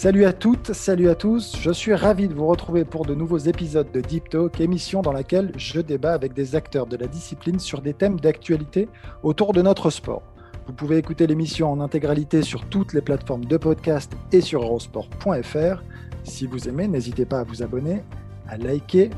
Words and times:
Salut 0.00 0.26
à 0.26 0.32
toutes, 0.32 0.74
salut 0.74 1.08
à 1.08 1.16
tous. 1.16 1.56
Je 1.60 1.72
suis 1.72 1.92
ravi 1.92 2.28
de 2.28 2.32
vous 2.32 2.46
retrouver 2.46 2.84
pour 2.84 3.04
de 3.04 3.16
nouveaux 3.16 3.38
épisodes 3.38 3.90
de 3.90 4.00
Deep 4.00 4.28
Talk, 4.28 4.60
émission 4.60 5.02
dans 5.02 5.10
laquelle 5.10 5.50
je 5.56 5.80
débat 5.80 6.12
avec 6.12 6.34
des 6.34 6.54
acteurs 6.54 6.86
de 6.86 6.96
la 6.96 7.08
discipline 7.08 7.58
sur 7.58 7.82
des 7.82 7.94
thèmes 7.94 8.20
d'actualité 8.20 8.88
autour 9.24 9.52
de 9.52 9.60
notre 9.60 9.90
sport. 9.90 10.22
Vous 10.68 10.72
pouvez 10.72 10.98
écouter 10.98 11.26
l'émission 11.26 11.72
en 11.72 11.80
intégralité 11.80 12.42
sur 12.42 12.64
toutes 12.68 12.92
les 12.92 13.00
plateformes 13.00 13.44
de 13.44 13.56
podcast 13.56 14.12
et 14.30 14.40
sur 14.40 14.62
eurosport.fr. 14.62 15.82
Si 16.22 16.46
vous 16.46 16.68
aimez, 16.68 16.86
n'hésitez 16.86 17.24
pas 17.24 17.40
à 17.40 17.44
vous 17.44 17.64
abonner, 17.64 18.04
à 18.46 18.56
liker 18.56 19.10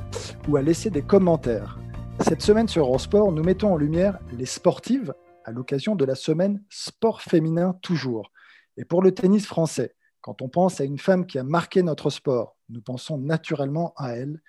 ou 0.48 0.56
à 0.56 0.62
laisser 0.62 0.88
des 0.88 1.02
commentaires. 1.02 1.78
Cette 2.20 2.40
semaine 2.40 2.68
sur 2.68 2.86
Eurosport, 2.86 3.32
nous 3.32 3.44
mettons 3.44 3.74
en 3.74 3.76
lumière 3.76 4.18
les 4.32 4.46
sportives 4.46 5.12
à 5.44 5.50
l'occasion 5.50 5.94
de 5.94 6.06
la 6.06 6.14
semaine 6.14 6.62
Sport 6.70 7.20
féminin 7.20 7.76
toujours. 7.82 8.32
Et 8.78 8.86
pour 8.86 9.02
le 9.02 9.12
tennis 9.12 9.46
français, 9.46 9.94
quand 10.30 10.42
on 10.42 10.48
pense 10.48 10.80
à 10.80 10.84
une 10.84 10.96
femme 10.96 11.26
qui 11.26 11.40
a 11.40 11.42
marqué 11.42 11.82
notre 11.82 12.08
sport, 12.08 12.56
nous 12.68 12.80
pensons 12.80 13.18
naturellement 13.18 13.92
à 13.96 14.12
elle. 14.12 14.40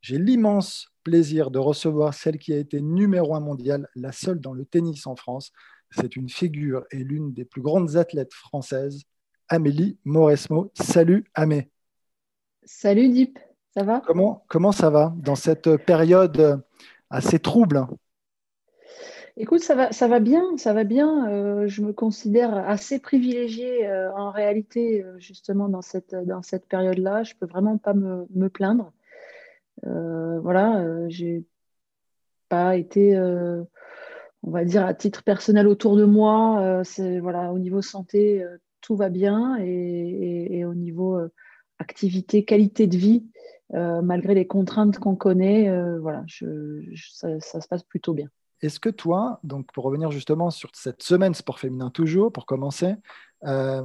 J'ai 0.00 0.18
l'immense 0.18 0.88
plaisir 1.04 1.52
de 1.52 1.60
recevoir 1.60 2.12
celle 2.12 2.38
qui 2.38 2.52
a 2.52 2.56
été 2.56 2.80
numéro 2.80 3.36
un 3.36 3.40
mondial, 3.40 3.86
la 3.94 4.10
seule 4.10 4.40
dans 4.40 4.52
le 4.52 4.64
tennis 4.64 5.06
en 5.06 5.14
France. 5.14 5.52
C'est 5.92 6.16
une 6.16 6.28
figure 6.28 6.82
et 6.90 7.04
l'une 7.04 7.32
des 7.32 7.44
plus 7.44 7.62
grandes 7.62 7.94
athlètes 7.94 8.34
françaises, 8.34 9.04
Amélie 9.46 9.96
Mauresmo. 10.04 10.72
Salut 10.74 11.24
Amé. 11.34 11.70
Salut 12.64 13.08
Deep, 13.08 13.38
ça 13.76 13.84
va? 13.84 14.02
Comment, 14.04 14.44
comment 14.48 14.72
ça 14.72 14.90
va 14.90 15.14
dans 15.18 15.36
cette 15.36 15.76
période 15.76 16.64
assez 17.10 17.38
trouble? 17.38 17.86
Écoute, 19.40 19.60
ça 19.60 19.76
va, 19.76 19.92
ça 19.92 20.08
va 20.08 20.18
bien, 20.18 20.56
ça 20.56 20.72
va 20.72 20.82
bien. 20.82 21.28
Euh, 21.28 21.68
je 21.68 21.80
me 21.82 21.92
considère 21.92 22.56
assez 22.68 22.98
privilégiée 22.98 23.86
euh, 23.86 24.12
en 24.14 24.32
réalité, 24.32 25.04
euh, 25.04 25.16
justement, 25.20 25.68
dans 25.68 25.80
cette, 25.80 26.12
dans 26.12 26.42
cette 26.42 26.66
période-là. 26.66 27.22
Je 27.22 27.34
peux 27.36 27.46
vraiment 27.46 27.78
pas 27.78 27.94
me, 27.94 28.26
me 28.34 28.48
plaindre. 28.48 28.92
voilà, 29.84 30.84
j'ai 31.08 31.44
pas 32.48 32.76
été, 32.76 33.16
on 34.42 34.50
va 34.50 34.64
dire, 34.64 34.84
à 34.84 34.94
titre 34.94 35.22
personnel 35.22 35.68
autour 35.68 35.96
de 35.96 36.04
moi. 36.04 36.82
voilà, 37.20 37.52
au 37.52 37.58
niveau 37.60 37.82
santé, 37.82 38.44
tout 38.80 38.96
va 38.96 39.08
bien 39.08 39.56
et, 39.60 40.64
au 40.64 40.74
niveau 40.74 41.20
activité, 41.78 42.44
qualité 42.44 42.86
de 42.88 42.96
vie, 42.96 43.24
malgré 43.72 44.34
les 44.34 44.46
contraintes 44.46 44.98
qu'on 44.98 45.16
connaît, 45.16 45.70
voilà, 46.00 46.24
ça 46.28 47.60
se 47.60 47.68
passe 47.68 47.84
plutôt 47.84 48.14
bien. 48.14 48.28
Est-ce 48.60 48.80
que 48.80 48.88
toi, 48.88 49.40
donc 49.44 49.72
pour 49.72 49.84
revenir 49.84 50.10
justement 50.10 50.50
sur 50.50 50.70
cette 50.74 51.02
semaine 51.02 51.34
sport 51.34 51.58
féminin 51.58 51.90
toujours, 51.90 52.32
pour 52.32 52.44
commencer, 52.44 52.94
euh, 53.44 53.84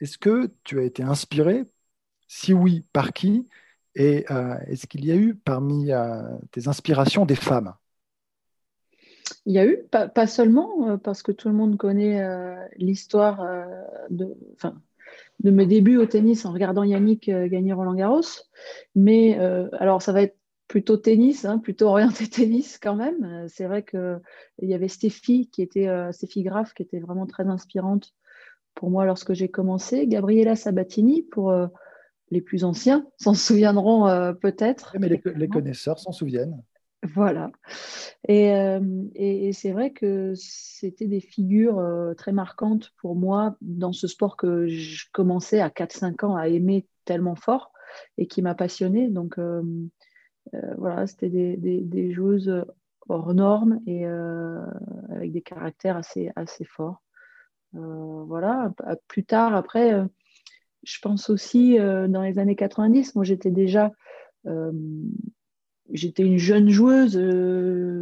est-ce 0.00 0.18
que 0.18 0.50
tu 0.64 0.80
as 0.80 0.82
été 0.82 1.02
inspiré? 1.02 1.64
Si 2.26 2.52
oui, 2.52 2.84
par 2.92 3.12
qui? 3.12 3.46
Et 3.94 4.26
euh, 4.30 4.56
est-ce 4.66 4.86
qu'il 4.86 5.04
y 5.04 5.12
a 5.12 5.16
eu 5.16 5.34
parmi 5.34 5.92
euh, 5.92 6.20
tes 6.50 6.68
inspirations 6.68 7.24
des 7.24 7.36
femmes? 7.36 7.74
Il 9.44 9.54
y 9.54 9.58
a 9.58 9.66
eu, 9.66 9.78
pas, 9.90 10.26
seulement, 10.26 10.98
parce 10.98 11.22
que 11.22 11.32
tout 11.32 11.48
le 11.48 11.54
monde 11.54 11.76
connaît 11.76 12.24
l'histoire 12.76 13.44
de, 14.10 14.34
mes 15.42 15.66
débuts 15.66 15.96
au 15.96 16.06
tennis 16.06 16.44
en 16.44 16.52
regardant 16.52 16.84
Yannick 16.84 17.30
gagner 17.30 17.72
Roland 17.72 17.94
Garros. 17.94 18.20
Mais 18.94 19.36
alors, 19.72 20.02
ça 20.02 20.12
va 20.12 20.22
être 20.22 20.36
plutôt 20.68 20.96
tennis, 20.96 21.44
hein, 21.44 21.58
plutôt 21.58 21.88
orienté 21.88 22.26
tennis 22.28 22.78
quand 22.80 22.96
même. 22.96 23.24
Euh, 23.24 23.46
c'est 23.48 23.66
vrai 23.66 23.84
qu'il 23.84 24.20
y 24.62 24.74
avait 24.74 24.88
Stéphie, 24.88 25.48
qui 25.50 25.62
était, 25.62 25.88
euh, 25.88 26.12
Stéphie 26.12 26.42
Graff, 26.42 26.74
qui 26.74 26.82
était 26.82 27.00
vraiment 27.00 27.26
très 27.26 27.46
inspirante 27.46 28.12
pour 28.74 28.90
moi 28.90 29.06
lorsque 29.06 29.32
j'ai 29.32 29.48
commencé. 29.48 30.06
Gabriela 30.06 30.56
Sabatini, 30.56 31.22
pour 31.22 31.50
euh, 31.50 31.66
les 32.30 32.40
plus 32.40 32.64
anciens, 32.64 33.06
s'en 33.18 33.34
souviendront 33.34 34.34
peut-être. 34.40 34.96
Mais 34.98 35.08
les, 35.08 35.48
connaisseurs 35.48 35.98
s'en 35.98 36.12
souviennent. 36.12 36.62
Voilà. 37.14 37.52
Et, 38.26 38.48
et, 39.14 39.52
c'est 39.52 39.70
vrai 39.70 39.92
que 39.92 40.32
c'était 40.34 41.06
des 41.06 41.20
figures 41.20 41.80
très 42.16 42.32
marquantes 42.32 42.92
pour 42.96 43.14
moi 43.14 43.56
dans 43.60 43.92
ce 43.92 44.08
sport 44.08 44.36
que 44.36 44.66
je 44.66 45.04
commençais 45.12 45.60
à 45.60 45.68
4-5 45.68 46.24
ans 46.24 46.36
à 46.36 46.48
aimer 46.48 46.88
tellement 47.04 47.36
fort 47.36 47.70
et 48.18 48.26
qui 48.26 48.42
m'a 48.42 48.54
passionnée. 48.54 49.08
Donc, 49.08 49.38
euh, 49.38 49.62
voilà, 50.78 51.06
c'était 51.06 51.28
des, 51.28 51.56
des, 51.56 52.12
joueuses 52.12 52.64
hors 53.08 53.34
normes 53.34 53.80
et 53.86 54.06
euh, 54.06 54.64
avec 55.10 55.32
des 55.32 55.42
caractères 55.42 55.96
assez, 55.96 56.30
assez 56.36 56.64
forts. 56.64 57.02
Euh, 57.74 58.24
voilà, 58.26 58.72
plus 59.08 59.24
tard, 59.24 59.54
après, 59.54 59.94
je 60.82 60.98
pense 61.00 61.30
aussi 61.30 61.78
dans 61.78 62.22
les 62.22 62.38
années 62.38 62.56
90, 62.56 63.14
moi 63.14 63.24
j'étais 63.24 63.50
déjà 63.50 63.92
j'étais 65.92 66.22
une 66.22 66.38
jeune 66.38 66.68
joueuse 66.68 67.18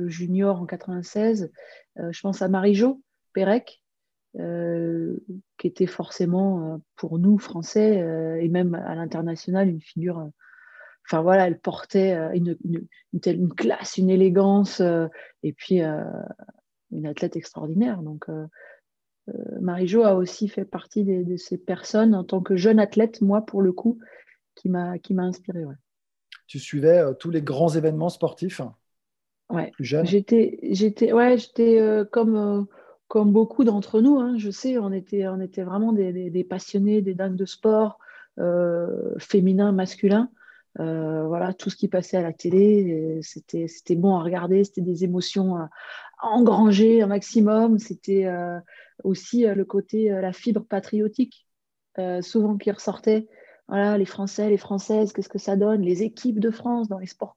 junior 0.08 0.60
en 0.60 0.66
96. 0.66 1.50
je 1.96 2.20
pense 2.20 2.42
à 2.42 2.48
Marie-Jo 2.48 3.00
Pérec, 3.32 3.82
qui 4.34 5.66
était 5.66 5.86
forcément 5.86 6.80
pour 6.96 7.18
nous, 7.18 7.38
Français, 7.38 7.96
et 8.40 8.48
même 8.48 8.74
à 8.74 8.94
l'international, 8.94 9.68
une 9.68 9.80
figure 9.80 10.28
Enfin 11.06 11.20
voilà, 11.20 11.46
elle 11.46 11.58
portait 11.58 12.14
euh, 12.14 12.30
une, 12.32 12.56
une, 13.12 13.54
classe, 13.54 13.98
une 13.98 14.08
élégance, 14.08 14.80
euh, 14.80 15.06
et 15.42 15.52
puis 15.52 15.82
euh, 15.82 16.02
une 16.90 17.06
athlète 17.06 17.36
extraordinaire. 17.36 18.02
Donc 18.02 18.26
Marie-Jo 19.60 20.02
a 20.02 20.14
aussi 20.14 20.48
fait 20.48 20.64
partie 20.64 21.04
de, 21.04 21.36
ces 21.36 21.58
personnes 21.58 22.14
en 22.14 22.24
tant 22.24 22.40
que 22.40 22.56
jeune 22.56 22.78
athlète, 22.78 23.20
moi 23.20 23.44
pour 23.44 23.62
le 23.62 23.72
coup, 23.72 23.98
qui 24.54 24.68
m'a 24.68 24.98
qui 24.98 25.14
m'a 25.14 25.24
inspirée. 25.24 25.64
Tu 26.46 26.58
suivais 26.58 27.02
tous 27.18 27.30
les 27.30 27.42
grands 27.42 27.70
événements 27.70 28.10
sportifs 28.10 28.60
Ouais. 29.50 29.70
Plus 29.72 29.84
jeune? 29.84 30.06
J'étais 30.06 30.58
j'étais 30.62 31.12
ouais 31.12 31.36
j'étais 31.36 31.80
comme 32.12 32.66
comme 33.08 33.32
beaucoup 33.32 33.64
d'entre 33.64 34.00
nous. 34.00 34.18
Hein, 34.20 34.36
je 34.38 34.50
sais, 34.50 34.78
on 34.78 34.92
était 34.92 35.26
on 35.26 35.40
était 35.40 35.64
vraiment 35.64 35.92
des, 35.92 36.30
des, 36.30 36.44
passionnés, 36.44 37.02
des 37.02 37.14
dingues 37.14 37.36
de 37.36 37.46
sport, 37.46 37.98
féminin, 39.18 39.72
masculin. 39.72 40.30
Euh, 40.80 41.26
voilà, 41.26 41.54
tout 41.54 41.70
ce 41.70 41.76
qui 41.76 41.88
passait 41.88 42.16
à 42.16 42.22
la 42.22 42.32
télé, 42.32 43.20
c'était, 43.22 43.68
c'était 43.68 43.94
bon 43.94 44.16
à 44.16 44.22
regarder, 44.22 44.64
c'était 44.64 44.80
des 44.80 45.04
émotions 45.04 45.56
à, 45.56 45.70
engranger 46.22 47.02
un 47.02 47.06
maximum. 47.06 47.78
C'était 47.78 48.26
euh, 48.26 48.58
aussi 49.04 49.46
euh, 49.46 49.54
le 49.54 49.64
côté, 49.64 50.08
la 50.08 50.32
fibre 50.32 50.64
patriotique, 50.64 51.46
souvent 52.22 52.56
qui 52.56 52.70
ressortait. 52.70 53.28
Voilà, 53.68 53.96
les 53.96 54.04
Français, 54.04 54.50
les 54.50 54.58
Françaises, 54.58 55.12
qu'est-ce 55.12 55.28
que 55.28 55.38
ça 55.38 55.56
donne? 55.56 55.82
Les 55.82 56.02
équipes 56.02 56.40
de 56.40 56.50
France 56.50 56.88
dans 56.88 56.98
les 56.98 57.06
sports 57.06 57.36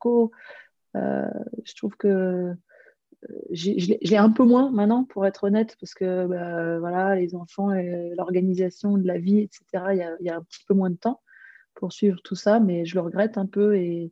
je 0.94 1.76
trouve 1.76 1.96
que 1.96 2.54
je 3.52 3.72
l'ai 4.02 4.18
un 4.18 4.32
peu 4.32 4.44
moins 4.44 4.72
maintenant, 4.72 5.04
pour 5.04 5.28
être 5.28 5.44
honnête, 5.44 5.76
parce 5.80 5.94
que 5.94 6.26
bah, 6.26 6.80
voilà, 6.80 7.16
les 7.16 7.36
enfants, 7.36 7.72
et 7.72 8.14
l'organisation 8.18 8.98
de 8.98 9.06
la 9.06 9.20
vie, 9.20 9.42
etc., 9.42 9.64
il 9.92 10.18
y, 10.22 10.26
y 10.26 10.30
a 10.30 10.38
un 10.38 10.42
petit 10.42 10.64
peu 10.68 10.74
moins 10.74 10.90
de 10.90 10.96
temps 10.96 11.22
pour 11.78 11.94
suivre 11.94 12.20
tout 12.24 12.36
ça, 12.36 12.60
mais 12.60 12.86
je 12.86 12.96
le 12.96 13.02
regrette 13.02 13.38
un 13.38 13.46
peu 13.46 13.78
et, 13.78 14.12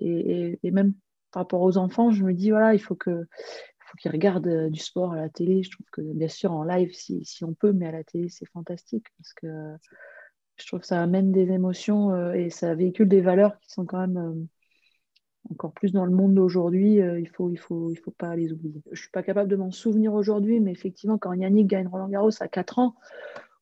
et, 0.00 0.70
même 0.70 0.94
par 1.32 1.42
rapport 1.42 1.62
aux 1.62 1.76
enfants, 1.76 2.10
je 2.10 2.22
me 2.24 2.32
dis 2.32 2.50
voilà, 2.50 2.74
il 2.74 2.78
faut 2.78 2.94
que 2.94 3.26
faut 3.88 3.96
qu'ils 3.96 4.12
regardent 4.12 4.46
euh, 4.46 4.70
du 4.70 4.78
sport 4.78 5.12
à 5.12 5.16
la 5.16 5.28
télé. 5.28 5.62
Je 5.62 5.70
trouve 5.70 5.86
que 5.90 6.02
bien 6.02 6.28
sûr 6.28 6.52
en 6.52 6.62
live 6.62 6.92
si, 6.92 7.24
si 7.24 7.44
on 7.44 7.54
peut, 7.54 7.72
mais 7.72 7.86
à 7.86 7.92
la 7.92 8.04
télé 8.04 8.28
c'est 8.28 8.46
fantastique 8.46 9.06
parce 9.16 9.32
que 9.32 9.48
je 10.56 10.66
trouve 10.66 10.80
que 10.80 10.86
ça 10.86 11.02
amène 11.02 11.32
des 11.32 11.50
émotions 11.50 12.12
euh, 12.12 12.32
et 12.32 12.50
ça 12.50 12.74
véhicule 12.74 13.08
des 13.08 13.20
valeurs 13.20 13.58
qui 13.60 13.70
sont 13.70 13.86
quand 13.86 14.00
même 14.00 14.18
euh, 14.18 14.34
encore 15.50 15.72
plus 15.72 15.92
dans 15.92 16.04
le 16.04 16.12
monde 16.12 16.34
d'aujourd'hui. 16.34 16.96
il 16.96 17.28
faut 17.28 17.50
il 17.50 17.56
faut 17.56 17.90
il 17.90 17.96
faut 17.96 18.10
pas 18.10 18.36
les 18.36 18.52
oublier. 18.52 18.82
Je 18.92 19.00
suis 19.00 19.10
pas 19.10 19.22
capable 19.22 19.48
de 19.48 19.56
m'en 19.56 19.70
souvenir 19.70 20.12
aujourd'hui, 20.12 20.60
mais 20.60 20.72
effectivement 20.72 21.16
quand 21.16 21.32
Yannick 21.32 21.68
gagne 21.68 21.88
Roland 21.88 22.08
Garros 22.08 22.30
à 22.40 22.48
4 22.48 22.78
ans, 22.78 22.96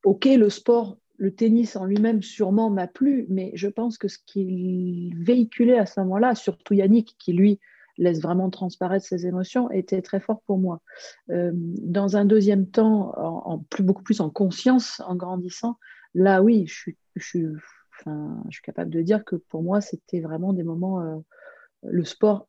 ok 0.03 0.25
le 0.25 0.51
sport 0.51 0.99
le 1.19 1.35
tennis 1.35 1.77
en 1.77 1.85
lui-même 1.85 2.23
sûrement 2.23 2.71
m'a 2.71 2.87
plu, 2.87 3.27
mais 3.29 3.53
je 3.55 3.69
pense 3.69 3.99
que 3.99 4.09
ce 4.09 4.19
qu'il 4.25 5.15
véhiculait 5.17 5.79
à 5.79 5.87
ce 5.87 6.01
moment-là, 6.01 6.35
surtout 6.35 6.75
Yannick, 6.75 7.17
qui 7.19 7.33
lui 7.33 7.61
laisse 7.99 8.21
vraiment 8.21 8.51
transparaître 8.51 9.07
ses 9.07 9.27
émotions, 9.27 9.71
était 9.71 10.03
très 10.03 10.21
fort 10.21 10.43
pour 10.47 10.59
moi. 10.59 10.83
dans 11.29 12.17
un 12.17 12.25
deuxième 12.25 12.67
temps, 12.67 13.15
en, 13.17 13.59
plus, 13.59 13.83
beaucoup 13.83 14.03
plus 14.03 14.21
en 14.21 14.29
conscience, 14.29 15.01
en 15.07 15.17
grandissant, 15.17 15.79
là 16.15 16.43
oui, 16.43 16.67
je 16.67 16.93
suis, 17.19 17.47
capable 18.63 18.91
de 18.91 19.01
dire 19.01 19.25
que 19.25 19.37
pour 19.37 19.63
moi, 19.63 19.81
c'était 19.81 20.21
vraiment 20.21 20.53
des 20.53 20.65
moments, 20.65 21.25
le 21.83 22.05
sport 22.05 22.49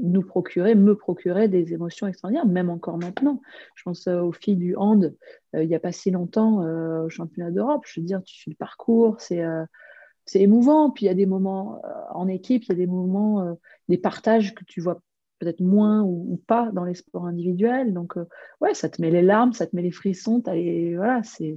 nous 0.00 0.22
procurait, 0.22 0.74
me 0.74 0.94
procurait 0.94 1.48
des 1.48 1.72
émotions 1.72 2.06
extraordinaires, 2.06 2.46
même 2.46 2.70
encore 2.70 2.98
maintenant. 2.98 3.40
Je 3.74 3.82
pense 3.84 4.06
aux 4.06 4.32
filles 4.32 4.56
du 4.56 4.74
hand, 4.76 5.14
il 5.52 5.68
n'y 5.68 5.74
a 5.74 5.80
pas 5.80 5.92
si 5.92 6.10
longtemps, 6.10 6.64
au 7.04 7.08
championnat 7.08 7.50
d'Europe. 7.50 7.82
Je 7.86 8.00
veux 8.00 8.06
dire, 8.06 8.22
tu 8.22 8.42
fais 8.42 8.50
le 8.50 8.56
parcours, 8.56 9.20
c'est 9.20 10.40
émouvant. 10.40 10.90
Puis 10.90 11.04
il 11.04 11.08
y 11.08 11.12
a 11.12 11.14
des 11.14 11.26
moments 11.26 11.80
euh, 11.84 11.88
en 12.10 12.28
équipe, 12.28 12.64
il 12.64 12.68
y 12.70 12.72
a 12.72 12.76
des 12.76 12.86
moments, 12.86 13.42
euh, 13.42 13.54
des 13.88 13.98
partages 13.98 14.54
que 14.54 14.64
tu 14.64 14.80
vois 14.80 15.00
peut-être 15.38 15.60
moins 15.60 16.02
ou, 16.02 16.40
pas 16.46 16.70
dans 16.72 16.84
les 16.84 16.94
sports 16.94 17.26
individuels. 17.26 17.92
Donc, 17.92 18.16
euh, 18.16 18.26
ouais, 18.60 18.74
ça 18.74 18.88
te 18.88 19.00
met 19.02 19.10
les 19.10 19.22
larmes, 19.22 19.52
ça 19.52 19.66
te 19.66 19.76
met 19.76 19.82
les 19.82 19.90
frissons. 19.90 20.42
voilà, 20.44 21.22
c'est, 21.22 21.56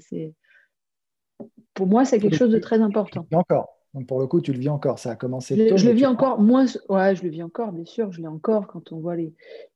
Pour 1.74 1.88
moi, 1.88 2.04
c'est 2.06 2.20
quelque 2.20 2.36
chose 2.36 2.52
de 2.52 2.60
très 2.60 2.82
important. 2.82 3.26
Encore. 3.32 3.77
Donc 3.98 4.08
pour 4.08 4.20
le 4.20 4.28
coup, 4.28 4.42
tu 4.42 4.54
le 4.54 4.60
vis 4.60 4.70
encore. 4.70 5.00
Ça 5.00 5.12
a 5.12 5.16
commencé 5.16 5.56
tôt. 5.70 5.78
Je, 5.78 5.88
le 5.88 5.94
vis 5.94 6.06
encore 6.06 6.40
moins. 6.40 6.66
Ouais, 6.88 7.16
je 7.16 7.24
le 7.24 7.30
vis 7.30 7.44
encore, 7.44 7.72
bien 7.72 7.86
sûr. 7.86 8.12
Je 8.12 8.22
l'ai 8.22 8.28
encore 8.28 8.68
quand 8.68 8.92
on 8.92 9.00
voit 9.00 9.16
les, 9.16 9.34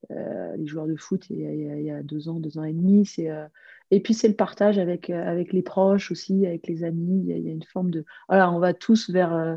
les 0.10 0.68
joueurs 0.68 0.88
de 0.88 0.96
foot 0.96 1.26
il 1.30 1.40
y, 1.40 1.92
a, 1.92 2.04
deux 2.04 2.30
ans, 2.30 2.36
deux 2.40 2.58
ans 2.58 2.64
et 2.64 2.74
demi. 2.74 3.06
C'est 3.06 3.30
et 3.92 4.00
puis, 4.00 4.14
c'est 4.14 4.30
le 4.30 4.36
partage 4.36 4.80
avec, 4.80 5.10
euh, 5.10 5.28
avec 5.28 5.52
les 5.52 5.62
proches 5.62 6.12
aussi, 6.12 6.48
avec 6.48 6.66
les 6.68 6.86
amis. 6.86 7.26
Il 7.28 7.46
y 7.46 7.50
a, 7.50 7.52
une 7.52 7.64
forme 7.64 7.92
de. 7.92 8.06
Voilà, 8.30 8.50
on 8.52 8.58
va 8.58 8.74
tous 8.74 9.10
vers, 9.10 9.34
euh, 9.34 9.56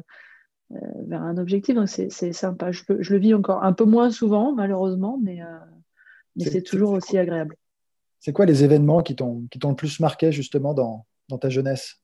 euh, 0.72 0.76
vers 1.06 1.22
un 1.22 1.38
objectif. 1.38 1.76
Donc, 1.76 1.88
c'est 1.88 2.32
sympa. 2.32 2.72
Je, 2.72 2.82
je, 2.98 3.12
le 3.12 3.18
vis 3.20 3.32
encore 3.32 3.62
un 3.62 3.72
peu 3.72 3.84
moins 3.84 4.10
souvent, 4.10 4.52
malheureusement, 4.52 5.20
mais, 5.22 5.38
mais 6.36 6.44
c'est 6.44 6.62
toujours 6.62 6.90
aussi 6.90 7.16
agréable. 7.16 7.56
C'est 8.18 8.32
quoi 8.32 8.44
les 8.44 8.64
événements 8.64 9.02
qui 9.02 9.14
t'ont 9.14 9.46
le 9.52 9.74
plus 9.76 10.00
marqué, 10.00 10.32
justement, 10.32 10.74
dans, 10.74 11.06
dans 11.28 11.38
ta 11.38 11.48
jeunesse? 11.48 12.00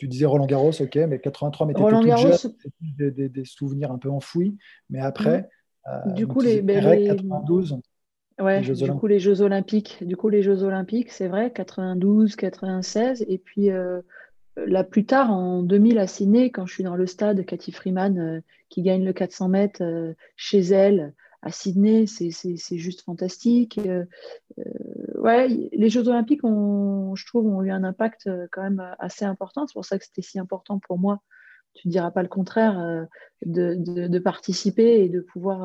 Tu 0.00 0.08
disais 0.08 0.24
Roland 0.24 0.46
Garros, 0.46 0.72
ok, 0.80 0.96
mais 0.96 1.18
83, 1.18 1.66
mais 1.66 1.74
toute 1.74 1.90
jeune, 1.90 2.54
des, 2.80 3.28
des, 3.28 3.44
souvenirs 3.44 3.92
un 3.92 3.98
peu 3.98 4.08
enfouis. 4.08 4.56
Mais 4.88 4.98
après, 4.98 5.50
du 6.06 6.26
coup, 6.26 6.40
les, 6.40 6.64
92, 6.64 7.72
ben, 7.72 7.80
Ouais, 8.42 8.62
du 8.62 8.92
coup, 8.92 9.06
les 9.06 9.20
Jeux 9.20 9.42
Olympiques. 9.42 9.98
Du 10.00 10.16
coup, 10.16 10.30
les 10.30 10.42
Jeux 10.42 10.62
Olympiques, 10.62 11.10
c'est 11.10 11.28
vrai, 11.28 11.52
92, 11.52 12.34
96. 12.34 13.26
Et 13.28 13.36
puis, 13.36 13.70
euh, 13.70 14.00
là, 14.56 14.84
plus 14.84 15.04
tard, 15.04 15.30
en 15.30 15.62
2000, 15.62 15.98
à 15.98 16.06
Sydney, 16.06 16.50
quand 16.50 16.64
je 16.64 16.72
suis 16.72 16.84
dans 16.84 16.96
le 16.96 17.04
stade, 17.04 17.44
Cathy 17.44 17.72
Freeman, 17.72 18.18
euh, 18.18 18.40
qui 18.70 18.80
gagne 18.80 19.04
le 19.04 19.12
400 19.12 19.50
mètres 19.50 19.82
euh, 19.82 20.14
chez 20.34 20.60
elle, 20.60 21.12
à 21.42 21.52
Sydney, 21.52 22.06
c'est 22.06 22.78
juste 22.78 23.02
fantastique. 23.02 23.78
Ouais, 25.20 25.48
les 25.48 25.88
Jeux 25.88 26.08
Olympiques, 26.08 26.44
ont, 26.44 27.14
je 27.14 27.26
trouve, 27.26 27.46
ont 27.46 27.62
eu 27.62 27.70
un 27.70 27.84
impact 27.84 28.28
quand 28.52 28.62
même 28.62 28.94
assez 28.98 29.24
important. 29.24 29.66
C'est 29.66 29.74
pour 29.74 29.84
ça 29.84 29.98
que 29.98 30.04
c'était 30.04 30.22
si 30.22 30.38
important 30.38 30.78
pour 30.78 30.98
moi 30.98 31.22
tu 31.72 31.86
ne 31.86 31.92
diras 31.92 32.10
pas 32.10 32.22
le 32.22 32.28
contraire, 32.28 33.06
de, 33.46 33.76
de, 33.76 34.18
participer 34.18 35.04
et 35.04 35.08
de 35.08 35.20
pouvoir 35.20 35.60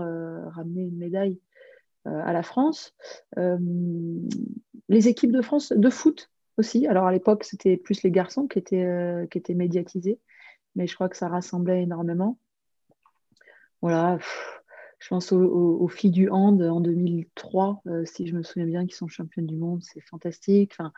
ramener 0.53 0.83
une 0.83 0.99
médaille 0.99 1.39
euh, 2.07 2.21
à 2.23 2.33
la 2.33 2.43
France. 2.43 2.93
Euh, 3.39 3.57
les 4.89 5.07
équipes 5.07 5.31
de 5.31 5.41
France 5.41 5.73
de 5.75 5.89
foot 5.89 6.29
aussi. 6.57 6.85
Alors 6.85 7.07
à 7.07 7.11
l'époque, 7.11 7.43
c'était 7.43 7.77
plus 7.77 8.03
les 8.03 8.11
garçons 8.11 8.45
qui 8.47 8.59
étaient, 8.59 8.85
euh, 8.85 9.25
qui 9.25 9.39
étaient 9.39 9.55
médiatisés, 9.55 10.19
mais 10.75 10.85
je 10.85 10.93
crois 10.93 11.09
que 11.09 11.17
ça 11.17 11.29
rassemblait 11.29 11.81
énormément. 11.81 12.37
Voilà, 13.81 14.19
je 14.99 15.09
pense 15.09 15.31
aux, 15.31 15.87
filles 15.87 16.11
du 16.11 16.29
hand 16.29 16.61
en 16.61 16.79
2003, 16.79 17.83
si 18.05 18.27
je 18.27 18.35
me 18.35 18.43
souviens 18.43 18.65
bien, 18.65 18.87
qui 18.87 18.95
sont 18.95 19.07
championnes 19.07 19.45
du 19.45 19.57
monde, 19.57 19.83
c'est 19.83 20.01
fantastique. 20.01 20.73
Enfin, 20.77 20.91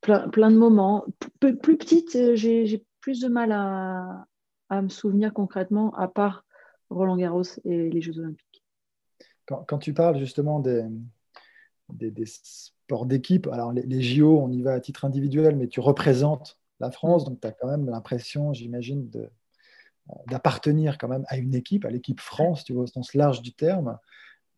plein, 0.00 0.28
plein 0.28 0.50
de 0.50 0.56
moments. 0.56 1.04
plus 1.40 1.56
petite, 1.56 2.16
j'ai 2.34 2.84
plus 3.00 3.20
de 3.20 3.28
mal 3.28 3.52
à, 3.52 4.26
à, 4.68 4.82
me 4.82 4.88
souvenir 4.88 5.34
concrètement, 5.34 5.94
à 5.94 6.08
part 6.08 6.44
Roland 6.90 7.16
Garros 7.16 7.42
et 7.64 7.90
les 7.90 8.00
Jeux 8.00 8.18
Olympiques. 8.18 8.64
Quand, 9.46 9.78
tu 9.78 9.92
parles 9.92 10.18
justement 10.18 10.58
des, 10.58 10.84
des, 11.90 12.24
sports 12.24 13.04
d'équipe, 13.04 13.46
alors 13.48 13.72
les, 13.72 14.00
JO, 14.00 14.38
on 14.40 14.50
y 14.50 14.62
va 14.62 14.72
à 14.72 14.80
titre 14.80 15.04
individuel, 15.04 15.56
mais 15.56 15.68
tu 15.68 15.80
représentes 15.80 16.58
la 16.80 16.90
France, 16.90 17.24
donc 17.24 17.40
tu 17.40 17.46
as 17.46 17.52
quand 17.52 17.68
même 17.68 17.90
l'impression, 17.90 18.54
j'imagine, 18.54 19.10
d'appartenir 20.26 20.98
quand 20.98 21.08
même 21.08 21.24
à 21.28 21.36
une 21.36 21.54
équipe, 21.54 21.84
à 21.84 21.90
l'équipe 21.90 22.20
France, 22.20 22.64
tu 22.64 22.72
vois, 22.72 22.84
au 22.84 22.86
sens 22.86 23.14
large 23.14 23.42
du 23.42 23.52
terme. 23.52 23.98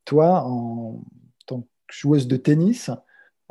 Toi, 0.04 0.42
en 0.44 1.02
tant 1.46 1.62
que 1.62 1.94
joueuse 1.94 2.26
de 2.26 2.36
tennis, 2.36 2.90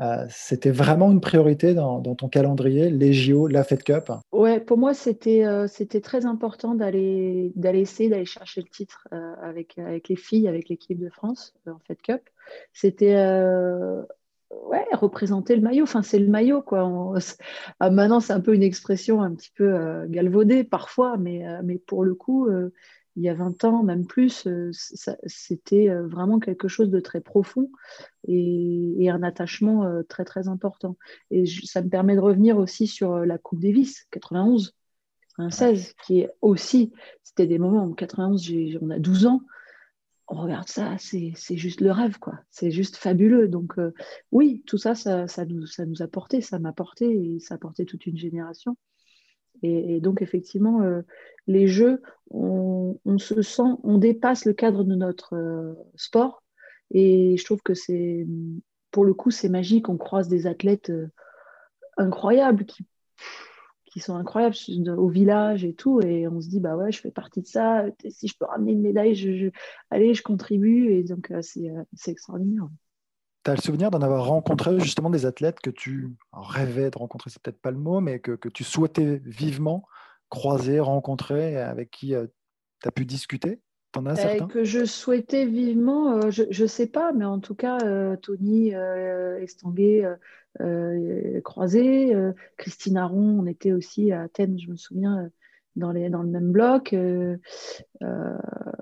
euh, 0.02 0.26
c'était 0.30 0.72
vraiment 0.72 1.12
une 1.12 1.22
priorité 1.22 1.74
dans, 1.74 2.02
ton 2.02 2.28
calendrier, 2.28 2.90
les 2.90 3.14
JO, 3.14 3.48
la 3.48 3.64
Fed 3.64 3.84
Cup? 3.84 4.12
Ouais, 4.32 4.60
pour 4.60 4.78
moi, 4.78 4.94
c'était 4.94 5.46
euh, 5.46 5.68
très 6.04 6.26
important 6.26 6.76
d'aller 6.76 7.54
essayer 7.56 8.10
d'aller 8.10 8.26
chercher 8.26 8.62
le 8.62 8.68
titre 8.68 9.08
euh, 9.14 9.34
avec, 9.42 9.78
avec 9.78 10.10
les 10.10 10.18
filles, 10.18 10.48
avec 10.48 10.68
l'équipe 10.70 11.00
de 11.00 11.10
France 11.10 11.54
en 11.68 11.80
Fed 11.88 12.02
Cup. 12.02 12.22
C'était 12.74 13.16
ouais, 14.52 14.86
représenter 14.94 15.56
le 15.56 15.62
maillot. 15.62 15.84
Enfin, 15.84 16.02
c'est 16.02 16.20
le 16.20 16.28
maillot, 16.28 16.62
quoi. 16.62 17.14
Ah, 17.80 17.90
maintenant, 17.90 18.20
c'est 18.20 18.34
un 18.34 18.42
peu 18.42 18.54
une 18.54 18.64
expression 18.64 19.22
un 19.22 19.34
petit 19.34 19.52
peu 19.56 20.06
galvaudée 20.08 20.64
parfois, 20.64 21.18
mais, 21.18 21.46
mais 21.64 21.78
pour 21.78 22.04
le 22.04 22.16
coup, 22.16 22.50
il 23.16 23.24
y 23.24 23.30
a 23.30 23.34
20 23.34 23.64
ans, 23.64 23.84
même 23.84 24.06
plus, 24.06 24.46
euh, 24.48 24.72
c'était 25.26 25.90
euh, 25.90 26.06
vraiment 26.06 26.40
quelque 26.40 26.68
chose 26.68 26.90
de 26.90 27.00
très 27.00 27.22
profond 27.22 27.72
et, 28.28 29.10
un 29.10 29.24
attachement 29.24 29.86
euh, 29.86 30.04
très 30.04 30.26
très 30.26 30.48
important. 30.48 30.98
Et 31.32 31.46
ça 31.46 31.82
me 31.82 31.90
permet 31.90 32.16
de 32.16 32.20
revenir 32.20 32.58
aussi 32.58 32.88
sur 32.88 33.20
la 33.20 33.38
Coupe 33.38 33.62
Davis 33.62 34.06
91, 34.12 34.76
96, 35.38 35.94
qui 36.06 36.22
est 36.22 36.32
aussi, 36.42 36.92
c'était 37.24 37.48
des 37.48 37.60
moments 37.60 37.84
en 37.84 37.94
91, 37.94 38.52
on 38.82 38.90
a 38.90 39.00
12 39.00 39.28
ans, 39.28 39.42
on 40.28 40.42
regarde 40.42 40.68
ça, 40.68 40.96
c'est 40.98 41.34
juste 41.58 41.82
le 41.82 41.92
rêve, 41.92 42.18
quoi. 42.20 42.40
C'est 42.50 42.72
juste 42.72 42.96
fabuleux. 42.96 43.48
Donc 43.48 43.76
oui, 44.32 44.64
tout 44.66 44.78
ça, 44.78 44.96
ça, 44.96 45.46
nous, 45.46 46.02
a 46.02 46.08
porté, 46.08 46.42
ça 46.42 46.60
m'a 46.60 46.74
porté 46.74 47.06
et 47.12 47.40
ça 47.40 47.56
a 47.56 47.58
porté 47.58 47.86
toute 47.86 48.06
une 48.06 48.18
génération. 48.18 48.76
Et, 49.64 50.00
donc, 50.02 50.22
effectivement, 50.22 50.82
euh, 50.82 51.02
les 51.48 51.68
jeux, 51.68 52.02
on, 52.30 52.98
se 53.18 53.42
sent, 53.42 53.62
on 53.84 53.98
dépasse 53.98 54.46
le 54.46 54.54
cadre 54.54 54.84
de 54.84 54.96
notre 54.96 55.36
euh, 55.36 55.74
sport. 55.96 56.44
Et 56.92 57.36
je 57.38 57.46
trouve 57.46 57.62
que 57.62 57.74
c'est, 57.74 58.28
pour 58.92 59.06
le 59.06 59.14
coup, 59.14 59.32
c'est 59.32 59.50
magique. 59.50 59.90
On 59.90 59.98
croise 59.98 60.28
des 60.28 60.48
athlètes 60.48 60.90
euh, 60.90 61.08
incroyables 61.98 62.66
qui, 62.66 62.86
qui 63.96 64.02
sont 64.02 64.18
incroyables 64.18 64.56
au 64.98 65.08
village 65.08 65.64
et 65.64 65.74
tout. 65.74 66.02
Et 66.02 66.28
on 66.28 66.42
se 66.42 66.50
dit, 66.50 66.60
bah 66.60 66.76
ouais, 66.76 66.92
je 66.92 67.00
fais 67.00 67.12
partie 67.12 67.42
de 67.42 67.48
ça. 67.48 67.86
Si 68.10 68.28
je 68.28 68.36
peux 68.38 68.44
ramener 68.44 68.74
une 68.74 68.82
médaille, 68.82 69.16
je, 69.16 69.52
allez, 69.90 70.14
je 70.14 70.22
contribue. 70.22 70.92
Et 70.92 71.04
donc, 71.06 71.32
c'est 71.40 72.12
extraordinaire 72.12 72.68
tu 73.46 73.52
as 73.52 73.54
le 73.54 73.62
souvenir 73.62 73.92
d'en 73.92 74.02
avoir 74.02 74.26
rencontré 74.26 74.80
justement 74.80 75.12
des 75.12 75.28
athlètes 75.28 75.60
que 75.60 75.70
tu 75.70 76.10
rêvais 76.34 76.90
de 76.90 76.98
rencontrer, 76.98 77.30
c'est 77.30 77.40
peut-être 77.40 77.62
pas 77.62 77.70
le 77.70 77.78
mot, 77.78 78.02
mais 78.02 78.20
que, 78.20 78.32
que, 78.32 78.50
tu 78.50 78.64
souhaitais 78.64 79.22
vivement 79.24 79.88
croiser, 80.30 80.80
rencontrer, 80.80 81.58
avec 81.58 81.92
qui 81.92 82.16
euh, 82.16 82.26
tu 82.82 82.88
as 82.88 82.92
pu 82.92 83.06
discuter? 83.06 83.62
As 84.06 84.16
certains? 84.16 84.48
Que 84.48 84.64
je 84.64 84.86
souhaitais 84.86 85.46
vivement, 85.46 86.18
euh, 86.18 86.32
je 86.32 86.62
ne 86.62 86.68
sais 86.68 86.88
pas, 86.88 87.14
mais 87.14 87.26
en 87.26 87.40
tout 87.40 87.56
cas, 87.56 87.78
euh, 87.84 88.16
Tony 88.18 88.72
Estanguet 89.42 90.06
croisé, 91.44 92.16
Christine 92.58 92.98
Aron, 92.98 93.40
on 93.40 93.46
était 93.46 93.74
aussi 93.74 94.12
à 94.12 94.22
Athènes, 94.24 94.58
je 94.60 94.70
me 94.70 94.76
souviens, 94.76 95.30
dans, 95.76 95.92
les, 95.92 96.10
dans 96.10 96.24
le 96.24 96.30
même 96.30 96.52
bloc. 96.52 96.94
Euh, 96.94 97.38
euh, 98.04 98.38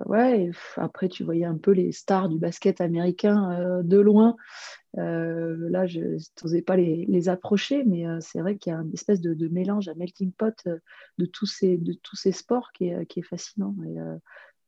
ouais, 0.06 0.50
après, 0.76 1.08
tu 1.08 1.24
voyais 1.24 1.44
un 1.44 1.56
peu 1.56 1.72
les 1.72 1.92
stars 1.92 2.28
du 2.28 2.38
basket 2.38 2.80
américain 2.80 3.52
euh, 3.52 3.82
de 3.82 3.98
loin. 3.98 4.36
là, 4.94 5.86
je 5.86 6.18
n'osais 6.42 6.62
pas 6.62 6.76
les, 6.76 7.04
les, 7.06 7.28
approcher, 7.28 7.84
mais 7.84 8.04
c'est 8.20 8.40
vrai 8.40 8.56
qu'il 8.56 8.72
y 8.72 8.76
a 8.76 8.78
une 8.78 8.92
espèce 8.92 9.20
de, 9.20 9.34
de, 9.34 9.48
mélange, 9.48 9.88
un 9.88 9.94
melting 9.94 10.32
pot 10.32 10.54
de, 11.18 11.26
tous 11.26 11.46
ces, 11.46 11.76
de 11.76 11.92
tous 11.94 12.16
ces 12.16 12.32
sports 12.32 12.70
qui 12.72 12.88
est, 12.88 13.06
qui 13.06 13.20
est 13.20 13.24
fascinant. 13.24 13.74
Et, 13.84 13.96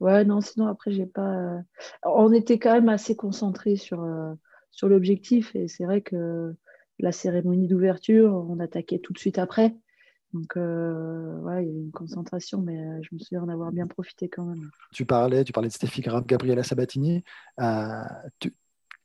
ouais, 0.00 0.24
non, 0.24 0.40
sinon, 0.40 0.66
après, 0.66 0.90
j'ai 0.92 1.06
pas. 1.06 1.60
On 2.04 2.32
était 2.32 2.58
quand 2.58 2.72
même 2.72 2.88
assez 2.88 3.16
concentrés 3.16 3.76
sur, 3.76 4.06
sur 4.70 4.88
l'objectif, 4.88 5.54
et 5.54 5.68
c'est 5.68 5.84
vrai 5.84 6.00
que 6.00 6.54
la 6.98 7.12
cérémonie 7.12 7.68
d'ouverture, 7.68 8.32
on 8.48 8.58
attaquait 8.58 8.98
tout 8.98 9.12
de 9.12 9.18
suite 9.18 9.38
après. 9.38 9.74
Donc, 10.32 10.56
euh, 10.56 11.38
ouais, 11.40 11.64
il 11.64 11.72
y 11.72 11.76
a 11.76 11.80
une 11.80 11.92
concentration, 11.92 12.60
mais 12.60 12.78
euh, 12.78 12.98
je 13.02 13.14
me 13.14 13.18
souviens 13.18 13.42
en 13.42 13.48
avoir 13.48 13.72
bien 13.72 13.86
profité 13.86 14.28
quand 14.28 14.44
même. 14.44 14.70
Tu 14.92 15.06
parlais, 15.06 15.44
tu 15.44 15.52
parlais 15.52 15.68
de 15.68 15.72
Stéphie 15.72 16.02
Grave, 16.02 16.26
Gabriela 16.26 16.62
Sabatini. 16.62 17.24
Euh, 17.60 18.02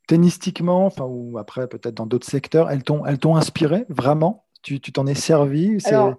tennistiquement, 0.08 0.86
enfin, 0.86 1.06
ou 1.06 1.38
après 1.38 1.68
peut-être 1.68 1.94
dans 1.94 2.06
d'autres 2.06 2.28
secteurs, 2.28 2.70
elles 2.70 2.84
t'ont, 2.84 3.06
elles 3.06 3.20
t'ont 3.20 3.36
inspiré 3.38 3.86
vraiment? 3.88 4.46
Tu, 4.62 4.82
tu 4.82 4.92
t'en 4.92 5.08
es 5.08 5.16
servi? 5.16 5.78
Alors, 5.86 6.18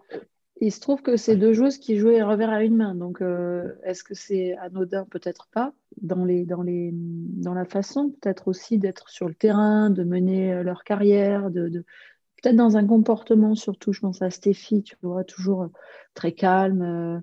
il 0.65 0.71
se 0.71 0.79
trouve 0.79 1.03
que 1.03 1.17
c'est 1.17 1.35
deux 1.35 1.53
joueuses 1.53 1.79
qui 1.79 1.97
jouaient 1.99 2.23
revers 2.23 2.51
à 2.51 2.63
une 2.63 2.77
main. 2.77 2.95
Donc, 2.95 3.21
euh, 3.21 3.73
est-ce 3.83 4.05
que 4.05 4.15
c'est 4.15 4.57
anodin? 4.59 5.05
Peut-être 5.11 5.49
pas. 5.53 5.73
Dans, 6.01 6.25
les, 6.25 6.45
dans, 6.45 6.63
les, 6.63 6.91
dans 6.93 7.53
la 7.53 7.65
façon, 7.65 8.11
peut-être 8.11 8.47
aussi 8.47 8.79
d'être 8.79 9.09
sur 9.09 9.27
le 9.27 9.35
terrain, 9.35 9.91
de 9.91 10.05
mener 10.05 10.53
euh, 10.53 10.63
leur 10.63 10.85
carrière, 10.85 11.51
de, 11.51 11.69
peut-être 11.69 12.55
dans 12.55 12.77
un 12.77 12.87
comportement 12.87 13.57
surtout. 13.57 13.93
Je 13.93 13.99
pense 13.99 14.23
à 14.23 14.31
Stéphie, 14.31 14.85
tu 14.85 14.95
vois, 15.03 15.25
toujours 15.25 15.69
très 16.15 16.31
calme, 16.31 17.23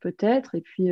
peut-être. 0.00 0.54
Et 0.54 0.60
puis 0.60 0.90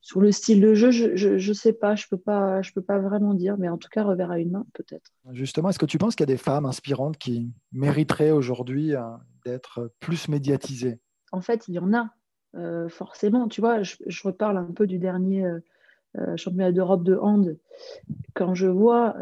sur 0.00 0.20
le 0.20 0.32
style 0.32 0.60
de 0.60 0.74
jeu, 0.74 0.90
je 0.90 1.48
ne 1.48 1.52
sais 1.52 1.72
pas, 1.72 1.94
je 1.94 2.06
ne 2.06 2.16
peux, 2.16 2.22
pas, 2.22 2.62
je 2.62 2.72
peux 2.72 2.82
pas 2.82 2.98
vraiment 2.98 3.34
dire, 3.34 3.56
mais 3.58 3.68
en 3.68 3.78
tout 3.78 3.88
cas, 3.90 4.04
revers 4.04 4.30
à 4.30 4.38
une 4.38 4.52
main, 4.52 4.66
peut-être. 4.72 5.12
Justement, 5.32 5.70
est-ce 5.70 5.78
que 5.78 5.86
tu 5.86 5.98
penses 5.98 6.14
qu'il 6.14 6.22
y 6.22 6.30
a 6.30 6.34
des 6.34 6.38
femmes 6.38 6.66
inspirantes 6.66 7.18
qui 7.18 7.52
mériteraient 7.72 8.30
aujourd'hui 8.30 8.94
euh, 8.94 9.02
d'être 9.44 9.92
plus 10.00 10.28
médiatisées? 10.28 10.98
En 11.32 11.40
fait, 11.40 11.68
il 11.68 11.74
y 11.74 11.78
en 11.78 11.92
a, 11.92 12.10
euh, 12.56 12.88
forcément. 12.88 13.48
Tu 13.48 13.60
vois, 13.60 13.82
je, 13.82 13.96
reparle 14.24 14.56
un 14.56 14.72
peu 14.72 14.86
du 14.86 14.98
dernier 14.98 15.44
euh, 16.16 16.36
championnat 16.36 16.72
d'Europe 16.72 17.02
de 17.02 17.16
hand. 17.16 17.58
Quand 18.34 18.54
je 18.54 18.66
vois, 18.66 19.16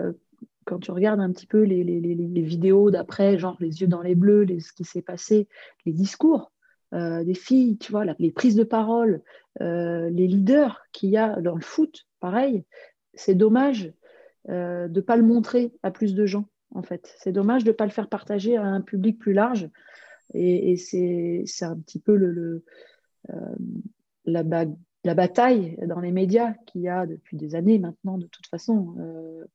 quand 0.66 0.78
tu 0.78 0.90
regardes 0.90 1.21
un 1.21 1.33
petit 1.33 1.47
peu 1.47 1.62
les, 1.62 1.83
les, 1.85 2.00
les 2.00 2.42
vidéos 2.42 2.90
d'après, 2.90 3.38
genre 3.38 3.56
les 3.61 3.80
yeux 3.80 3.88
dans 3.88 4.02
les 4.02 4.14
bleus, 4.14 4.42
les, 4.42 4.61
ce 4.61 4.73
qui 4.73 4.85
s'est 4.85 5.02
passé, 5.02 5.49
les 5.85 5.92
discours, 5.92 6.52
euh, 6.94 7.24
des 7.24 7.34
filles, 7.34 7.78
tu 7.78 7.90
vois, 7.90 8.04
les 8.04 8.30
prises 8.30 8.54
de 8.54 8.64
parole, 8.64 9.22
euh, 9.60 10.08
les 10.10 10.28
leaders 10.28 10.86
qu'il 10.92 11.10
y 11.10 11.16
a 11.16 11.40
dans 11.40 11.56
le 11.56 11.62
foot, 11.62 12.06
pareil, 12.20 12.64
c'est 13.14 13.34
dommage 13.34 13.92
euh, 14.48 14.86
de 14.86 15.00
ne 15.00 15.04
pas 15.04 15.16
le 15.16 15.24
montrer 15.24 15.72
à 15.82 15.90
plus 15.90 16.14
de 16.14 16.26
gens, 16.26 16.48
en 16.74 16.82
fait. 16.82 17.12
C'est 17.18 17.32
dommage 17.32 17.64
de 17.64 17.70
ne 17.70 17.76
pas 17.76 17.86
le 17.86 17.90
faire 17.90 18.08
partager 18.08 18.56
à 18.56 18.64
un 18.64 18.80
public 18.80 19.18
plus 19.18 19.32
large. 19.32 19.68
Et, 20.34 20.76
c'est 20.76 21.44
un 21.62 21.76
petit 21.76 22.00
peu 22.00 22.14
le, 22.16 22.64
la, 24.24 25.14
bataille 25.14 25.78
dans 25.86 26.00
les 26.00 26.10
médias 26.10 26.52
qu'il 26.66 26.82
y 26.82 26.88
a 26.88 27.06
depuis 27.06 27.36
des 27.36 27.54
années 27.54 27.78
maintenant, 27.78 28.18
de 28.18 28.26
toute 28.26 28.46
façon, 28.46 28.96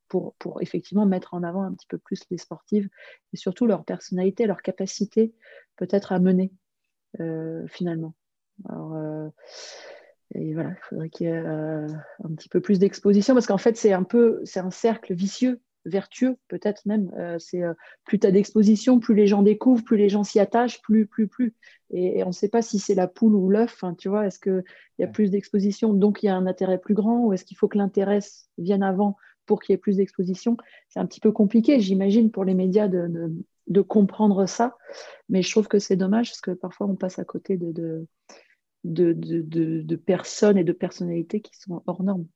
pour, 0.08 0.34
pour 0.36 0.62
effectivement 0.62 1.04
mettre 1.04 1.34
en 1.34 1.42
avant 1.42 1.62
un 1.62 1.74
petit 1.74 1.86
peu 1.86 1.98
plus 1.98 2.22
les 2.30 2.38
sportives 2.38 2.88
et 3.34 3.36
surtout 3.36 3.66
leur 3.66 3.84
personnalité, 3.84 4.46
leur 4.46 4.62
capacité 4.62 5.34
peut-être 5.76 6.12
à 6.12 6.18
mener. 6.18 6.50
Euh, 7.20 7.66
finalement. 7.68 8.14
Alors, 8.68 8.94
euh, 8.94 9.28
et 10.34 10.54
voilà, 10.54 10.70
il 10.70 10.88
faudrait 10.88 11.10
qu'il 11.10 11.26
y 11.26 11.30
ait 11.30 11.36
euh, 11.36 11.86
un 12.24 12.34
petit 12.34 12.48
peu 12.48 12.60
plus 12.60 12.78
d'exposition 12.78 13.34
parce 13.34 13.46
qu'en 13.46 13.58
fait, 13.58 13.76
c'est 13.76 13.92
un 13.92 14.02
peu, 14.02 14.40
c'est 14.44 14.60
un 14.60 14.70
cercle 14.70 15.14
vicieux 15.14 15.60
vertueux 15.84 16.36
peut-être 16.46 16.86
même. 16.86 17.10
c'est 17.40 17.60
plus 18.04 18.20
tu 18.20 18.26
as 18.28 18.30
d'exposition, 18.30 19.00
plus 19.00 19.16
les 19.16 19.26
gens 19.26 19.42
découvrent, 19.42 19.82
plus 19.82 19.96
les 19.96 20.08
gens 20.08 20.22
s'y 20.22 20.38
attachent, 20.38 20.80
plus, 20.80 21.06
plus, 21.08 21.26
plus. 21.26 21.56
Et, 21.90 22.22
on 22.22 22.28
ne 22.28 22.32
sait 22.32 22.48
pas 22.48 22.62
si 22.62 22.78
c'est 22.78 22.94
la 22.94 23.08
poule 23.08 23.34
ou 23.34 23.50
l'œuf. 23.50 23.82
tu 23.98 24.08
vois, 24.08 24.24
est-ce 24.24 24.38
qu'il 24.38 24.62
y 25.00 25.02
a 25.02 25.08
plus 25.08 25.32
d'exposition, 25.32 25.92
donc 25.92 26.22
il 26.22 26.26
y 26.26 26.28
a 26.28 26.36
un 26.36 26.46
intérêt 26.46 26.78
plus 26.78 26.94
grand, 26.94 27.26
ou 27.26 27.32
est-ce 27.32 27.44
qu'il 27.44 27.56
faut 27.56 27.66
que 27.66 27.78
l'intérêt 27.78 28.20
vienne 28.58 28.84
avant 28.84 29.16
pour 29.44 29.60
qu'il 29.60 29.72
y 29.72 29.74
ait 29.74 29.78
plus 29.78 29.96
d'exposition? 29.96 30.56
C'est 30.88 31.00
un 31.00 31.06
petit 31.06 31.20
peu 31.20 31.32
compliqué, 31.32 31.80
j'imagine, 31.80 32.30
pour 32.30 32.44
les 32.44 32.54
médias 32.54 32.86
de, 32.86 33.08
de 33.08 33.32
comprendre 33.82 34.46
ça. 34.46 34.76
Mais 35.28 35.42
je 35.42 35.50
trouve 35.50 35.68
que 35.68 35.78
c'est 35.78 35.96
dommage 35.96 36.30
parce 36.30 36.40
que 36.40 36.50
parfois 36.50 36.86
on 36.86 36.96
passe 36.96 37.18
à 37.18 37.24
côté 37.24 37.56
de, 37.56 37.72
de, 37.72 38.06
de, 38.84 39.96
personnes 39.96 40.58
et 40.58 40.64
de 40.64 40.72
personnalités 40.72 41.40
qui 41.40 41.52
sont 41.58 41.82
hors 41.86 42.02
normes. 42.02 42.26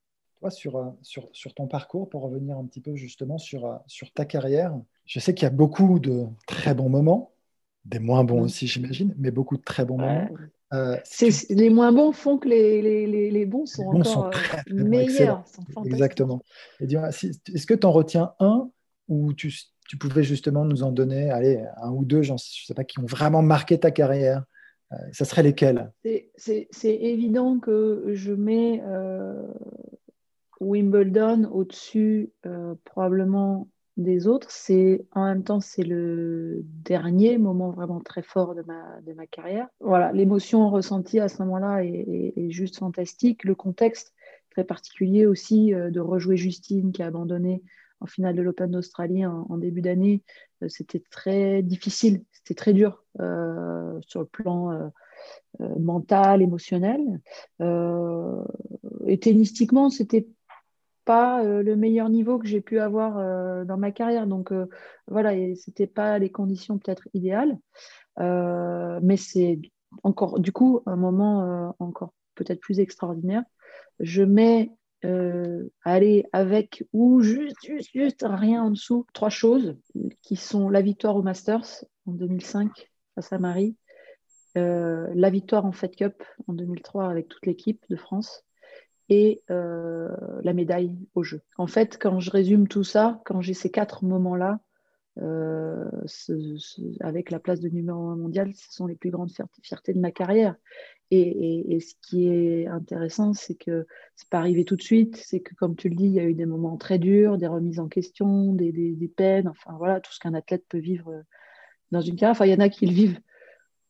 Toi, 0.40 0.50
sur, 0.50 0.76
euh, 0.76 0.90
sur, 1.02 1.28
sur, 1.33 1.54
ton 1.54 1.66
parcours, 1.66 2.09
pour 2.09 2.23
revenir 2.23 2.59
un 2.59 2.64
petit 2.66 2.80
peu 2.80 2.95
justement 2.95 3.38
sur, 3.38 3.64
euh, 3.64 3.76
sur 3.87 4.12
ta 4.12 4.25
carrière, 4.25 4.78
je 5.06 5.18
sais 5.18 5.35
qu'il 5.35 5.45
y 5.45 5.47
a 5.47 5.50
beaucoup 5.50 5.99
de 5.99 6.26
très 6.47 6.75
bons 6.75 6.90
moments, 6.90 7.33
des 7.85 7.99
moins 7.99 8.23
bons 8.25 8.42
aussi, 8.42 8.66
j'imagine, 8.66 9.14
mais 9.18 9.30
beaucoup 9.30 9.56
de 9.56 9.62
très 9.62 9.85
bons 9.85 9.99
moments. 9.99 10.28
Euh, 10.75 10.97
les 11.49 11.71
moins 11.71 11.92
bons 11.92 12.12
font 12.12 12.38
que 12.38 12.49
les, 12.49 12.83
les, 12.83 13.30
les, 13.30 13.47
bons 13.47 13.66
sont 13.66 13.85
encore 13.85 14.33
meilleurs. 14.66 15.45
Exactement. 15.85 16.42
Est-ce 16.80 17.66
que 17.66 17.75
tu 17.75 17.87
en 17.87 17.92
retiens 17.92 18.33
un 18.40 18.68
où 19.09 19.33
tu, 19.33 19.54
tu 19.88 19.97
pouvais 19.97 20.23
justement 20.23 20.64
nous 20.64 20.83
en 20.83 20.93
donner 20.93 21.31
allez, 21.31 21.62
un 21.83 21.90
ou 21.90 22.05
deux, 22.05 22.23
je 22.23 22.33
ne 22.33 22.38
sais 22.38 22.75
pas, 22.75 22.85
qui 22.85 22.99
ont 22.99 23.07
vraiment 23.07 23.43
marqué 23.43 23.78
ta 23.78 23.90
carrière, 23.90 24.45
euh, 24.93 24.97
ça 25.12 25.25
serait 25.25 25.43
lesquels? 25.43 25.90
C'est 26.37 26.69
évident 26.83 27.59
que 27.59 28.05
je 28.12 28.33
mets 28.33 28.83
euh, 28.85 29.47
Wimbledon 30.61 31.49
au-dessus 31.52 32.31
euh, 32.47 32.75
probablement 32.85 33.69
des 33.97 34.28
autres. 34.28 34.50
C'est 34.50 35.07
en 35.12 35.25
même 35.25 35.43
temps 35.43 35.61
c'est 35.61 35.83
le 35.83 36.61
dernier 36.64 37.38
moment 37.38 37.71
vraiment 37.71 38.00
très 38.00 38.23
fort 38.23 38.55
de 38.55 38.62
ma, 38.62 39.26
carrière. 39.26 39.69
Voilà, 39.81 40.12
l'émotion 40.12 40.71
ressentie 40.71 41.19
à 41.19 41.28
ce 41.28 41.43
moment-là 41.43 41.85
est, 41.85 42.35
est, 42.37 42.50
juste 42.50 42.78
fantastique. 42.78 43.43
Le 43.45 43.55
contexte 43.55 44.14
très 44.50 44.64
particulier 44.64 45.26
aussi 45.26 45.73
de 45.73 46.00
rejouer 46.00 46.37
Justine 46.37 46.93
qui 46.93 47.02
a 47.02 47.07
abandonné 47.07 47.62
en 48.00 48.06
finale 48.06 48.36
de 48.36 48.42
l'Open 48.42 48.70
d'Australie 48.70 49.24
en, 49.26 49.58
début 49.58 49.80
d'année, 49.80 50.22
euh, 50.62 50.68
c'était 50.68 51.02
très 51.10 51.62
difficile, 51.62 52.24
c'était 52.32 52.54
très 52.54 52.72
dur 52.72 53.04
euh, 53.20 53.98
sur 54.02 54.20
le 54.20 54.26
plan 54.26 54.72
euh, 54.72 54.88
mental, 55.78 56.42
émotionnel. 56.42 57.00
et 57.60 59.18
tennistiquement, 59.18 59.90
c'était 59.90 60.28
pas 61.04 61.42
le 61.42 61.76
meilleur 61.76 62.08
niveau 62.08 62.38
que 62.38 62.46
j'ai 62.46 62.60
pu 62.60 62.80
avoir 62.80 63.64
dans 63.64 63.78
ma 63.78 63.92
carrière. 63.92 64.26
Donc 64.26 64.52
voilà, 65.08 65.32
c'était 65.54 65.86
pas 65.86 66.18
les 66.18 66.30
conditions 66.30 66.78
peut-être 66.78 67.08
idéales, 67.14 67.58
mais 68.18 69.16
c'est 69.16 69.60
encore 70.02 70.40
du 70.40 70.52
coup 70.52 70.82
un 70.84 70.96
moment 70.96 71.74
encore 71.78 72.12
peut-être 72.34 72.60
plus 72.60 72.80
extraordinaire. 72.80 73.44
Je 74.00 74.22
mets 74.22 74.75
euh, 75.04 75.68
aller 75.84 76.24
avec 76.32 76.84
ou 76.92 77.20
juste, 77.20 77.56
juste, 77.92 78.24
rien 78.26 78.62
en 78.62 78.70
dessous. 78.70 79.06
Trois 79.12 79.28
choses 79.28 79.76
qui 80.22 80.36
sont 80.36 80.68
la 80.68 80.80
victoire 80.80 81.16
au 81.16 81.22
Masters 81.22 81.84
en 82.06 82.12
2005 82.12 82.90
face 83.14 83.32
à 83.32 83.38
Marie, 83.38 83.76
euh, 84.56 85.06
la 85.14 85.30
victoire 85.30 85.66
en 85.66 85.72
Fed 85.72 85.94
Cup 85.96 86.22
en 86.48 86.54
2003 86.54 87.08
avec 87.10 87.28
toute 87.28 87.44
l'équipe 87.46 87.84
de 87.90 87.96
France 87.96 88.44
et 89.08 89.42
euh, 89.50 90.08
la 90.42 90.52
médaille 90.52 90.98
au 91.14 91.22
jeu. 91.22 91.42
En 91.58 91.66
fait, 91.66 91.98
quand 92.00 92.18
je 92.18 92.30
résume 92.30 92.66
tout 92.66 92.84
ça, 92.84 93.20
quand 93.26 93.40
j'ai 93.40 93.54
ces 93.54 93.70
quatre 93.70 94.04
moments-là, 94.04 94.60
avec 97.00 97.30
la 97.30 97.40
place 97.40 97.60
de 97.60 97.70
numéro 97.70 98.08
un 98.08 98.16
mondial, 98.16 98.52
ce 98.54 98.70
sont 98.70 98.86
les 98.86 98.96
plus 98.96 99.10
grandes 99.10 99.32
fiertés 99.62 99.94
de 99.94 99.98
ma 99.98 100.10
carrière. 100.10 100.56
Et, 101.10 101.78
ce 101.80 101.94
qui 102.02 102.28
est 102.28 102.66
intéressant, 102.66 103.32
c'est 103.32 103.54
que 103.54 103.86
c'est 104.16 104.28
pas 104.28 104.38
arrivé 104.38 104.64
tout 104.64 104.76
de 104.76 104.82
suite. 104.82 105.16
C'est 105.16 105.40
que, 105.40 105.54
comme 105.54 105.76
tu 105.76 105.88
le 105.88 105.94
dis, 105.94 106.06
il 106.06 106.12
y 106.12 106.20
a 106.20 106.25
eu 106.25 106.34
des 106.34 106.46
moments 106.46 106.76
très 106.76 106.98
durs, 106.98 107.38
des 107.38 107.46
remises 107.46 107.78
en 107.78 107.88
question, 107.88 108.52
des, 108.52 109.12
peines, 109.16 109.48
enfin 109.48 109.75
voilà, 109.78 110.00
tout 110.00 110.12
ce 110.12 110.18
qu'un 110.18 110.34
athlète 110.34 110.64
peut 110.68 110.78
vivre 110.78 111.10
euh, 111.10 111.22
dans 111.92 112.00
une 112.00 112.16
carrière. 112.16 112.32
Enfin, 112.32 112.46
il 112.46 112.52
y 112.52 112.54
en 112.54 112.60
a 112.60 112.68
qui 112.68 112.86
le 112.86 112.92
vivent 112.92 113.20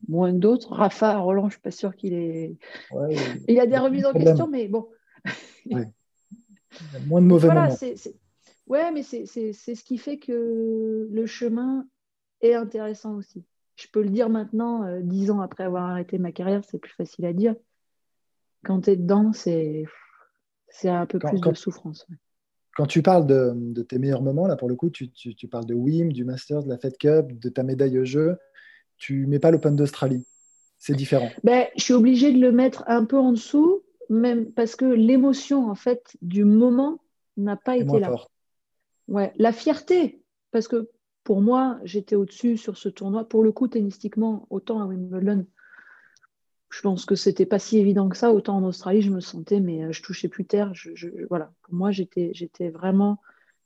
moins 0.08 0.32
que 0.32 0.38
d'autres. 0.38 0.72
Rafa, 0.72 1.16
Roland, 1.18 1.42
je 1.42 1.46
ne 1.46 1.50
suis 1.52 1.60
pas 1.60 1.70
sûre 1.70 1.96
qu'il 1.96 2.12
est. 2.14 2.56
il 3.48 3.54
y 3.54 3.60
a 3.60 3.66
des 3.66 3.78
remises 3.78 4.04
en 4.04 4.12
question, 4.12 4.46
mais 4.46 4.68
bon. 4.68 4.88
moins 7.06 7.22
de 7.22 7.26
mauvais 7.26 7.46
voilà, 7.46 7.68
moments. 7.68 7.96
Ouais, 8.66 8.90
mais 8.92 9.02
c'est 9.02 9.24
ce 9.26 9.84
qui 9.84 9.96
fait 9.96 10.18
que 10.18 11.08
le 11.10 11.26
chemin 11.26 11.86
est 12.42 12.54
intéressant 12.54 13.14
aussi 13.14 13.44
je 13.76 13.86
peux 13.92 14.02
le 14.02 14.10
dire 14.10 14.28
maintenant, 14.28 14.84
euh, 14.84 15.00
dix 15.02 15.30
ans 15.30 15.40
après 15.40 15.64
avoir 15.64 15.90
arrêté 15.90 16.18
ma 16.18 16.32
carrière, 16.32 16.62
c'est 16.64 16.78
plus 16.78 16.92
facile 16.92 17.26
à 17.26 17.32
dire. 17.32 17.54
Quand 18.64 18.82
tu 18.82 18.90
es 18.90 18.96
dedans, 18.96 19.32
c'est 19.32 19.86
un 20.84 21.06
peu 21.06 21.18
plus 21.18 21.40
de 21.40 21.54
souffrance. 21.54 22.06
Quand 22.74 22.86
tu 22.86 23.02
parles 23.02 23.26
de, 23.26 23.82
tes 23.82 23.98
meilleurs 23.98 24.22
moments, 24.22 24.46
là 24.46 24.56
pour 24.56 24.68
le 24.68 24.74
coup, 24.74 24.90
tu, 24.90 25.10
parles 25.50 25.66
de 25.66 25.74
WIM, 25.74 26.08
du 26.08 26.24
Masters, 26.24 26.64
de 26.64 26.68
la 26.68 26.78
Fed 26.78 26.96
Cup, 26.98 27.38
de 27.38 27.48
ta 27.48 27.62
médaille 27.62 27.98
au 27.98 28.04
jeu. 28.04 28.36
Tu 28.96 29.26
mets 29.26 29.38
pas 29.38 29.50
l'Open 29.50 29.76
d'Australie. 29.76 30.26
C'est 30.78 30.94
différent. 30.94 31.30
Ben, 31.44 31.66
je 31.76 31.84
suis 31.84 31.94
obligée 31.94 32.32
de 32.32 32.40
le 32.40 32.52
mettre 32.52 32.84
un 32.86 33.04
peu 33.04 33.18
en 33.18 33.32
dessous, 33.32 33.82
même 34.10 34.52
parce 34.52 34.76
que 34.76 34.84
l'émotion 34.84 35.70
en 35.70 35.74
fait 35.74 36.16
du 36.22 36.44
moment 36.44 36.98
n'a 37.36 37.56
pas 37.56 37.76
été 37.76 37.98
là. 37.98 38.14
Ouais, 39.08 39.32
la 39.36 39.52
fierté, 39.52 40.22
parce 40.50 40.68
que 40.68 40.90
pour 41.26 41.42
moi, 41.42 41.80
j'étais 41.82 42.14
au-dessus 42.14 42.56
sur 42.56 42.78
ce 42.78 42.88
tournoi. 42.88 43.28
Pour 43.28 43.42
le 43.42 43.50
coup, 43.50 43.66
tennistiquement, 43.66 44.46
autant 44.48 44.80
à 44.80 44.86
Wimbledon, 44.86 45.44
je 46.70 46.80
pense 46.82 47.04
que 47.04 47.16
c'était 47.16 47.46
pas 47.46 47.58
si 47.58 47.78
évident 47.78 48.08
que 48.08 48.16
ça. 48.16 48.32
Autant 48.32 48.58
en 48.58 48.62
Australie, 48.62 49.02
je 49.02 49.10
me 49.10 49.18
sentais, 49.18 49.58
mais 49.58 49.82
euh, 49.82 49.90
je 49.90 50.04
touchais 50.04 50.28
plus 50.28 50.44
terre. 50.44 50.72
voilà. 51.28 51.52
Pour 51.62 51.74
moi, 51.74 51.90
j'étais, 51.90 52.30
vraiment 52.68 53.20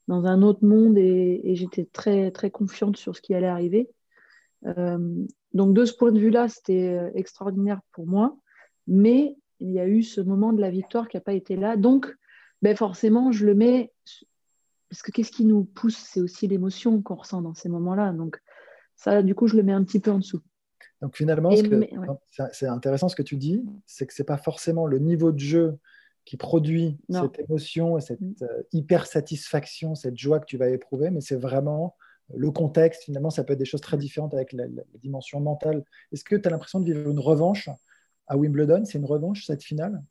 dans 0.09 0.25
un 0.25 0.40
autre 0.40 0.64
monde 0.64 0.97
et, 0.97 1.55
j'étais 1.55 1.85
très, 1.85 2.31
très 2.31 2.50
confiante 2.50 2.97
sur 2.97 3.14
ce 3.14 3.21
qui 3.21 3.35
allait 3.35 3.47
arriver. 3.47 3.90
Euh, 4.64 5.26
donc, 5.52 5.75
de 5.75 5.85
ce 5.85 5.93
point 5.93 6.12
de 6.12 6.19
vue-là, 6.19 6.49
c'était 6.49 6.95
euh, 6.95 7.11
extraordinaire 7.14 7.83
pour 7.93 8.07
moi. 8.07 8.38
Mais 8.87 9.37
il 9.59 9.71
y 9.71 9.81
a 9.81 9.87
eu 9.87 10.02
ce 10.02 10.23
moment 10.23 10.55
de 10.55 10.62
la 10.62 10.71
victoire 10.71 11.09
qui 11.09 11.19
n'a 11.19 11.21
pas 11.21 11.35
été 11.35 11.57
là. 11.57 11.76
Donc, 11.76 12.11
ben 12.62 12.75
forcément, 12.75 13.33
je 13.33 13.45
le 13.45 13.55
mets 13.55 13.93
parce 14.90 15.02
que 15.02 15.12
qu'est-ce 15.12 15.30
qui 15.30 15.44
nous 15.44 15.64
pousse 15.64 15.97
C'est 15.97 16.20
aussi 16.20 16.49
l'émotion 16.49 17.00
qu'on 17.00 17.14
ressent 17.14 17.40
dans 17.40 17.54
ces 17.54 17.68
moments-là. 17.68 18.12
Donc, 18.12 18.38
Ça, 18.97 19.23
du 19.23 19.35
coup, 19.35 19.47
je 19.47 19.56
le 19.56 19.62
mets 19.62 19.73
un 19.73 19.85
petit 19.85 20.00
peu 20.00 20.11
en 20.11 20.18
dessous. 20.18 20.40
Donc 21.00 21.16
finalement, 21.16 21.50
c'est 22.52 22.66
intéressant 22.66 23.09
ce 23.09 23.16
que 23.16 23.23
tu 23.23 23.37
dis, 23.37 23.64
c'est 23.87 24.06
que 24.06 24.12
ce 24.12 24.20
n'est 24.20 24.26
pas 24.26 24.37
forcément 24.37 24.87
le 24.87 24.99
niveau 24.99 25.32
de 25.32 25.38
jeu 25.38 25.78
qui 26.26 26.37
produit 26.37 26.99
cette 27.09 27.38
émotion 27.38 27.97
et 27.97 28.02
cette 28.02 28.20
mm. 28.20 28.35
euh, 28.42 28.62
hyper 28.73 29.06
satisfaction, 29.06 29.94
cette 29.94 30.18
joie 30.18 30.40
que 30.40 30.44
tu 30.44 30.59
vas 30.59 30.68
éprouver, 30.68 31.11
mais 31.11 31.23
c'est 31.23 31.37
vraiment 31.37 31.97
le 32.35 32.50
contexte. 32.50 33.04
Finalement, 33.04 33.30
ça 33.30 33.44
peut 33.44 33.54
être 33.54 33.59
des 33.59 33.64
choses 33.64 33.80
très 33.80 33.97
différentes 33.97 34.35
avec 34.35 34.52
la, 34.52 34.66
dimension 35.02 35.40
mentale. 35.40 35.85
Est-ce 36.12 36.25
que 36.25 36.37
tu 36.37 36.47
as 36.47 36.50
l'impression 36.50 36.80
de 36.80 36.85
vivre 36.85 37.11
une 37.11 37.18
revanche 37.18 37.70
à 38.26 38.37
Wimbledon? 38.37 38.85
C'est 38.85 38.99
une 38.99 39.06
revanche 39.06 39.47
cette 39.47 39.62
finale? 39.62 40.02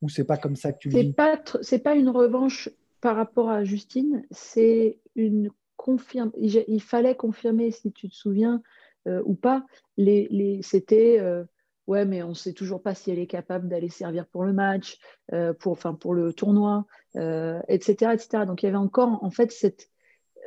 Ou 0.00 0.08
c'est 0.08 0.24
pas 0.24 0.38
comme 0.38 0.56
ça 0.56 0.72
que 0.72 0.78
tu 0.78 0.88
le 0.88 0.98
vis? 1.00 1.14
C'est 1.60 1.80
pas 1.80 1.94
une 1.94 2.08
revanche 2.08 2.70
par 3.00 3.16
rapport 3.16 3.48
à 3.48 3.64
Justine, 3.64 4.24
c'est 4.30 4.98
une 5.14 5.50
confirme. 5.76 6.32
Il 6.36 6.82
fallait 6.82 7.14
confirmer, 7.14 7.70
si 7.70 7.92
tu 7.92 8.08
te 8.08 8.14
souviens 8.14 8.62
euh, 9.06 9.22
ou 9.24 9.34
pas, 9.34 9.64
les, 9.96 10.60
c'était 10.62 11.18
euh, 11.20 11.44
ouais, 11.86 12.04
mais 12.04 12.22
on 12.22 12.30
ne 12.30 12.34
sait 12.34 12.52
toujours 12.52 12.82
pas 12.82 12.94
si 12.94 13.10
elle 13.10 13.18
est 13.18 13.26
capable 13.26 13.68
d'aller 13.68 13.88
servir 13.88 14.26
pour 14.26 14.44
le 14.44 14.52
match, 14.52 14.98
euh, 15.32 15.54
pour, 15.54 15.72
enfin, 15.72 15.94
pour 15.94 16.14
le 16.14 16.32
tournoi, 16.32 16.84
etc., 17.14 18.12
etc. 18.12 18.44
Donc 18.46 18.62
il 18.62 18.66
y 18.66 18.68
avait 18.68 18.76
encore, 18.76 19.22
en 19.22 19.30
fait, 19.30 19.50
cette. 19.52 19.88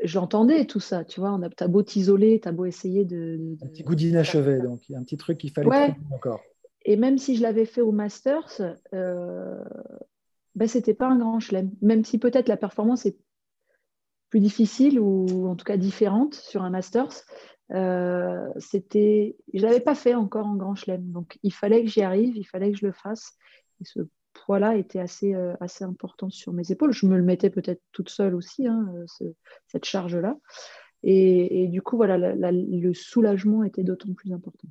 J'entendais 0.03 0.65
tout 0.65 0.79
ça, 0.79 1.03
tu 1.03 1.19
vois. 1.19 1.31
On 1.31 1.43
a, 1.43 1.49
t'as 1.49 1.67
beau 1.67 1.83
t'isoler, 1.83 2.39
t'as 2.39 2.51
beau 2.51 2.65
essayer 2.65 3.05
de. 3.05 3.55
Un 3.61 3.67
petit 3.67 3.83
goût 3.83 3.95
d'inachevé, 3.95 4.59
donc 4.59 4.89
il 4.89 4.93
y 4.93 4.95
a 4.95 4.99
un 4.99 5.03
petit 5.03 5.17
truc 5.17 5.37
qu'il 5.37 5.51
fallait 5.51 5.69
ouais. 5.69 5.95
encore. 6.13 6.41
Et 6.83 6.97
même 6.97 7.19
si 7.19 7.35
je 7.35 7.43
l'avais 7.43 7.65
fait 7.65 7.81
au 7.81 7.91
Masters, 7.91 8.61
ben, 10.55 10.67
c'était 10.67 10.93
pas 10.93 11.07
un 11.07 11.17
grand 11.17 11.39
chelem. 11.39 11.71
Même 11.81 12.03
si 12.03 12.17
peut-être 12.17 12.47
la 12.47 12.57
performance 12.57 13.05
est 13.05 13.17
plus 14.29 14.39
difficile 14.39 14.99
ou 14.99 15.47
en 15.47 15.55
tout 15.55 15.65
cas 15.65 15.77
différente 15.77 16.35
sur 16.35 16.63
un 16.63 16.69
Masters, 16.69 17.25
euh, 17.71 18.47
c'était, 18.57 19.35
je 19.53 19.61
l'avais 19.61 19.79
pas 19.79 19.95
fait 19.95 20.13
encore 20.13 20.47
en 20.47 20.55
grand 20.55 20.75
chelem. 20.75 21.11
Donc 21.11 21.37
il 21.43 21.53
fallait 21.53 21.83
que 21.83 21.89
j'y 21.89 22.01
arrive, 22.01 22.35
il 22.35 22.45
fallait 22.45 22.71
que 22.71 22.77
je 22.77 22.85
le 22.85 22.91
fasse. 22.91 23.33
Et 23.81 23.85
ce 23.85 23.99
poids-là 24.33 24.75
était 24.75 24.99
assez, 24.99 25.33
euh, 25.35 25.53
assez 25.59 25.83
important 25.83 26.29
sur 26.29 26.53
mes 26.53 26.71
épaules. 26.71 26.93
Je 26.93 27.05
me 27.05 27.17
le 27.17 27.23
mettais 27.23 27.49
peut-être 27.49 27.81
toute 27.91 28.09
seule 28.09 28.35
aussi, 28.35 28.67
hein, 28.67 28.89
cette 29.67 29.85
charge-là. 29.85 30.37
Et, 31.03 31.67
du 31.67 31.81
coup, 31.81 31.97
voilà, 31.97 32.17
le 32.17 32.93
soulagement 32.93 33.63
était 33.63 33.83
d'autant 33.83 34.13
plus 34.13 34.33
important. 34.33 34.67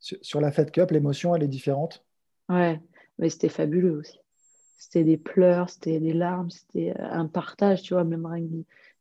Sur, 0.00 0.40
la 0.40 0.50
Fed 0.50 0.72
Cup, 0.72 0.90
l'émotion, 0.90 1.34
elle 1.34 1.44
est 1.44 1.48
différente? 1.48 2.04
Ouais, 2.48 2.80
mais 3.18 3.28
c'était 3.28 3.48
fabuleux 3.48 3.98
aussi 3.98 4.18
c'était 4.78 5.04
des 5.04 5.18
pleurs, 5.18 5.68
c'était 5.68 5.98
des 5.98 6.12
larmes, 6.12 6.50
c'était 6.50 6.94
un 6.98 7.26
partage, 7.26 7.82
tu 7.82 7.94
vois, 7.94 8.04
même 8.04 8.24
rien 8.24 8.46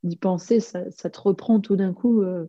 d'y 0.03 0.15
penser, 0.15 0.59
ça, 0.59 0.81
te 0.89 1.19
reprend 1.21 1.59
tout 1.59 1.75
d'un 1.75 1.93
coup 1.93 2.23
euh, 2.23 2.47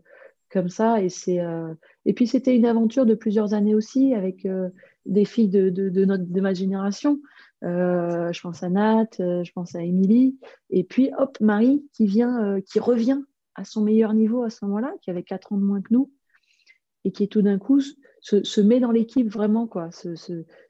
comme 0.51 0.71
ça. 0.71 1.01
Et, 1.03 1.11
euh, 1.41 1.75
et 2.07 2.15
puis 2.15 2.27
c'était 2.27 2.57
une 2.57 2.65
aventure 2.65 3.05
de 3.05 3.15
plusieurs 3.15 3.53
années 3.53 3.75
aussi 3.75 4.15
avec 4.15 4.47
euh, 4.47 4.71
des 5.05 5.27
filles 5.27 5.49
de, 5.49 5.69
de, 5.69 6.05
notre, 6.07 6.25
de 6.25 6.41
ma 6.41 6.55
génération. 6.55 7.21
je 7.63 8.41
pense 8.41 8.63
à 8.63 8.71
Nat, 8.71 9.11
je 9.19 9.53
pense 9.53 9.75
à 9.75 9.83
Émilie. 9.83 10.39
Et 10.71 10.83
puis, 10.83 11.11
hop, 11.19 11.39
Marie 11.41 11.87
qui, 11.93 12.07
vient, 12.07 12.61
qui 12.63 12.81
revient 12.81 13.21
à 13.55 13.65
son 13.65 13.83
meilleur 13.83 14.15
niveau 14.15 14.43
à 14.43 14.51
ce 14.51 14.65
moment-là, 14.65 14.93
qui 15.03 15.11
avait 15.11 15.23
4 15.23 15.53
ans 15.53 15.59
de 15.59 15.65
moins 15.65 15.83
que 15.83 15.93
nous, 15.93 16.11
et 17.05 17.13
qui 17.13 17.29
tout 17.29 17.43
d'un 17.43 17.59
coup 17.59 17.81
se, 18.21 18.61
met 18.61 18.81
dans 18.81 18.91
l'équipe 18.91 19.29
vraiment, 19.29 19.67
quoi, 19.67 19.91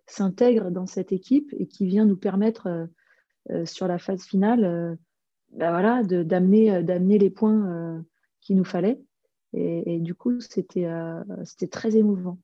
s'intègre 0.07 0.71
dans 0.71 0.87
cette 0.87 1.13
équipe 1.13 1.55
et 1.59 1.67
qui 1.67 1.87
vient 1.87 2.05
nous 2.05 2.17
permettre 2.17 2.67
euh, 2.67 2.87
euh, 3.51 3.67
sur 3.67 3.89
la 3.89 3.99
phase 3.99 4.23
finale 4.23 4.65
euh, 4.65 4.95
bah 5.53 5.71
voilà, 5.71 6.03
d'amener, 6.03 7.19
les 7.19 7.31
points 7.31 8.05
qu'il 8.43 8.57
nous 8.57 8.65
fallait. 8.65 9.01
Et, 9.55 9.99
du 9.99 10.15
coup, 10.15 10.41
c'était, 10.41 10.87
très 11.71 11.97
émouvant. 11.97 12.39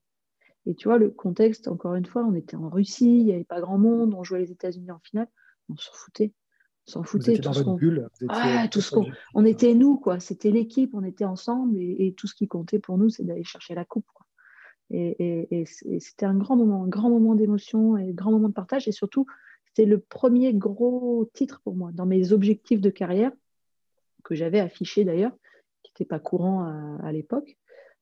Et 0.65 0.73
tu 0.73 0.87
vois, 0.87 0.97
le 0.97 1.11
contexte, 1.11 1.67
encore 1.67 1.93
une 1.93 2.07
fois, 2.07 2.25
on 2.25 2.33
était 2.33 2.55
en 2.55 2.67
Russie, 2.67 3.19
il 3.19 3.25
n'y 3.25 3.33
avait 3.33 3.43
pas 3.43 3.61
grand 3.61 3.77
monde, 3.77 4.15
on 4.15 4.23
jouait 4.23 4.39
les 4.39 4.51
États-Unis 4.51 4.89
en 4.89 4.97
finale, 4.97 5.27
on 5.69 5.77
s'en 5.77 5.93
foutait. 5.93 6.33
On 6.87 6.91
s'en 6.91 7.03
foutait. 7.03 7.37
Tout 7.37 7.53
ce 7.53 7.61
qu'on... 7.61 7.77
Ah, 8.29 8.67
tout 8.71 8.81
ce 8.81 8.89
qu'on... 8.89 9.05
On 9.35 9.45
était 9.45 9.75
nous, 9.75 9.97
quoi. 9.97 10.19
C'était 10.19 10.49
l'équipe, 10.49 10.95
on 10.95 11.03
était 11.03 11.25
ensemble 11.25 11.77
et, 11.77 12.15
tout 12.17 12.25
ce 12.25 12.33
qui 12.33 12.47
comptait 12.47 12.79
pour 12.79 12.97
nous, 12.97 13.09
c'est 13.09 13.23
d'aller 13.23 13.43
chercher 13.43 13.75
la 13.75 13.85
coupe. 13.85 14.07
Et, 14.91 15.65
c'était 15.65 16.25
un 16.25 16.35
grand 16.35 16.55
moment, 16.55 16.83
un 16.83 16.87
grand 16.87 17.09
moment 17.09 17.35
d'émotion 17.35 17.97
et 17.97 18.09
un 18.09 18.13
grand 18.13 18.31
moment 18.31 18.49
de 18.49 18.53
partage. 18.53 18.87
Et 18.87 18.91
surtout, 18.91 19.25
c'était 19.65 19.85
le 19.85 19.99
premier 19.99 20.53
gros 20.53 21.29
titre 21.33 21.61
pour 21.63 21.75
moi 21.75 21.91
dans 21.93 22.05
mes 22.05 22.31
objectifs 22.31 22.81
de 22.81 22.89
carrière 22.89 23.31
que 24.23 24.35
j'avais 24.35 24.59
affiché 24.59 25.03
d'ailleurs, 25.03 25.33
qui 25.83 25.91
n'était 25.91 26.05
pas 26.05 26.19
courant 26.19 26.63
à, 27.03 27.11
l'époque, 27.11 27.57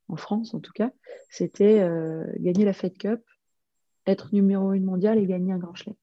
en 0.08 0.16
France 0.16 0.54
en 0.54 0.60
tout 0.60 0.72
cas. 0.72 0.92
C'était 1.30 1.80
euh, 1.82 2.26
gagner 2.38 2.66
la 2.66 2.74
Fed 2.74 2.98
Cup, 2.98 3.22
être 4.06 4.34
numéro 4.34 4.74
une 4.74 4.86
mondiale 4.86 5.18
et 5.20 5.26
gagner 5.26 5.52
un 5.52 5.58
grand 5.58 5.76
chelem. 5.76 5.96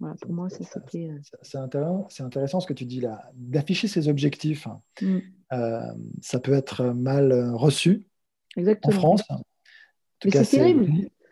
Voilà, 0.00 0.16
pour 0.20 0.32
moi, 0.32 0.50
ça 0.50 0.64
c'était. 0.64 1.08
Euh, 1.08 1.18
c'est 1.42 1.56
intéressant, 1.56 2.08
intéressant, 2.20 2.60
ce 2.60 2.66
que 2.66 2.72
tu 2.72 2.84
dis 2.84 3.00
là. 3.00 3.30
D'afficher 3.34 3.86
ses 3.88 4.08
objectifs, 4.08 4.66
mm. 5.00 5.18
euh, 5.52 5.92
ça 6.20 6.40
peut 6.40 6.52
être 6.52 6.84
mal 6.86 7.32
reçu 7.54 8.06
en 8.56 8.90
France 8.90 9.22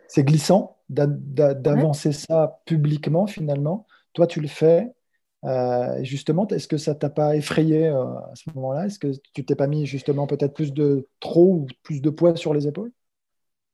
c'est 0.08 0.24
glissant 0.24 0.76
d'avancer 0.88 2.12
ça 2.12 2.60
publiquement 2.66 3.26
finalement. 3.26 3.86
Toi, 4.12 4.26
tu 4.26 4.40
le 4.40 4.48
fais. 4.48 4.92
Euh, 5.44 6.04
justement, 6.04 6.46
est-ce 6.48 6.68
que 6.68 6.76
ça 6.76 6.94
t'a 6.94 7.10
pas 7.10 7.34
effrayé 7.34 7.88
euh, 7.88 8.04
à 8.04 8.32
ce 8.34 8.50
moment-là? 8.54 8.86
Est-ce 8.86 8.98
que 8.98 9.08
tu 9.32 9.44
t'es 9.44 9.56
pas 9.56 9.66
mis 9.66 9.86
justement 9.86 10.26
peut-être 10.26 10.54
plus 10.54 10.72
de 10.72 11.08
trop 11.18 11.54
ou 11.54 11.66
plus 11.82 12.00
de 12.00 12.10
poids 12.10 12.36
sur 12.36 12.54
les 12.54 12.68
épaules? 12.68 12.92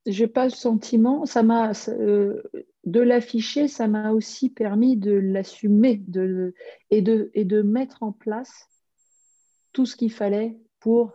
J'ai 0.07 0.29
pas 0.29 0.45
le 0.45 0.51
sentiment. 0.51 1.27
Ça 1.27 1.43
m'a 1.43 1.73
euh, 1.89 2.43
de 2.85 3.01
l'afficher, 3.01 3.69
ça 3.69 3.87
m'a 3.87 4.13
aussi 4.13 4.49
permis 4.49 4.97
de 4.97 5.13
l'assumer 5.13 6.03
de, 6.07 6.55
et, 6.91 7.03
de, 7.03 7.31
et 7.35 7.45
de 7.45 7.61
mettre 7.61 8.03
en 8.03 8.13
place 8.13 8.69
tout 9.73 9.85
ce 9.85 9.97
qu'il 9.97 10.13
fallait 10.13 10.57
pour 10.81 11.13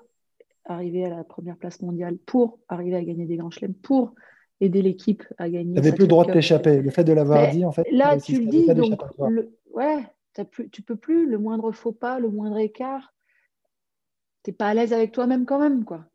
arriver 0.65 1.05
à 1.05 1.09
la 1.09 1.23
première 1.23 1.57
place 1.57 1.81
mondiale, 1.81 2.17
pour 2.25 2.59
arriver 2.67 2.95
à 2.95 3.03
gagner 3.03 3.25
des 3.25 3.37
grands 3.37 3.51
chelems, 3.51 3.73
pour 3.73 4.13
aider 4.61 4.81
l'équipe 4.81 5.23
à 5.37 5.49
gagner. 5.49 5.73
Tu 5.73 5.81
n'avais 5.81 5.91
plus 5.91 6.03
le 6.03 6.07
droit 6.07 6.25
de 6.25 6.31
t'échapper. 6.31 6.81
Le 6.81 6.89
fait 6.89 7.03
de 7.03 7.13
l'avoir 7.13 7.51
dit, 7.51 7.65
en 7.65 7.71
fait. 7.71 7.85
Là, 7.91 8.19
tu 8.19 8.39
le 8.39 8.45
dis, 8.45 8.65
donc, 8.67 9.01
ouais, 9.73 10.05
plus, 10.51 10.69
tu 10.69 10.81
peux 10.81 10.95
plus, 10.95 11.29
le 11.29 11.37
moindre 11.37 11.71
faux 11.71 11.91
pas, 11.91 12.19
le 12.19 12.29
moindre 12.29 12.57
écart, 12.57 13.13
tu 14.43 14.49
n'es 14.49 14.55
pas 14.55 14.67
à 14.67 14.73
l'aise 14.73 14.93
avec 14.93 15.11
toi-même 15.11 15.45
quand 15.45 15.59
même, 15.59 15.85
quoi. 15.85 16.05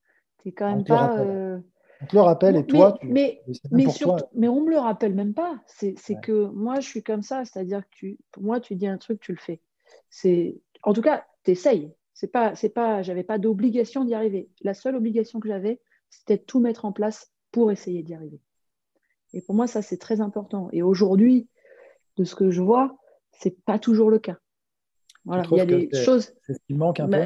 Tu 0.43 0.53
quand 0.53 0.75
même 0.75 0.85
pas. 0.85 1.19
Euh, 1.19 1.59
on 2.01 2.07
te 2.07 2.15
le 2.15 2.23
rappelle 2.23 2.57
et 2.57 2.65
toi, 2.65 2.97
tu... 3.01 3.09
mais, 3.09 3.43
mais, 3.73 3.89
surtout, 3.89 4.25
mais 4.35 4.47
on 4.47 4.61
me 4.61 4.71
le 4.71 4.79
rappelle 4.79 5.15
même 5.15 5.35
pas. 5.35 5.61
C'est 5.67 5.95
que 6.23 6.47
moi, 6.47 6.81
je 6.81 6.89
suis 6.89 7.03
comme 7.03 7.23
ça, 7.23 7.45
c'est-à-dire 7.45 7.81
que 7.81 7.91
tu, 7.91 8.19
pour 8.31 8.43
moi, 8.43 8.61
tu 8.61 8.77
dis 8.77 8.87
un 8.87 8.99
truc, 8.99 9.21
tu 9.21 9.33
le 9.33 9.39
fais. 9.39 9.61
C'est, 10.09 10.61
en 10.85 10.93
tout 10.93 11.03
cas, 11.03 11.25
tu 11.45 11.51
essayes. 11.53 11.93
C'est 12.21 12.27
pas, 12.27 12.57
c'est 12.57 12.71
pas, 12.71 13.01
j'avais 13.01 13.23
pas 13.23 13.39
d'obligation 13.39 14.05
d'y 14.05 14.13
arriver. 14.13 14.51
La 14.63 14.75
seule 14.75 14.97
obligation 14.97 15.39
que 15.39 15.47
j'avais, 15.47 15.81
c'était 16.11 16.37
de 16.37 16.43
tout 16.43 16.59
mettre 16.59 16.85
en 16.85 16.91
place 16.91 17.33
pour 17.53 17.71
essayer 17.71 18.03
d'y 18.03 18.13
arriver. 18.13 18.41
Et 19.35 19.41
pour 19.41 19.55
moi, 19.55 19.69
ça, 19.69 19.83
c'est 19.83 19.99
très 19.99 20.21
important. 20.21 20.69
Et 20.73 20.83
aujourd'hui, 20.83 21.49
de 22.17 22.25
ce 22.25 22.35
que 22.35 22.51
je 22.51 22.61
vois, 22.61 22.99
c'est 23.31 23.63
pas 23.65 23.79
toujours 23.79 24.11
le 24.11 24.19
cas. 24.19 24.37
Voilà, 25.27 25.45
il 25.49 25.59
y 25.59 25.61
a 25.61 25.67
des 25.67 25.89
choses. 25.93 26.33
C'est 26.43 26.55
ce 26.55 26.59
qui 26.67 26.75
manque 26.75 26.99
un 26.99 27.09
peu? 27.09 27.19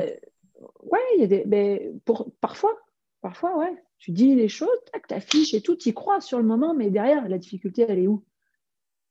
Ouais, 0.83 1.01
il 1.17 1.23
y 1.23 1.25
a 1.25 1.27
des. 1.27 1.45
Mais 1.47 1.91
pour, 2.05 2.31
parfois, 2.43 2.77
parfois, 3.23 3.57
ouais. 3.57 3.75
Tu 3.97 4.11
dis 4.11 4.35
les 4.35 4.49
choses, 4.49 4.77
tac, 4.93 5.07
t'affiches 5.07 5.55
et 5.55 5.63
tout, 5.63 5.75
tu 5.75 5.89
y 5.89 5.95
crois 5.95 6.21
sur 6.21 6.37
le 6.37 6.45
moment, 6.45 6.75
mais 6.75 6.91
derrière, 6.91 7.27
la 7.31 7.39
difficulté, 7.39 7.87
elle 7.89 7.99
est 7.99 8.09
où? 8.09 8.27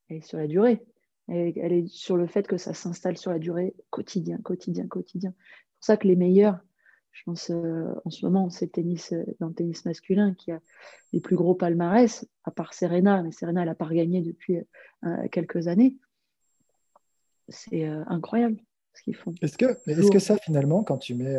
Elle 0.10 0.18
est 0.18 0.22
sur 0.22 0.38
la 0.38 0.46
durée. 0.46 0.86
Elle, 1.28 1.58
elle 1.58 1.74
est 1.74 1.88
sur 1.88 2.18
le 2.18 2.28
fait 2.28 2.46
que 2.46 2.58
ça 2.58 2.76
s'installe 2.76 3.18
sur 3.18 3.32
la 3.32 3.40
durée, 3.40 3.74
quotidien, 3.90 4.38
quotidien, 4.44 4.86
quotidien 4.86 5.34
pour 5.82 5.88
ça 5.88 5.98
que 5.98 6.08
les 6.08 6.16
meilleurs, 6.16 6.60
je 7.12 7.24
pense 7.26 7.50
euh, 7.50 7.92
en 8.06 8.12
ce 8.12 8.24
moment, 8.24 8.52
c'est 8.52 8.68
tennis, 8.68 9.14
euh, 9.14 9.26
dans 9.40 9.48
le 9.48 9.54
tennis 9.56 9.84
masculin 9.84 10.36
qui 10.36 10.52
a 10.52 10.60
les 11.12 11.20
plus 11.20 11.36
gros 11.36 11.56
palmarès, 11.56 12.24
à 12.44 12.52
part 12.52 12.76
Serena, 12.76 13.24
mais 13.24 13.32
Serena, 13.32 13.62
elle 13.62 13.68
n'a 13.68 13.74
pas 13.74 13.86
regagné 13.86 14.22
depuis 14.22 14.58
euh, 15.04 15.28
quelques 15.32 15.68
années. 15.68 15.98
C'est 17.50 17.84
incroyable 17.84 18.58
ce 18.94 19.02
qu'ils 19.02 19.16
font. 19.16 19.34
Est-ce 19.42 19.58
que, 19.58 20.20
ça, 20.20 20.38
finalement, 20.38 20.84
quand 20.84 21.00
tu 21.00 21.16
mets 21.16 21.38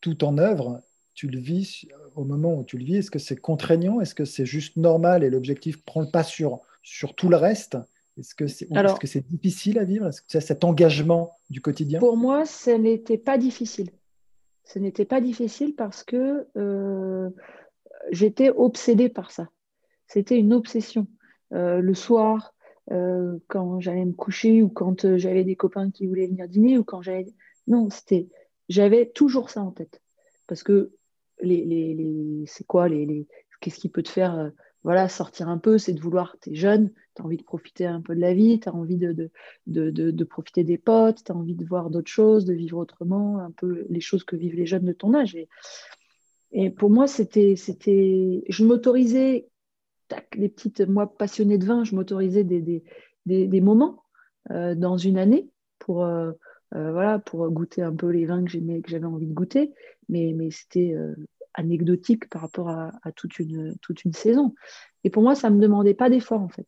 tout 0.00 0.24
en 0.24 0.38
œuvre, 0.38 0.80
tu 1.12 1.26
le 1.26 1.38
vis 1.38 1.86
au 2.14 2.24
moment 2.24 2.54
où 2.54 2.64
tu 2.64 2.78
le 2.78 2.84
vis 2.84 2.98
Est-ce 2.98 3.10
que 3.10 3.18
c'est 3.18 3.36
contraignant? 3.36 4.00
Est-ce 4.00 4.14
que 4.14 4.24
c'est 4.24 4.46
juste 4.46 4.76
normal 4.76 5.24
et 5.24 5.28
l'objectif 5.28 5.84
prend 5.84 6.00
le 6.00 6.10
pas 6.10 6.22
sur 6.22 6.62
tout 7.16 7.28
le 7.28 7.36
reste? 7.36 7.76
Est-ce 8.18 8.34
que 8.34 8.46
c'est 8.46 8.66
est 8.66 8.74
-ce 8.74 9.26
difficile 9.26 9.78
à 9.78 9.84
vivre? 9.84 10.06
Est-ce 10.06 10.20
que 10.20 10.26
c'est 10.28 10.40
cet 10.40 10.64
engagement 10.64 11.32
du 11.50 11.60
quotidien? 11.60 11.98
Pour 11.98 12.16
moi, 12.16 12.44
ce 12.44 12.70
n'était 12.70 13.18
pas 13.18 13.38
difficile. 13.38 13.90
Ce 14.64 14.78
n'était 14.78 15.04
pas 15.04 15.20
difficile 15.20 15.74
parce 15.74 16.04
que 16.04 16.46
euh, 16.56 17.30
j'étais 18.10 18.50
obsédée 18.50 19.08
par 19.08 19.30
ça. 19.30 19.48
C'était 20.06 20.38
une 20.38 20.52
obsession. 20.52 21.06
Euh, 21.52 21.80
le 21.80 21.94
soir, 21.94 22.54
euh, 22.90 23.38
quand 23.48 23.80
j'allais 23.80 24.04
me 24.04 24.12
coucher 24.12 24.62
ou 24.62 24.68
quand 24.68 25.16
j'avais 25.16 25.44
des 25.44 25.56
copains 25.56 25.90
qui 25.90 26.06
voulaient 26.06 26.26
venir 26.26 26.48
dîner 26.48 26.78
ou 26.78 26.84
quand 26.84 27.02
j'avais... 27.02 27.26
Non, 27.66 27.90
c'était... 27.90 28.28
J'avais 28.68 29.06
toujours 29.06 29.50
ça 29.50 29.62
en 29.62 29.72
tête. 29.72 30.00
Parce 30.46 30.62
que 30.62 30.92
les, 31.40 32.44
c'est 32.46 32.66
quoi 32.66 32.88
les, 32.88 33.26
qu'est-ce 33.60 33.80
qui 33.80 33.88
peut 33.88 34.02
te 34.02 34.08
faire 34.08 34.52
voilà, 34.84 35.08
sortir 35.08 35.48
un 35.48 35.58
peu, 35.58 35.78
c'est 35.78 35.92
de 35.92 36.00
vouloir, 36.00 36.36
tu 36.40 36.50
es 36.50 36.54
jeune, 36.54 36.90
tu 37.14 37.22
as 37.22 37.24
envie 37.24 37.36
de 37.36 37.44
profiter 37.44 37.86
un 37.86 38.00
peu 38.00 38.14
de 38.14 38.20
la 38.20 38.34
vie, 38.34 38.58
tu 38.58 38.68
as 38.68 38.74
envie 38.74 38.96
de, 38.96 40.24
profiter 40.24 40.64
des 40.64 40.78
potes, 40.78 41.22
tu 41.24 41.32
as 41.32 41.36
envie 41.36 41.54
de 41.54 41.64
voir 41.64 41.90
d'autres 41.90 42.10
choses, 42.10 42.44
de 42.44 42.54
vivre 42.54 42.78
autrement, 42.78 43.38
un 43.38 43.52
peu 43.52 43.86
les 43.88 44.00
choses 44.00 44.24
que 44.24 44.34
vivent 44.34 44.56
les 44.56 44.66
jeunes 44.66 44.84
de 44.84 44.92
ton 44.92 45.14
âge. 45.14 45.36
Et, 46.52 46.70
pour 46.70 46.90
moi, 46.90 47.06
c'était, 47.06 47.54
je 47.56 48.64
m'autorisais, 48.64 49.48
les 50.34 50.48
petites, 50.48 50.80
moi 50.82 51.16
passionnée 51.16 51.58
de 51.58 51.64
vin, 51.64 51.84
je 51.84 51.94
m'autorisais 51.94 52.44
des, 52.44 53.60
moments 53.60 54.02
euh, 54.50 54.74
dans 54.74 54.96
une 54.96 55.16
année 55.16 55.48
pour, 55.78 56.04
euh, 56.04 56.32
voilà, 56.72 57.20
pour 57.20 57.48
goûter 57.50 57.82
un 57.82 57.94
peu 57.94 58.08
les 58.08 58.26
vins 58.26 58.44
que 58.44 58.80
que 58.80 58.90
j'avais 58.90 59.04
envie 59.06 59.28
de 59.28 59.32
goûter. 59.32 59.72
Mais 60.08 60.34
c'était 60.50 60.94
anecdotique 61.54 62.28
par 62.28 62.42
rapport 62.42 62.68
à, 62.70 62.92
toute, 63.16 63.38
une, 63.38 63.76
toute 63.80 64.04
une 64.04 64.12
saison. 64.12 64.54
Et 65.04 65.10
pour 65.10 65.22
moi, 65.22 65.34
ça 65.34 65.50
ne 65.50 65.56
me 65.56 65.60
demandait 65.60 65.94
pas 65.94 66.10
d'effort, 66.10 66.40
en 66.40 66.48
fait. 66.48 66.66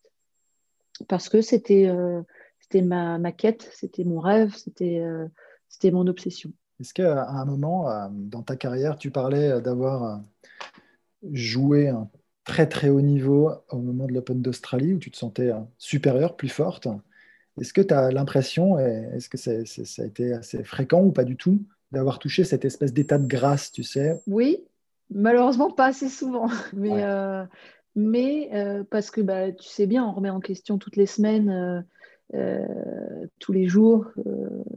Parce 1.09 1.29
que 1.29 1.40
c'était 1.40 1.87
euh, 1.88 2.23
c'était 2.61 2.83
ma, 2.83 3.18
ma, 3.18 3.33
quête, 3.33 3.68
c'était 3.73 4.05
mon 4.05 4.20
rêve, 4.20 4.55
c'était 4.57 5.01
euh, 5.01 5.27
c'était 5.68 5.90
mon 5.90 6.07
obsession. 6.07 6.53
Est-ce 6.81 6.94
qu'à 6.94 7.29
un 7.29 7.44
moment, 7.44 7.90
euh, 7.90 8.09
dans 8.11 8.42
ta 8.42 8.57
carrière, 8.57 8.97
tu 8.97 9.11
parlais 9.11 9.61
d'avoir 9.61 10.23
joué 11.33 11.88
un 11.88 12.09
très 12.44 12.68
très 12.68 12.90
haut 12.90 13.01
niveau 13.01 13.51
au 13.70 13.79
moment 13.79 14.07
de 14.07 14.12
l'Open 14.12 14.40
d'Australie, 14.40 14.94
où 14.94 14.99
tu 14.99 15.11
te 15.11 15.16
sentais 15.16 15.51
supérieure, 15.79 16.37
plus 16.37 16.49
forte? 16.49 16.88
Est-ce 17.61 17.73
que 17.73 17.81
tu 17.81 17.94
as 17.94 18.11
l'impression, 18.11 18.79
est-ce 18.79 19.29
que 19.29 19.38
ça 19.38 20.03
a 20.03 20.07
été 20.07 20.33
assez 20.33 20.64
fréquent 20.64 21.03
ou 21.03 21.12
pas 21.12 21.25
du 21.25 21.37
tout, 21.37 21.62
d'avoir 21.92 22.18
touché 22.18 22.44
cette 22.44 22.64
espèce 22.64 22.92
d'état 22.92 23.18
de 23.18 23.27
grâce, 23.27 23.70
tu 23.70 23.85
sais? 23.85 24.20
Oui, 24.27 24.64
Malheureusement, 25.10 25.70
pas 25.70 25.86
assez 25.86 26.08
souvent. 26.08 26.48
Mais, 26.72 27.04
euh, 27.04 27.44
mais 27.96 28.50
euh, 28.54 28.82
parce 28.90 29.10
que 29.12 29.20
bah, 29.20 29.52
tu 29.52 29.68
sais 29.68 29.86
bien, 29.86 30.04
on 30.04 30.12
remet 30.12 30.30
en 30.30 30.40
question 30.40 30.78
toutes 30.78 30.96
les 30.96 31.06
semaines, 31.06 31.86
euh, 32.34 32.66
tous 33.38 33.52
les 33.52 33.68
jours. 33.68 34.10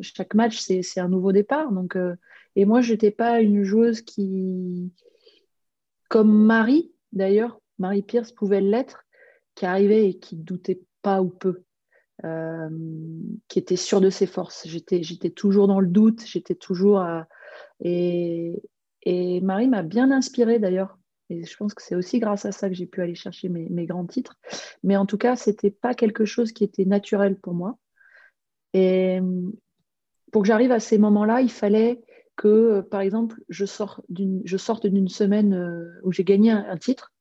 chaque 0.01 0.35
match, 0.35 0.59
c'est 0.59 0.99
un 0.99 1.09
nouveau 1.09 1.31
départ. 1.31 1.71
Donc, 1.71 1.97
et 2.55 2.65
moi, 2.65 2.81
je 2.81 2.91
n'étais 2.91 3.09
pas 3.09 3.41
une 3.41 3.63
joueuse 3.63 4.01
qui, 4.01 4.91
comme 6.09 6.31
Marie, 6.31 6.91
d'ailleurs, 7.11 7.59
Marie 7.79 8.03
Pierce 8.03 8.31
pouvait 8.31 8.61
l'être, 8.61 9.03
qui 9.55 9.65
arrivait 9.65 10.09
et 10.09 10.19
qui 10.19 10.35
doutait 10.35 10.81
pas 11.01 11.23
ou 11.23 11.29
peu. 11.29 11.63
qui 13.47 13.57
était 13.57 13.77
sûre 13.77 14.01
de 14.01 14.11
ses 14.11 14.27
forces. 14.27 14.67
J'étais 14.67 15.31
toujours 15.31 15.67
dans 15.67 15.79
le 15.79 15.87
doute, 15.87 16.23
j'étais 16.23 16.55
toujours 16.55 16.99
à... 16.99 17.27
Et, 17.79 18.53
et 19.03 19.41
Marie 19.41 19.67
m'a 19.67 19.83
bien 19.83 20.11
inspirée 20.11 20.59
d'ailleurs. 20.59 20.97
Et 21.29 21.43
je 21.43 21.57
pense 21.57 21.73
que 21.73 21.81
c'est 21.81 21.95
aussi 21.95 22.19
grâce 22.19 22.45
à 22.45 22.51
ça 22.51 22.69
que 22.69 22.75
j'ai 22.75 22.85
pu 22.85 23.01
aller 23.01 23.15
chercher 23.15 23.49
mes, 23.49 23.85
grands 23.85 24.05
titres. 24.05 24.37
Mais 24.83 24.95
en 24.95 25.05
tout 25.05 25.17
cas, 25.17 25.35
ce 25.35 25.49
n'était 25.49 25.71
pas 25.71 25.93
quelque 25.93 26.25
chose 26.25 26.51
qui 26.53 26.63
était 26.63 26.85
naturel 26.85 27.37
pour 27.37 27.53
moi. 27.53 27.77
Et 28.73 29.19
pour 30.31 30.43
que 30.43 30.47
j'arrive 30.47 30.71
à 30.71 30.79
ces 30.79 30.97
moments-là, 30.97 31.41
il 31.41 31.51
fallait 31.51 32.01
que, 32.37 32.81
par 32.81 33.01
exemple, 33.01 33.41
je, 33.49 33.65
sorte 33.65 34.01
d'une 34.07 35.09
semaine 35.09 35.53
euh, 35.53 35.99
où 36.03 36.11
j'ai 36.11 36.23
gagné 36.23 36.51
un, 36.51 36.77
titre. 36.77 37.13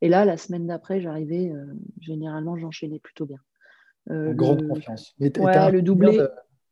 Et 0.00 0.08
là, 0.08 0.24
la 0.24 0.36
semaine 0.36 0.66
d'après, 0.66 1.00
j'arrivais, 1.00 1.50
euh, 1.50 1.64
généralement, 2.00 2.56
j'enchaînais 2.56 3.00
plutôt 3.00 3.26
bien. 3.26 3.38
Euh, 4.10 4.32
grande 4.32 4.66
confiance. 4.68 5.14
ouais, 5.18 5.72
le 5.72 5.82
doublé. 5.82 6.24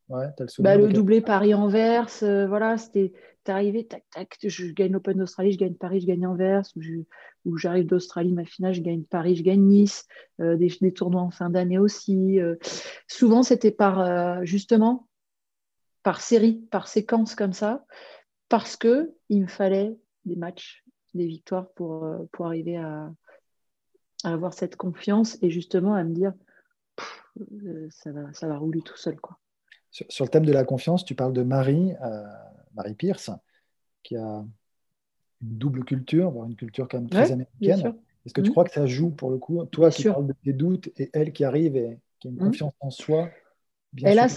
bah, 0.09 0.77
le 0.77 0.93
doublé 0.93 1.21
Paris-Anvers, 1.21 2.09
voilà, 2.49 2.79
c'était 2.79 3.13
arrivé, 3.49 3.87
tac, 3.87 4.05
tac, 4.11 4.37
je 4.43 4.67
gagne 4.67 4.93
l'Open 4.93 5.19
d'Australie, 5.19 5.53
je 5.53 5.59
gagne 5.59 5.75
Paris, 5.75 6.01
je 6.01 6.07
gagne 6.07 6.27
Anvers, 6.27 6.65
ou 7.45 7.57
j'arrive 7.57 7.87
d'Australie, 7.87 8.33
ma 8.33 8.45
finale, 8.45 8.75
je 8.75 8.81
gagne 8.81 9.03
Paris, 9.03 9.37
je 9.37 9.43
gagne 9.43 9.63
Nice, 9.63 10.07
euh, 10.41 10.57
des, 10.57 10.93
tournois 10.93 11.23
en 11.23 11.31
fin 11.31 11.51
d'année 11.51 11.79
aussi. 11.79 12.41
Euh. 12.41 12.57
souvent, 13.07 13.43
c'était 13.43 13.71
par, 13.71 14.01
euh, 14.01 14.41
justement, 14.45 15.09
par 16.03 16.21
série, 16.21 16.67
par 16.71 16.89
séquence 16.89 17.35
comme 17.35 17.53
ça, 17.53 17.85
parce 18.49 18.77
que 18.77 19.13
il 19.29 19.43
me 19.43 19.47
fallait 19.47 19.97
des 20.25 20.37
matchs, 20.37 20.85
des 21.15 21.27
victoires 21.27 21.71
pour, 21.75 22.07
pour 22.33 22.47
arriver 22.47 22.77
à, 22.77 23.13
avoir 24.25 24.55
cette 24.55 24.77
confiance 24.77 25.37
et 25.43 25.51
justement 25.51 25.95
à 25.95 26.03
me 26.03 26.15
dire, 26.15 26.33
ça, 27.91 28.11
va, 28.11 28.33
ça 28.33 28.49
va 28.49 28.57
rouler 28.57 28.81
tout 28.81 28.97
seul, 28.97 29.21
quoi. 29.21 29.39
Sur, 29.91 30.25
le 30.25 30.31
thème 30.31 30.45
de 30.45 30.53
la 30.53 30.65
confiance, 30.65 31.05
tu 31.05 31.15
parles 31.15 31.33
de 31.33 31.43
Marie. 31.45 31.93
Marie 32.75 32.95
Pierce, 32.95 33.31
qui 34.03 34.17
a 34.17 34.45
une 35.43 35.59
double 35.59 35.85
culture, 35.85 36.31
voire 36.31 36.47
une 36.47 36.57
culture 36.57 36.89
quand 36.89 36.99
même 36.99 37.11
très 37.11 37.33
américaine. 37.33 37.95
Est-ce 38.25 38.33
que 38.33 38.41
tu 38.41 38.49
mhm. 38.49 38.53
crois 38.53 38.65
que 38.65 38.73
ça 38.73 38.87
joue 38.87 39.11
pour 39.11 39.31
le 39.31 39.39
coup? 39.39 39.63
Toi 39.67 39.91
qui 39.91 40.05
parles 40.05 40.27
de 40.27 40.35
tes 40.45 40.53
doutes 40.53 40.89
et 40.97 41.11
elle 41.13 41.33
qui 41.33 41.45
arrive 41.45 41.77
et 41.77 41.99
qui 42.21 42.29
a 42.29 42.31
une 42.31 42.37
mhm. 42.37 42.47
confiance 42.47 42.73
en 42.81 42.91
soi. 42.91 43.29
elle, 44.03 44.19
a, 44.19 44.29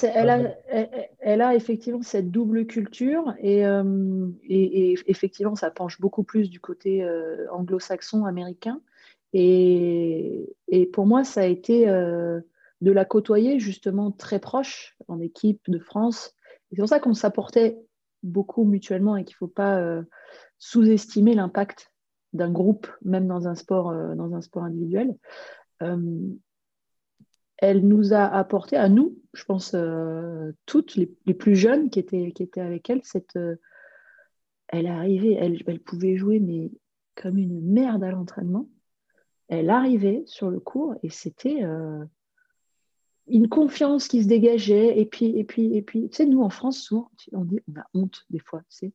elle, 1.20 1.42
a, 1.42 1.56
effectivement 1.56 2.02
cette 2.02 2.30
double 2.30 2.68
culture 2.68 3.34
et, 3.40 3.66
euh, 3.66 4.28
et, 4.44 4.96
effectivement 5.08 5.56
ça 5.56 5.72
penche 5.72 6.02
beaucoup 6.02 6.24
plus 6.24 6.50
du 6.50 6.60
côté 6.60 7.04
euh, 7.04 7.48
anglo-saxon 7.52 8.26
américain. 8.26 8.82
Et, 9.34 10.56
pour 10.94 11.06
moi, 11.06 11.24
ça 11.24 11.42
a 11.42 11.46
été 11.46 11.88
euh, 11.88 12.40
de 12.82 12.92
la 12.92 13.06
côtoyer 13.06 13.60
justement 13.60 14.12
très 14.12 14.40
proche 14.40 14.98
en 15.08 15.20
équipe 15.20 15.62
de 15.70 15.80
France. 15.80 16.34
C'est 16.70 16.78
pour 16.78 16.90
ça 16.90 17.00
qu'on 17.00 17.14
s'apportait 17.14 17.78
beaucoup 18.24 18.66
mutuellement 18.66 19.16
et 19.16 19.24
qu'il 19.24 19.36
ne 19.36 19.48
faut 19.48 19.48
pas 19.48 19.80
euh, 19.80 20.04
sous-estimer 20.60 21.34
l'impact 21.34 21.92
d'un 22.34 22.52
groupe, 22.52 22.88
même 23.04 23.28
dans 23.28 23.48
un 23.48 23.56
sport, 23.56 23.90
euh, 23.90 24.16
dans 24.16 24.34
un 24.34 24.42
sport 24.42 24.64
individuel. 24.64 25.16
Euh, 25.82 26.30
elle 27.58 27.88
nous 27.88 28.14
a 28.14 28.26
apporté 28.26 28.78
à 28.78 28.88
nous, 28.88 29.18
je 29.34 29.44
pense, 29.44 29.76
toutes 30.68 30.96
les, 30.96 31.08
plus 31.34 31.56
jeunes 31.56 31.90
qui 31.90 31.98
étaient, 31.98 32.32
qui 32.32 32.44
étaient 32.44 32.62
avec 32.62 32.88
elle, 32.88 33.02
cette, 33.04 33.40
elle 34.68 34.86
arrivait, 34.86 35.34
elle, 35.34 35.64
elle 35.66 35.80
pouvait 35.80 36.18
jouer, 36.18 36.40
mais 36.40 36.70
comme 37.16 37.40
une 37.40 37.60
merde 37.62 38.04
à 38.04 38.12
l'entraînement. 38.12 38.70
Elle 39.48 39.72
arrivait 39.72 40.22
sur 40.28 40.52
le 40.52 40.60
cours 40.60 40.94
et 41.02 41.10
c'était 41.10 41.64
une 43.28 43.50
confiance 43.50 44.08
qui 44.08 44.24
se 44.24 44.28
dégageait. 44.28 45.00
Et 45.00 45.06
puis, 45.06 45.38
et 45.38 45.44
puis, 45.44 45.76
et 45.76 45.82
puis, 45.82 46.10
tu 46.10 46.16
sais, 46.16 46.26
nous 46.26 46.42
en 46.42 46.50
France, 46.50 46.80
souvent, 46.80 47.12
on 47.34 47.46
dit 47.46 47.60
on 47.68 47.80
a 47.80 47.86
honte 47.94 48.26
des 48.30 48.40
fois, 48.40 48.62
tu 48.70 48.78
sais, 48.78 48.92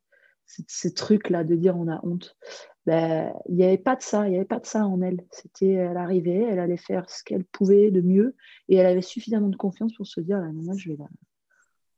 ces 0.69 0.93
trucs-là 0.93 1.45
de 1.45 1.55
dire 1.55 1.77
on 1.77 1.89
a 1.89 2.01
honte. 2.05 2.37
Ben, 2.85 3.33
il 3.49 3.55
n'y 3.55 3.65
avait 3.65 3.79
pas 3.79 3.95
de 3.95 4.03
ça, 4.03 4.27
il 4.27 4.31
n'y 4.31 4.37
avait 4.37 4.45
pas 4.45 4.59
de 4.59 4.67
ça 4.67 4.87
en 4.87 5.01
elle. 5.03 5.25
C'était, 5.31 5.73
elle 5.73 5.97
arrivait, 5.97 6.43
elle 6.51 6.59
allait 6.59 6.77
faire 6.77 7.09
ce 7.09 7.23
qu'elle 7.23 7.45
pouvait 7.45 7.91
de 7.91 8.01
mieux 8.01 8.35
et 8.69 8.77
elle 8.77 8.87
avait 8.87 9.03
suffisamment 9.03 9.49
de 9.49 9.57
confiance 9.57 9.95
pour 9.95 10.07
se 10.07 10.21
dire, 10.21 10.39
ah, 10.39 10.53
non, 10.53 10.75
je 10.75 10.91
vais 10.91 10.97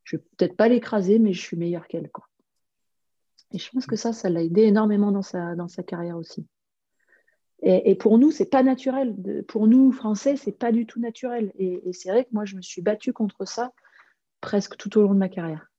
je 0.05 0.17
vais 0.17 0.23
peut-être 0.37 0.57
pas 0.57 0.69
l'écraser, 0.69 1.19
mais 1.19 1.33
je 1.33 1.41
suis 1.41 1.57
meilleure 1.57 1.89
qu'elle, 1.89 2.11
quoi. 2.11 2.29
Et 3.53 3.59
je 3.59 3.71
pense 3.71 3.87
que 3.87 3.97
ça, 3.97 4.13
ça 4.13 4.29
l'a 4.29 4.43
aidé 4.43 4.63
énormément 4.63 5.13
dans 5.13 5.23
sa 5.23 5.83
carrière 5.83 6.19
aussi. 6.19 6.47
Et, 7.67 7.95
pour 7.95 8.19
nous, 8.19 8.31
c'est 8.31 8.51
pas 8.51 8.63
naturel. 8.63 9.17
pour 9.49 9.67
nous, 9.67 9.91
Français, 9.91 10.37
c'est 10.37 10.53
pas 10.53 10.71
du 10.71 10.85
tout 10.85 11.01
naturel. 11.01 11.51
Et, 11.59 11.81
c'est 11.93 12.11
vrai 12.11 12.25
que 12.25 12.31
moi, 12.33 12.45
je 12.45 12.57
me 12.57 12.63
suis 12.63 12.83
battue 12.83 13.15
contre 13.15 13.47
ça 13.47 13.73
presque 14.43 14.77
tout 14.77 14.99
au 14.99 15.03
long 15.03 15.15
de 15.15 15.19
ma 15.19 15.31
carrière. 15.31 15.71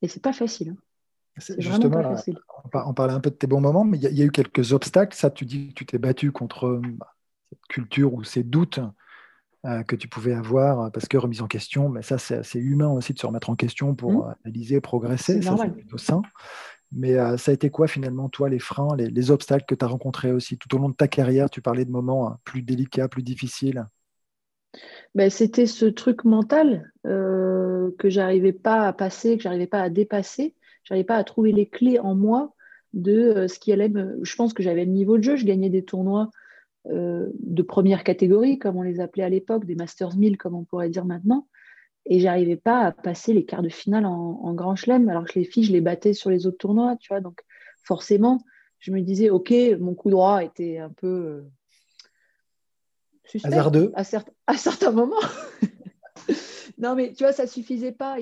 Et 0.00 0.08
c'est 0.08 0.22
pas 0.22 0.32
facile. 0.32 0.70
Hein. 0.70 0.76
C'est 1.38 1.62
vraiment 1.62 1.90
pas 1.90 2.02
facile. 2.02 2.38
On 2.72 2.94
parlait 2.94 3.12
un 3.12 3.20
peu 3.20 3.28
de 3.28 3.34
tes 3.34 3.46
bons 3.46 3.60
moments, 3.60 3.84
mais 3.84 3.98
il 3.98 4.16
y, 4.16 4.22
a 4.22 4.24
eu 4.24 4.30
quelques 4.30 4.72
obstacles. 4.72 5.14
Ça, 5.14 5.30
tu 5.30 5.44
dis 5.44 5.68
que 5.68 5.74
tu 5.74 5.84
t'es 5.84 5.98
battu 5.98 6.32
contre 6.32 6.80
bah, 6.82 7.14
cette 7.50 7.66
culture 7.68 8.14
ou 8.14 8.24
ces 8.24 8.42
doutes 8.42 8.80
euh, 9.66 9.82
que 9.82 9.96
tu 9.96 10.08
pouvais 10.08 10.32
avoir 10.32 10.90
parce 10.92 11.06
que 11.06 11.18
remise 11.18 11.42
en 11.42 11.46
question, 11.46 11.90
mais 11.90 12.00
ça, 12.00 12.16
c'est 12.16 12.58
humain 12.58 12.88
aussi 12.88 13.12
de 13.12 13.18
se 13.18 13.26
remettre 13.26 13.50
en 13.50 13.56
question 13.56 13.94
pour 13.94 14.12
mmh. 14.12 14.34
analyser, 14.44 14.80
progresser. 14.80 15.42
Ça, 15.42 15.56
c'est 15.60 15.70
plutôt 15.70 15.98
sain. 15.98 16.22
Mais 16.92 17.16
euh, 17.16 17.36
ça 17.36 17.50
a 17.50 17.54
été 17.54 17.70
quoi 17.70 17.88
finalement, 17.88 18.28
toi, 18.28 18.48
les 18.48 18.58
freins, 18.58 18.96
les, 18.96 19.30
obstacles 19.30 19.64
que 19.66 19.74
tu 19.74 19.84
as 19.84 19.88
rencontrés 19.88 20.32
aussi? 20.32 20.56
Tout 20.56 20.74
au 20.74 20.78
long 20.78 20.88
de 20.88 20.94
ta 20.94 21.08
carrière 21.08 21.50
Tu 21.50 21.60
parlais 21.60 21.84
de 21.84 21.90
moments 21.90 22.28
hein, 22.28 22.38
plus 22.44 22.62
délicats, 22.62 23.08
plus 23.08 23.22
difficiles. 23.22 23.86
Ben, 25.14 25.30
C'était 25.30 25.66
ce 25.66 25.86
truc 25.86 26.24
mental 26.24 26.92
euh, 27.06 27.90
que 27.98 28.08
j'arrivais 28.08 28.52
pas 28.52 28.86
à 28.86 28.92
passer, 28.92 29.36
que 29.36 29.42
j'arrivais 29.42 29.66
pas 29.66 29.82
à 29.82 29.90
dépasser. 29.90 30.54
J'arrivais 30.84 31.04
pas 31.04 31.16
à 31.16 31.24
trouver 31.24 31.52
les 31.52 31.68
clés 31.68 31.98
en 31.98 32.14
moi 32.14 32.54
de 32.92 33.12
euh, 33.12 33.48
ce 33.48 33.58
qui 33.58 33.72
allait 33.72 33.88
me. 33.88 34.20
Je 34.22 34.36
pense 34.36 34.52
que 34.52 34.62
j'avais 34.62 34.84
le 34.84 34.92
niveau 34.92 35.18
de 35.18 35.22
jeu, 35.22 35.36
je 35.36 35.44
gagnais 35.44 35.70
des 35.70 35.84
tournois 35.84 36.30
de 36.88 37.62
première 37.62 38.04
catégorie, 38.04 38.60
comme 38.60 38.76
on 38.76 38.82
les 38.82 39.00
appelait 39.00 39.24
à 39.24 39.28
l'époque, 39.28 39.64
des 39.64 39.74
Masters 39.74 40.16
1000, 40.16 40.36
comme 40.36 40.54
on 40.54 40.62
pourrait 40.62 40.88
dire 40.88 41.04
maintenant 41.04 41.48
et 42.06 42.20
j'arrivais 42.20 42.56
pas 42.56 42.80
à 42.80 42.92
passer 42.92 43.32
les 43.32 43.44
quarts 43.44 43.62
de 43.62 43.68
finale 43.68 44.06
en, 44.06 44.54
grand 44.54 44.76
chelem 44.76 45.08
alors 45.08 45.24
que 45.24 45.38
les 45.38 45.44
filles 45.44 45.64
je 45.64 45.72
les 45.72 45.80
battais 45.80 46.12
sur 46.12 46.30
les 46.30 46.46
autres 46.46 46.58
tournois 46.58 46.96
tu 47.00 47.08
vois 47.08 47.20
donc 47.20 47.42
forcément 47.82 48.40
je 48.78 48.92
me 48.92 49.00
disais 49.00 49.30
ok 49.30 49.52
mon 49.80 49.94
coup 49.94 50.10
droit 50.10 50.42
était 50.44 50.78
un 50.78 50.90
peu 50.90 51.06
euh, 51.06 51.50
suspect 53.24 53.48
Hasardeux. 53.48 53.92
À, 53.94 54.02
à 54.46 54.56
certains 54.56 54.92
moments 54.92 55.16
non 56.78 56.94
mais 56.94 57.12
tu 57.12 57.24
vois 57.24 57.32
ça 57.32 57.46
suffisait 57.46 57.92
pas 57.92 58.16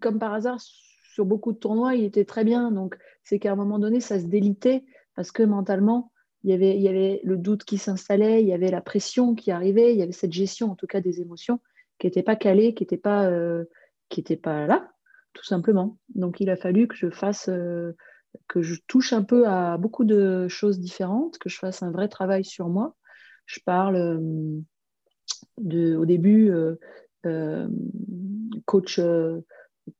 comme 0.00 0.18
par 0.18 0.34
hasard 0.34 0.60
sur 1.14 1.24
beaucoup 1.24 1.52
de 1.52 1.58
tournois, 1.58 1.94
il 1.94 2.02
était 2.02 2.24
très 2.24 2.42
bien. 2.42 2.72
Donc, 2.72 2.98
c'est 3.22 3.38
qu'à 3.38 3.52
un 3.52 3.54
moment 3.54 3.78
donné, 3.78 4.00
ça 4.00 4.18
se 4.18 4.24
délitait 4.24 4.84
parce 5.14 5.30
que 5.30 5.44
mentalement, 5.44 6.10
il 6.42 6.50
y 6.50 6.52
avait, 6.52 6.76
il 6.76 6.82
y 6.82 6.88
avait 6.88 7.20
le 7.22 7.36
doute 7.36 7.62
qui 7.62 7.78
s'installait, 7.78 8.42
il 8.42 8.48
y 8.48 8.52
avait 8.52 8.72
la 8.72 8.80
pression 8.80 9.36
qui 9.36 9.52
arrivait, 9.52 9.94
il 9.94 9.98
y 9.98 10.02
avait 10.02 10.10
cette 10.10 10.32
gestion, 10.32 10.72
en 10.72 10.74
tout 10.74 10.88
cas, 10.88 11.00
des 11.00 11.20
émotions 11.20 11.60
qui 11.98 12.06
n'était 12.06 12.22
pas 12.22 12.36
calée, 12.36 12.74
qui 12.74 12.82
n'était 12.82 12.96
pas, 12.96 13.26
euh, 13.26 13.64
pas 14.42 14.66
là, 14.66 14.90
tout 15.32 15.44
simplement. 15.44 15.98
Donc, 16.14 16.40
il 16.40 16.50
a 16.50 16.56
fallu 16.56 16.88
que 16.88 16.96
je 16.96 17.10
fasse, 17.10 17.48
euh, 17.48 17.92
que 18.48 18.62
je 18.62 18.76
touche 18.86 19.12
un 19.12 19.22
peu 19.22 19.46
à 19.46 19.78
beaucoup 19.78 20.04
de 20.04 20.48
choses 20.48 20.78
différentes, 20.80 21.38
que 21.38 21.48
je 21.48 21.58
fasse 21.58 21.82
un 21.82 21.90
vrai 21.90 22.08
travail 22.08 22.44
sur 22.44 22.68
moi. 22.68 22.96
Je 23.46 23.60
parle 23.64 23.96
euh, 23.96 24.18
de, 25.58 25.96
au 25.96 26.06
début, 26.06 26.52
coach 28.66 29.00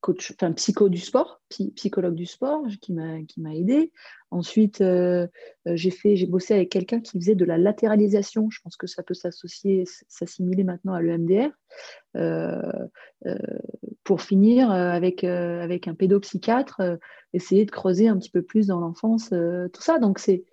coach, 0.01 0.33
enfin 0.33 0.53
psycho 0.53 0.89
du 0.89 0.99
sport, 0.99 1.41
psychologue 1.49 2.15
du 2.15 2.27
sport 2.27 2.63
qui 2.81 2.93
m'a 2.93 3.23
qui 3.23 3.41
m'a 3.41 3.55
aidé. 3.55 3.93
Ensuite, 4.31 4.81
euh, 4.81 5.27
euh, 5.67 5.77
j'ai 5.77 5.91
fait, 5.91 6.17
j'ai 6.17 6.27
bossé 6.27 6.55
avec 6.55 6.71
quelqu'un 6.71 7.01
qui 7.01 7.19
faisait 7.19 7.35
de 7.35 7.45
la 7.45 7.59
latéralisation. 7.59 8.51
Je 8.51 8.61
pense 8.63 8.77
que 8.77 8.87
ça 8.87 9.03
peut 9.03 9.15
s'associer, 9.15 9.85
s'assimiler 10.09 10.65
maintenant 10.65 10.95
à 10.95 11.03
l'EMDR. 11.03 11.51
Euh, 12.17 12.89
pour 14.05 14.21
finir 14.21 14.71
avec 14.71 15.25
avec 15.25 15.89
un 15.89 15.95
pédopsychiatre, 15.95 16.83
essayer 17.33 17.65
de 17.65 17.71
creuser 17.71 18.09
un 18.09 18.19
petit 18.19 18.31
peu 18.31 18.43
plus 18.43 18.67
dans 18.67 18.81
l'enfance, 18.81 19.31
tout 19.73 19.83
ça. 19.83 19.99
Donc 19.99 20.19
c'est 20.19 20.45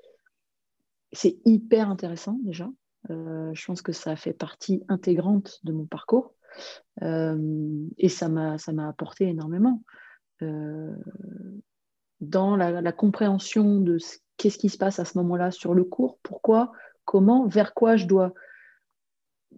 c'est 1.12 1.38
hyper 1.44 1.90
intéressant 1.90 2.38
déjà. 2.44 2.70
je 3.10 3.66
pense 3.66 3.82
que 3.82 3.92
ça 3.92 4.16
fait 4.16 4.34
partie 4.34 4.84
intégrante 4.88 5.60
de 5.64 5.74
mon 5.74 5.86
parcours. 5.86 6.34
Euh, 7.02 7.88
et 7.98 8.10
ça 8.10 8.30
m'a 8.30 8.58
apporté 8.88 9.28
énormément. 9.28 9.82
Euh, 10.42 10.96
dans 12.20 12.56
la, 12.56 12.92
compréhension 12.92 13.80
de 13.80 13.98
qu'est-ce 14.38 14.58
qui 14.58 14.70
se 14.70 14.78
passe 14.78 15.00
à 15.00 15.06
ce 15.06 15.18
moment-là 15.18 15.52
sur 15.52 15.74
le 15.74 15.84
cours, 15.84 16.20
pourquoi, 16.22 16.72
comment, 17.06 17.48
vers 17.48 17.74
quoi 17.74 17.96
je 17.96 18.06
dois 18.06 18.34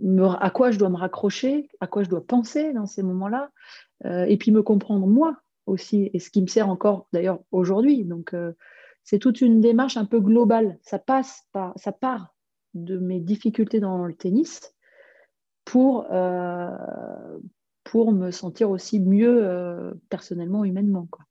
me, 0.01 0.25
à 0.25 0.49
quoi 0.49 0.71
je 0.71 0.79
dois 0.79 0.89
me 0.89 0.95
raccrocher, 0.95 1.69
à 1.81 1.87
quoi 1.87 2.03
je 2.03 2.09
dois 2.09 2.25
penser 2.25 2.71
dans 2.73 2.85
ces 2.85 3.03
moments-là, 3.03 3.49
euh, 4.05 4.23
et 4.23 4.37
puis 4.37 4.51
me 4.51 4.63
comprendre 4.63 5.07
moi 5.07 5.37
aussi, 5.65 6.09
et 6.13 6.19
ce 6.19 6.29
qui 6.29 6.41
me 6.41 6.47
sert 6.47 6.69
encore 6.69 7.07
d'ailleurs 7.11 7.39
aujourd'hui. 7.51 8.05
Donc 8.05 8.33
c'est 9.03 9.19
toute 9.19 9.41
une 9.41 9.59
démarche 9.59 9.97
un 9.97 10.05
peu 10.05 10.19
globale. 10.19 10.77
Ça 10.81 10.99
passe 10.99 11.43
par, 11.51 11.73
ça 11.77 11.91
part 11.91 12.33
de 12.73 12.97
mes 12.97 13.19
difficultés 13.19 13.79
dans 13.79 14.05
le 14.05 14.13
tennis, 14.13 14.73
pour, 15.65 16.07
euh, 16.11 17.39
pour 17.83 18.11
me 18.11 18.31
sentir 18.31 18.69
aussi 18.69 18.99
mieux 18.99 19.43
euh, 19.43 19.93
personnellement, 20.09 20.63
humainement. 20.65 21.07
Quoi. 21.09 21.25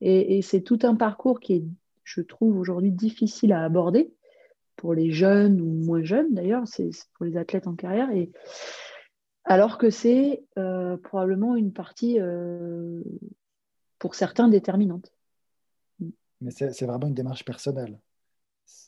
Et, 0.00 0.40
c'est 0.42 0.62
tout 0.62 0.78
un 0.82 0.94
parcours 0.94 1.40
qui 1.40 1.54
est, 1.54 1.64
je 2.04 2.20
trouve, 2.20 2.58
aujourd'hui 2.58 2.92
difficile 2.92 3.52
à 3.52 3.64
aborder 3.64 4.12
pour 4.76 4.94
les 4.94 5.12
jeunes 5.12 5.60
ou 5.60 5.84
moins 5.84 6.02
jeunes 6.02 6.32
d'ailleurs, 6.32 6.66
c'est 6.66 6.90
pour 7.14 7.26
les 7.26 7.36
athlètes 7.36 7.66
en 7.66 7.74
carrière. 7.74 8.10
Et, 8.12 8.30
alors 9.44 9.78
que 9.78 9.90
c'est 9.90 10.42
euh, 10.58 10.96
probablement 10.96 11.56
une 11.56 11.72
partie, 11.72 12.18
pour 13.98 14.14
certains, 14.14 14.48
déterminante. 14.48 15.12
Mais 16.40 16.50
c'est 16.50 16.86
vraiment 16.86 17.08
une 17.08 17.14
démarche 17.14 17.44
personnelle. 17.44 17.98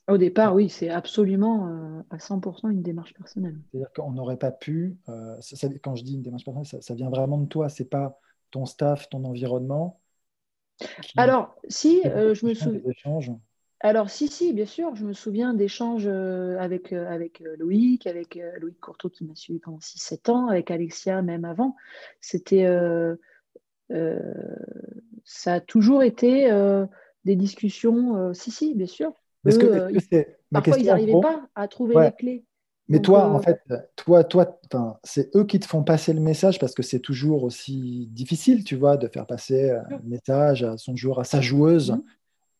Au 0.08 0.18
départ, 0.18 0.54
oui, 0.54 0.68
c'est 0.68 0.88
absolument 0.88 1.68
euh, 1.68 2.02
à 2.10 2.16
100% 2.16 2.70
une 2.70 2.82
démarche 2.82 3.14
personnelle. 3.14 3.56
C'est-à-dire 3.70 3.92
qu'on 3.92 4.10
n'aurait 4.10 4.36
pas 4.36 4.50
pu, 4.50 4.96
euh, 5.08 5.36
quand 5.82 5.94
je 5.94 6.02
dis 6.02 6.14
une 6.14 6.22
démarche 6.22 6.44
personnelle, 6.44 6.82
ça, 6.82 6.94
vient 6.94 7.08
vraiment 7.08 7.38
de 7.38 7.46
toi, 7.46 7.68
c'est 7.68 7.88
pas 7.88 8.18
ton 8.50 8.66
staff, 8.66 9.08
ton 9.08 9.24
environnement. 9.24 10.00
Alors, 11.16 11.54
si, 11.68 12.02
euh, 12.04 12.34
je 12.34 12.46
me 12.46 12.54
souviens. 12.54 12.80
Alors, 13.78 14.10
si, 14.10 14.28
si, 14.28 14.52
bien 14.52 14.66
sûr, 14.66 14.94
je 14.96 15.04
me 15.04 15.12
souviens 15.12 15.54
d'échanges 15.54 16.06
avec, 16.06 16.92
avec 16.92 17.42
Loïc, 17.58 18.06
avec 18.06 18.38
Loïc 18.60 18.78
Courteau 18.80 19.08
qui 19.08 19.24
m'a 19.24 19.34
suivi 19.34 19.58
pendant 19.58 19.78
6-7 19.78 20.30
ans, 20.30 20.48
avec 20.48 20.70
Alexia 20.70 21.20
même 21.22 21.44
avant. 21.44 21.74
C'était. 22.20 22.64
ça 25.24 25.54
a 25.54 25.60
toujours 25.60 26.02
été 26.04 26.48
des 27.24 27.34
discussions, 27.34 28.32
si, 28.34 28.52
si, 28.52 28.74
bien 28.74 28.86
sûr 28.86 29.14
que, 29.44 29.66
euh, 29.66 30.24
parfois, 30.50 30.78
ils 30.78 30.86
n'arrivaient 30.86 31.20
pas 31.20 31.48
à 31.54 31.68
trouver 31.68 31.94
les 32.00 32.12
clés. 32.12 32.44
Mais 32.88 33.00
toi, 33.00 33.28
en 33.28 33.38
euh, 33.38 33.40
fait, 33.40 33.60
toi, 33.96 34.24
toi, 34.24 35.00
c'est 35.04 35.34
eux 35.36 35.44
qui 35.44 35.60
te 35.60 35.66
font 35.66 35.82
passer 35.82 36.12
le 36.12 36.20
message 36.20 36.58
parce 36.58 36.74
que 36.74 36.82
c'est 36.82 37.00
toujours 37.00 37.44
aussi 37.44 38.08
difficile, 38.10 38.64
tu 38.64 38.76
vois, 38.76 38.96
de 38.96 39.08
faire 39.08 39.26
passer 39.26 39.70
un 39.70 40.00
message 40.04 40.62
à 40.62 40.76
son 40.76 40.96
joueur, 40.96 41.20
à 41.20 41.24
sa 41.24 41.40
joueuse, 41.40 41.92
mmh. 41.92 42.02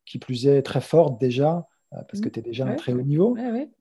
qui 0.05 0.19
plus 0.19 0.47
est 0.47 0.61
très 0.63 0.81
forte 0.81 1.19
déjà, 1.19 1.67
euh, 1.93 1.97
parce 2.07 2.19
que 2.21 2.29
mmh. 2.29 2.31
tu 2.31 2.39
es 2.39 2.41
déjà 2.41 2.65
à 2.65 2.69
un 2.71 2.75
très 2.75 2.93
haut 2.93 3.01
niveau, 3.01 3.35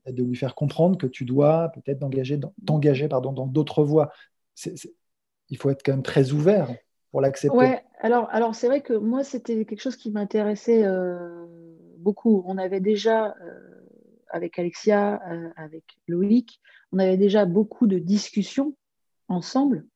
et 0.04 0.12
de 0.12 0.22
lui 0.22 0.36
faire 0.36 0.54
comprendre 0.54 0.98
que 0.98 1.06
tu 1.06 1.24
dois 1.24 1.70
peut-être 1.74 2.00
t'engager 2.66 3.08
dans 3.08 3.46
d'autres 3.46 3.84
voies. 3.84 4.12
il 5.48 5.56
faut 5.56 5.70
être 5.70 5.82
quand 5.84 5.92
même 5.92 6.02
très 6.02 6.32
ouvert 6.32 6.68
pour 7.12 7.20
l'accepter. 7.20 7.56
Ouais, 7.56 7.82
alors, 8.00 8.28
alors 8.30 8.54
c'est 8.54 8.66
vrai 8.66 8.80
que 8.80 8.94
moi, 8.94 9.22
c'était 9.24 9.64
quelque 9.64 9.80
chose 9.80 9.96
qui 9.96 10.10
m'intéressait 10.10 10.84
beaucoup. 12.02 12.42
On 12.46 12.58
avait 12.58 12.80
déjà, 12.80 13.34
euh, 13.42 13.86
avec 14.28 14.58
Alexia, 14.58 15.22
euh, 15.30 15.50
avec 15.56 15.84
Loïc, 16.08 16.60
on 16.92 16.98
avait 16.98 17.16
déjà 17.16 17.46
beaucoup 17.46 17.86
de 17.86 17.98
discussions 17.98 18.76
ensemble 19.28 19.86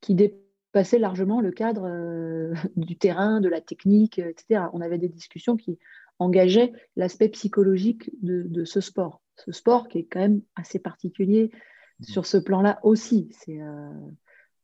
qui 0.00 0.14
dépassaient 0.14 0.98
largement 0.98 1.40
le 1.40 1.50
cadre 1.50 1.86
euh, 1.86 2.54
du 2.76 2.96
terrain, 2.96 3.40
de 3.40 3.48
la 3.48 3.60
technique, 3.60 4.18
etc. 4.18 4.66
On 4.72 4.80
avait 4.80 4.98
des 4.98 5.08
discussions 5.08 5.56
qui 5.56 5.78
engageaient 6.18 6.72
l'aspect 6.96 7.28
psychologique 7.28 8.10
de, 8.22 8.64
ce 8.64 8.80
sport. 8.80 9.22
Ce 9.36 9.52
sport 9.52 9.88
qui 9.88 9.98
est 9.98 10.04
quand 10.04 10.20
même 10.20 10.42
assez 10.56 10.80
particulier 10.80 11.52
mmh. 12.00 12.04
sur 12.04 12.26
ce 12.26 12.38
plan-là 12.38 12.80
aussi. 12.82 13.28
C'est, 13.30 13.60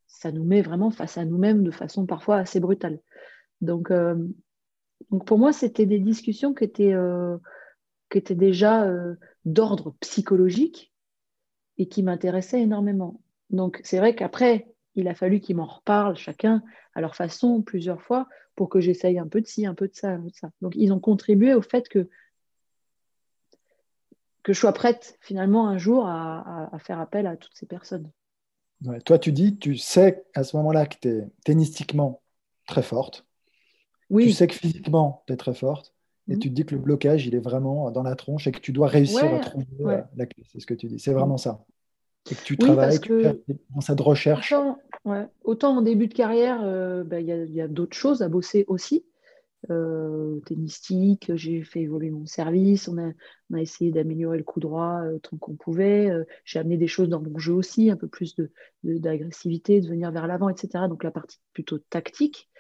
ça 0.08 0.32
nous 0.32 0.42
met 0.42 0.62
vraiment 0.62 0.90
face 0.90 1.16
à 1.16 1.24
nous-mêmes 1.24 1.62
de 1.62 1.70
façon 1.70 2.06
parfois 2.06 2.38
assez 2.38 2.58
brutale. 2.58 2.98
Donc, 3.60 3.92
donc 5.10 5.26
pour 5.26 5.38
moi, 5.38 5.52
c'était 5.52 5.86
des 5.86 5.98
discussions 5.98 6.54
qui 6.54 6.64
étaient, 6.64 6.92
euh, 6.92 7.36
déjà 8.30 8.84
euh, 8.84 9.16
d'ordre 9.44 9.94
psychologique 10.00 10.92
et 11.78 11.88
qui 11.88 12.02
m'intéressaient 12.02 12.60
énormément. 12.60 13.20
Donc 13.50 13.80
c'est 13.84 13.98
vrai 13.98 14.14
qu'après, 14.14 14.72
il 14.94 15.08
a 15.08 15.14
fallu 15.14 15.40
qu'ils 15.40 15.56
m'en 15.56 15.66
reparlent 15.66 16.16
chacun 16.16 16.62
à 16.94 17.00
leur 17.00 17.16
façon 17.16 17.62
plusieurs 17.62 18.00
fois 18.02 18.28
pour 18.54 18.68
que 18.68 18.80
j'essaye 18.80 19.18
un 19.18 19.26
peu 19.26 19.40
de 19.40 19.46
ci, 19.46 19.66
un 19.66 19.74
peu 19.74 19.88
de 19.88 19.94
ça, 19.94 20.10
un 20.10 20.20
peu 20.20 20.30
de 20.30 20.36
ça. 20.36 20.50
Donc 20.62 20.74
ils 20.76 20.92
ont 20.92 21.00
contribué 21.00 21.54
au 21.54 21.62
fait 21.62 21.88
que 21.88 22.08
que 24.44 24.52
je 24.52 24.60
sois 24.60 24.74
prête 24.74 25.18
finalement 25.20 25.68
un 25.68 25.78
jour 25.78 26.06
à, 26.06 26.70
faire 26.78 27.00
appel 27.00 27.26
à 27.26 27.36
toutes 27.36 27.54
ces 27.54 27.66
personnes. 27.66 28.10
toi, 29.06 29.18
tu 29.18 29.32
dis, 29.32 29.56
tu 29.56 29.78
sais 29.78 30.24
à 30.34 30.44
ce 30.44 30.56
moment-là 30.58 30.86
que 30.86 30.96
tu 31.00 31.08
es 31.08 31.26
tennistiquement 31.44 32.20
très 32.66 32.82
forte, 32.82 33.26
tu 34.10 34.32
sais 34.32 34.46
que 34.46 34.54
physiquement, 34.54 35.22
tu 35.26 35.32
es 35.32 35.36
très 35.36 35.54
forte. 35.54 35.94
Et 36.28 36.34
mhm. 36.34 36.38
tu 36.38 36.48
te 36.48 36.54
dis 36.54 36.64
que 36.64 36.74
le 36.74 36.80
blocage, 36.80 37.26
il 37.26 37.34
est 37.34 37.40
vraiment 37.40 37.90
dans 37.90 38.02
la 38.02 38.16
tronche 38.16 38.46
et 38.46 38.52
que 38.52 38.60
tu 38.60 38.72
dois 38.72 38.88
réussir 38.88 39.24
à 39.24 39.38
trouver 39.40 39.66
euh, 39.80 40.00
la 40.16 40.26
clé. 40.26 40.44
C'est 40.50 40.60
ce 40.60 40.66
que 40.66 40.74
tu 40.74 40.86
dis. 40.86 40.98
C'est 40.98 41.12
vraiment 41.12 41.36
ça. 41.36 41.64
Et 42.30 42.34
que 42.34 42.42
tu 42.42 42.56
travailles 42.56 42.98
dans 43.74 43.80
cette 43.80 44.00
recherche. 44.00 44.54
Autant, 45.44 45.76
en 45.76 45.82
début 45.82 46.08
de 46.08 46.14
carrière, 46.14 46.60
euh, 46.62 47.04
bah, 47.04 47.20
il 47.20 47.26
y 47.26 47.60
a, 47.60 47.68
d'autres 47.68 47.96
choses 47.96 48.22
à 48.22 48.28
bosser 48.28 48.64
aussi. 48.68 49.04
Euh, 49.70 50.40
tennistique, 50.40 51.32
j'ai 51.36 51.62
fait 51.62 51.80
évoluer 51.80 52.10
mon 52.10 52.26
service, 52.26 52.86
on 52.86 52.98
a, 52.98 53.12
on 53.50 53.54
a 53.54 53.62
essayé 53.62 53.90
d'améliorer 53.92 54.36
le 54.36 54.44
coup 54.44 54.60
droit 54.60 55.00
euh, 55.02 55.18
tant 55.18 55.38
qu'on 55.38 55.54
pouvait. 55.54 56.10
j'ai 56.44 56.58
amené 56.58 56.76
des 56.76 56.86
choses 56.86 57.08
dans 57.08 57.20
mon 57.20 57.38
jeu 57.38 57.54
aussi, 57.54 57.90
un 57.90 57.96
peu 57.96 58.06
plus 58.06 58.36
d'agressivité, 58.82 59.80
de, 59.80 59.86
de 59.86 59.90
venir 59.90 60.10
vers 60.10 60.26
l'avant, 60.26 60.50
etc. 60.50 60.84
Donc 60.88 61.02
la 61.02 61.10
partie 61.10 61.38
plutôt 61.52 61.78
tactique. 61.78 62.50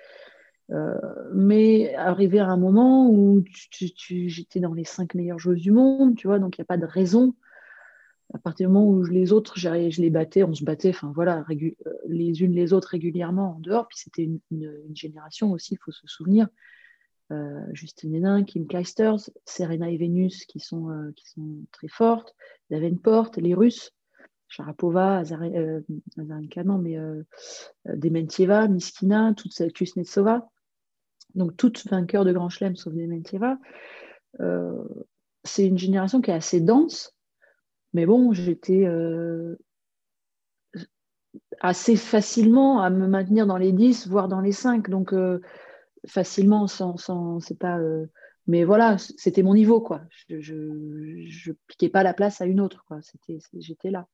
Euh, 0.70 0.98
mais 1.32 1.94
arrivé 1.94 2.38
à 2.38 2.48
un 2.48 2.56
moment 2.56 3.10
où 3.10 3.44
j'étais 3.70 4.60
dans 4.60 4.72
les 4.72 4.84
cinq 4.84 5.14
meilleures 5.14 5.38
joueuses 5.38 5.60
du 5.60 5.72
monde, 5.72 6.16
tu 6.16 6.26
vois, 6.26 6.38
donc 6.38 6.56
il 6.56 6.60
n'y 6.60 6.64
a 6.64 6.66
pas 6.66 6.78
de 6.78 6.86
raison. 6.86 7.34
À 8.32 8.38
partir 8.38 8.68
du 8.68 8.72
moment 8.72 8.88
où 8.88 9.04
les 9.04 9.32
autres, 9.32 9.58
je 9.58 10.00
les 10.00 10.10
battais, 10.10 10.42
on 10.42 10.54
se 10.54 10.64
battait, 10.64 10.90
enfin 10.90 11.12
voilà, 11.14 11.44
euh, 11.50 11.70
les 12.08 12.42
unes 12.42 12.52
les 12.52 12.72
autres 12.72 12.88
régulièrement 12.88 13.56
en 13.56 13.60
dehors. 13.60 13.86
Puis 13.88 13.98
c'était 13.98 14.28
une, 14.50 14.72
génération 14.94 15.52
aussi, 15.52 15.74
il 15.74 15.78
faut 15.78 15.92
se 15.92 16.06
souvenir. 16.06 16.48
Euh, 17.30 17.60
Justine 17.72 18.14
Hénin, 18.14 18.44
Kim 18.44 18.66
Kleisters, 18.66 19.30
Serena 19.44 19.90
et 19.90 19.96
Vénus 19.96 20.46
qui 20.46 20.60
sont, 20.60 21.12
qui 21.14 21.28
sont 21.28 21.64
très 21.72 21.88
fortes, 21.88 22.34
Davenport, 22.70 23.30
les 23.36 23.54
Russes, 23.54 23.92
Sharapova, 24.48 25.18
Azarenka, 25.18 26.64
non, 26.64 26.78
mais 26.78 26.96
Dementieva, 27.84 28.68
Miskina, 28.68 29.34
toute 29.34 29.72
Kuznetsova 29.72 30.48
donc 31.34 31.56
toutes 31.56 31.86
vainqueurs 31.88 32.24
de 32.24 32.32
Grand 32.32 32.48
Chelem 32.48 32.76
sauf 32.76 32.92
Dementieva. 32.94 33.58
Euh, 34.40 34.84
c'est 35.44 35.66
une 35.66 35.78
génération 35.78 36.20
qui 36.20 36.30
est 36.30 36.34
assez 36.34 36.60
dense, 36.60 37.14
mais 37.92 38.06
bon, 38.06 38.32
j'étais 38.32 38.84
euh, 38.86 39.56
assez 41.60 41.96
facilement 41.96 42.80
à 42.80 42.90
me 42.90 43.06
maintenir 43.06 43.46
dans 43.46 43.58
les 43.58 43.72
10, 43.72 44.08
voire 44.08 44.28
dans 44.28 44.40
les 44.40 44.52
5. 44.52 44.88
Donc, 44.88 45.12
euh, 45.12 45.40
facilement 46.06 46.66
sans, 46.66 46.96
sans 46.96 47.40
c'est 47.40 47.58
pas. 47.58 47.78
mais 48.46 48.64
voilà, 48.64 48.96
c'était 48.98 49.42
mon 49.42 49.54
niveau, 49.54 49.80
quoi. 49.80 50.02
Je, 50.28 50.54
ne 50.54 51.52
piquais 51.66 51.88
pas 51.88 52.02
la 52.02 52.14
place 52.14 52.40
à 52.40 52.46
une 52.46 52.60
autre, 52.60 52.84
quoi. 52.86 53.00
C'était, 53.02 53.38
j'étais 53.58 53.90
là. 53.90 54.08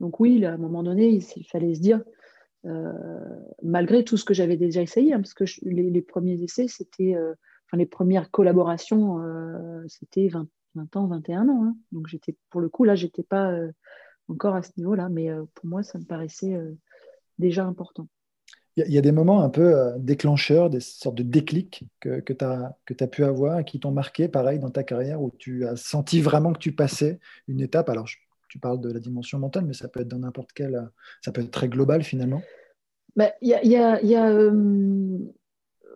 Donc 0.00 0.18
oui, 0.20 0.44
à 0.44 0.52
un 0.52 0.58
moment 0.58 0.82
donné, 0.82 1.08
il, 1.08 1.46
fallait 1.46 1.74
se 1.74 1.80
dire, 1.80 2.02
malgré 3.62 4.04
tout 4.04 4.16
ce 4.16 4.24
que 4.24 4.34
j'avais 4.34 4.56
déjà 4.56 4.82
essayé, 4.82 5.12
hein, 5.12 5.20
parce 5.20 5.34
que 5.34 5.44
les, 5.62 6.02
premiers 6.02 6.42
essais, 6.42 6.68
c'était, 6.68 7.16
enfin 7.16 7.76
les 7.76 7.86
premières 7.86 8.30
collaborations, 8.30 9.20
c'était 9.88 10.28
20, 10.28 10.46
20, 10.74 10.96
ans, 10.96 11.06
21 11.06 11.48
ans. 11.48 11.64
Hein. 11.64 11.76
Donc 11.92 12.06
j'étais, 12.08 12.36
pour 12.50 12.60
le 12.60 12.68
coup, 12.68 12.84
là, 12.84 12.94
j'étais 12.94 13.24
pas 13.24 13.52
encore 14.28 14.54
à 14.54 14.62
ce 14.62 14.70
niveau-là, 14.76 15.08
mais 15.08 15.30
pour 15.54 15.66
moi, 15.66 15.82
ça 15.82 15.98
me 15.98 16.04
paraissait 16.04 16.56
déjà 17.38 17.64
important. 17.64 18.08
Il 18.76 18.90
y, 18.90 18.96
a 18.96 19.02
des 19.02 19.12
moments 19.12 19.42
un 19.42 19.50
peu 19.50 19.74
euh, 19.76 19.98
déclencheurs, 19.98 20.70
des 20.70 20.80
sortes 20.80 21.16
de 21.16 21.22
déclics 21.22 21.84
que, 22.00 22.20
que 22.20 22.32
tu 22.32 22.44
as, 22.44 23.06
pu 23.06 23.22
avoir 23.22 23.58
et 23.58 23.64
qui 23.64 23.78
t'ont 23.78 23.90
marqué, 23.90 24.28
pareil, 24.28 24.58
dans 24.58 24.70
ta 24.70 24.82
carrière, 24.82 25.20
où 25.20 25.30
tu 25.38 25.66
as 25.66 25.76
senti 25.76 26.22
vraiment 26.22 26.54
que 26.54 26.58
tu 26.58 26.72
passais 26.72 27.20
une 27.48 27.60
étape. 27.60 27.90
Alors, 27.90 28.06
tu 28.52 28.58
parles 28.58 28.82
de 28.82 28.92
la 28.92 29.00
dimension 29.00 29.38
mentale, 29.38 29.64
mais 29.64 29.72
ça 29.72 29.88
peut 29.88 30.00
être 30.00 30.08
dans 30.08 30.18
n'importe 30.18 30.52
quel. 30.52 30.90
Ça 31.22 31.32
peut 31.32 31.40
être 31.40 31.50
très 31.50 31.70
global 31.70 32.02
finalement. 32.02 32.42
Bah, 33.16 33.30
il 33.40 33.48
y 33.48 33.54
a. 33.54 33.64
Y 33.64 33.76
a, 33.76 34.02
y 34.02 34.14
a 34.14 34.28
euh, 34.28 35.18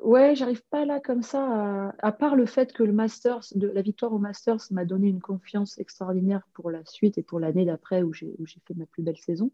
Ouais, 0.03 0.35
j'arrive 0.37 0.63
pas 0.71 0.85
là 0.85 1.01
comme 1.01 1.23
ça, 1.23 1.93
à, 1.99 2.13
part 2.13 2.37
le 2.37 2.47
fait 2.47 2.73
que 2.73 2.83
le 2.83 2.93
Masters, 2.93 3.41
de, 3.55 3.67
la 3.67 3.83
victoire 3.83 4.13
au 4.13 4.19
Masters 4.19 4.61
m'a 4.71 4.85
donné 4.85 5.09
une 5.09 5.21
confiance 5.21 5.79
extraordinaire 5.79 6.47
pour 6.53 6.71
la 6.71 6.85
suite 6.85 7.19
et 7.19 7.23
pour 7.23 7.41
l'année 7.41 7.65
d'après 7.65 8.03
où 8.03 8.13
j'ai 8.13 8.37
fait 8.67 8.75
ma 8.75 8.87
plus 8.87 9.03
belle 9.03 9.17
saison. 9.17 9.51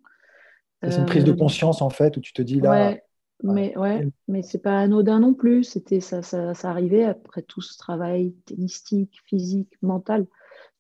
C'est 0.83 0.99
une 0.99 1.07
prise 1.07 1.25
de 1.25 1.33
euh, 1.33 1.37
conscience 1.37 1.81
en 1.81 1.91
fait 1.91 2.17
où 2.17 2.21
tu 2.21 2.33
te 2.33 2.43
dis 2.43 2.61
là, 2.61 2.97
mais 3.43 3.77
ouais, 3.79 4.07
mais 4.29 4.43
c'est 4.43 4.59
pas 4.59 4.79
anodin 4.79 5.21
non 5.21 5.33
plus. 5.33 5.65
C'était 5.65 6.01
ça, 6.01 6.23
ça, 6.23 6.55
ça, 6.55 6.71
arrivait 6.71 7.05
après 7.05 7.43
tout 7.43 7.63
ce 7.63 7.79
travail 7.79 8.35
tennistique, 8.45 9.23
physique, 9.27 9.73
mental. 9.81 10.27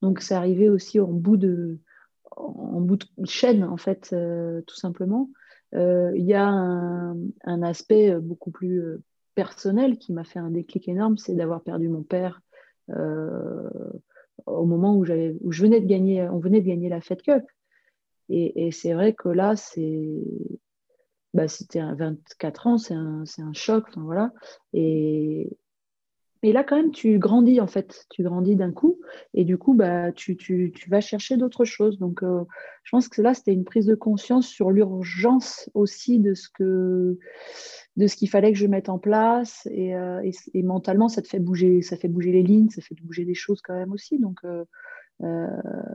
Donc 0.03 0.21
c'est 0.21 0.35
arrivé 0.35 0.69
aussi 0.69 1.01
en 1.01 1.09
bout 1.09 1.37
de, 1.37 1.79
en 2.37 2.81
bout 2.81 2.97
de 2.97 3.27
chaîne 3.27 3.64
en 3.64 3.77
fait, 3.77 4.11
euh, 4.12 4.62
tout 4.66 4.77
simplement. 4.77 5.31
Euh, 5.75 6.12
il 6.14 6.25
y 6.25 6.35
a 6.35 6.47
un, 6.49 7.62
aspect 7.62 8.14
beaucoup 8.21 8.51
plus 8.51 8.83
euh, 8.83 9.03
personnel 9.35 9.99
qui 9.99 10.12
m'a 10.12 10.25
fait 10.25 10.38
un 10.38 10.51
déclic 10.51 10.88
énorme, 10.88 11.16
c'est 11.16 11.35
d'avoir 11.35 11.62
perdu 11.62 11.88
mon 11.88 12.03
père 12.03 12.42
au 14.47 14.66
moment 14.66 14.97
où 14.97 15.05
où 15.05 15.53
je 15.53 15.62
venais 15.62 15.81
de 15.81 15.87
gagner, 15.87 16.29
on 16.29 16.38
venait 16.38 16.61
de 16.61 16.66
gagner 16.66 16.88
la 16.88 17.01
Fed 17.01 17.23
Cup. 17.23 17.45
Et, 18.29 18.71
c'est 18.73 18.92
vrai 18.92 19.12
que 19.14 19.29
là, 19.29 19.57
c'est 19.57 20.21
bah, 21.35 21.49
c'était 21.49 21.81
à 21.81 21.95
24 21.95 22.66
ans, 22.66 22.79
c'est 22.79 22.95
un, 22.95 23.25
un, 23.38 23.53
choc. 23.53 23.85
Voilà. 23.97 24.33
Et, 24.73 25.49
et 26.45 26.53
là, 26.53 26.65
quand 26.65 26.77
même, 26.77 26.91
tu 26.91 27.19
grandis, 27.19 27.61
en 27.61 27.69
fait. 27.69 28.07
Tu 28.11 28.25
grandis 28.25 28.57
d'un 28.57 28.73
coup. 28.73 28.99
Et 29.33 29.45
du 29.45 29.59
coup, 29.59 29.75
bah, 29.75 30.11
tu, 30.11 30.37
vas 30.89 31.01
chercher 31.01 31.37
d'autres 31.37 31.65
choses. 31.65 31.99
Donc, 31.99 32.25
euh, 32.25 32.43
je 32.83 32.91
pense 32.91 33.09
que 33.09 33.23
là, 33.23 33.33
c'était 33.33 33.53
une 33.53 33.65
prise 33.65 33.87
de 33.87 33.95
conscience 33.95 34.49
sur 34.49 34.73
l'urgence 34.73 35.71
aussi 35.75 36.19
de 36.19 36.35
ce 36.35 36.49
que 36.49 37.19
de 37.97 38.07
ce 38.07 38.17
qu'il 38.17 38.29
fallait 38.29 38.53
que 38.53 38.59
je 38.59 38.67
mette 38.67 38.89
en 38.89 38.99
place. 38.99 39.69
Et, 39.71 39.95
euh, 39.95 40.21
mentalement, 40.55 41.09
ça 41.09 41.23
te 41.23 41.29
fait 41.29 41.39
bouger, 41.39 41.81
ça 41.81 41.97
fait 41.97 42.09
bouger 42.09 42.33
les 42.33 42.43
lignes, 42.43 42.71
ça 42.71 42.83
fait 42.83 42.97
bouger 43.01 43.25
des 43.25 43.35
choses 43.35 43.61
quand 43.63 43.75
même 43.75 43.93
aussi. 43.93 44.19
Donc, 44.19 44.41
euh, 44.45 44.65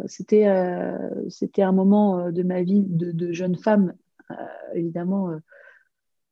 c'était 0.05 0.45
un 0.45 1.71
moment 1.73 2.31
de 2.31 2.43
ma 2.43 2.63
vie 2.63 2.83
de, 2.87 3.33
jeune 3.33 3.57
femme 3.57 3.93
évidemment 4.73 5.31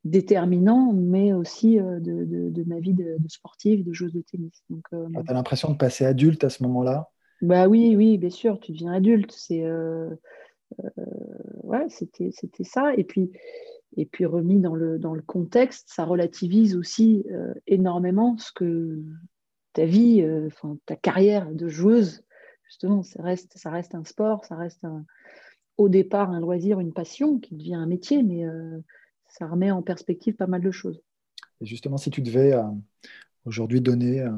déterminant, 0.05 0.93
mais 0.93 1.33
aussi 1.33 1.79
euh, 1.79 1.99
de, 1.99 2.63
ma 2.67 2.79
vie 2.79 2.93
de, 2.93 3.17
sportive, 3.27 3.83
de 3.83 3.91
joueuse 3.91 4.13
de 4.13 4.21
tennis. 4.21 4.63
Donc, 4.69 4.83
ah, 4.91 5.23
tu 5.25 5.31
as 5.31 5.33
l'impression 5.33 5.71
de 5.71 5.77
passer 5.77 6.05
adulte 6.05 6.43
à 6.43 6.49
ce 6.49 6.63
moment-là? 6.63 7.09
Bah 7.41 7.67
oui, 7.67 7.95
oui, 7.97 8.17
bien 8.17 8.29
sûr, 8.29 8.59
tu 8.59 8.71
deviens 8.71 8.93
adulte. 8.93 9.31
C'est 9.31 9.65
ouais, 11.63 11.85
c'était 11.89 12.29
c'était 12.31 12.63
ça. 12.63 12.93
Et 12.95 13.03
puis 13.03 13.31
et 13.97 14.05
puis 14.05 14.25
remis 14.25 14.59
dans 14.59 14.75
le 14.75 14.97
dans 14.97 15.13
le 15.13 15.21
contexte, 15.21 15.89
ça 15.93 16.05
relativise 16.05 16.75
aussi 16.75 17.25
énormément 17.67 18.37
ce 18.37 18.51
que 18.53 19.03
ta 19.73 19.85
vie, 19.85 20.25
enfin 20.47 20.77
ta 20.85 20.95
carrière 20.95 21.51
de 21.51 21.67
joueuse, 21.67 22.23
justement, 22.63 23.03
ça 23.03 23.21
reste 23.21 23.57
ça 23.57 23.69
reste 23.69 23.95
un 23.95 24.05
sport, 24.05 24.45
ça 24.45 24.55
reste 24.55 24.85
un, 24.85 25.05
au 25.77 25.89
départ 25.89 26.31
un 26.31 26.39
loisir, 26.39 26.79
une 26.79 26.93
passion 26.93 27.39
qui 27.39 27.55
devient 27.55 27.75
un 27.75 27.85
métier, 27.85 28.23
mais 28.23 28.45
euh, 28.45 28.79
ça 29.37 29.47
remet 29.47 29.71
en 29.71 29.81
perspective 29.81 30.35
pas 30.35 30.47
mal 30.47 30.61
de 30.61 30.71
choses. 30.71 31.01
Et 31.61 31.65
justement, 31.65 31.97
si 31.97 32.09
tu 32.09 32.21
devais 32.21 32.53
euh, 32.53 32.63
aujourd'hui 33.45 33.81
donner 33.81 34.21
euh, 34.21 34.31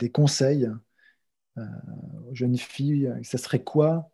des 0.00 0.10
conseils 0.10 0.68
aux 1.56 2.34
jeunes 2.34 2.56
filles, 2.56 3.12
ça 3.22 3.36
serait 3.36 3.62
quoi 3.62 4.10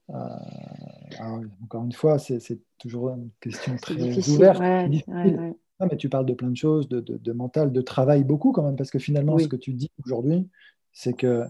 Encore 1.63 1.85
une 1.85 1.93
fois, 1.93 2.19
c'est 2.19 2.59
toujours 2.79 3.11
une 3.11 3.31
question 3.41 3.77
très 3.77 3.95
ouverte. 4.29 4.61
mais 4.61 5.97
tu 5.97 6.09
parles 6.09 6.27
de 6.27 6.35
plein 6.35 6.51
de 6.51 6.57
choses, 6.57 6.89
de, 6.89 7.33
mental, 7.33 7.71
de 7.71 7.81
travail 7.81 8.25
beaucoup 8.25 8.51
quand 8.51 8.65
même, 8.65 8.75
parce 8.75 8.91
que 8.91 8.99
finalement, 8.99 9.39
ce 9.39 9.47
que 9.47 9.55
tu 9.55 9.73
dis 9.73 9.89
aujourd'hui, 10.05 10.49
c'est 10.93 11.13
que 11.13 11.45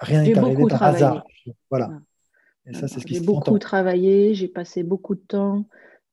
rien 0.00 0.24
n'est 0.24 0.36
arrivé 0.36 0.64
par 0.68 0.82
hasard. 0.82 1.24
Voilà. 1.70 2.00
J'ai 3.06 3.20
beaucoup 3.20 3.58
travaillé, 3.58 4.34
j'ai 4.34 4.48
passé 4.48 4.82
beaucoup 4.82 5.14
de 5.14 5.20
temps. 5.20 5.66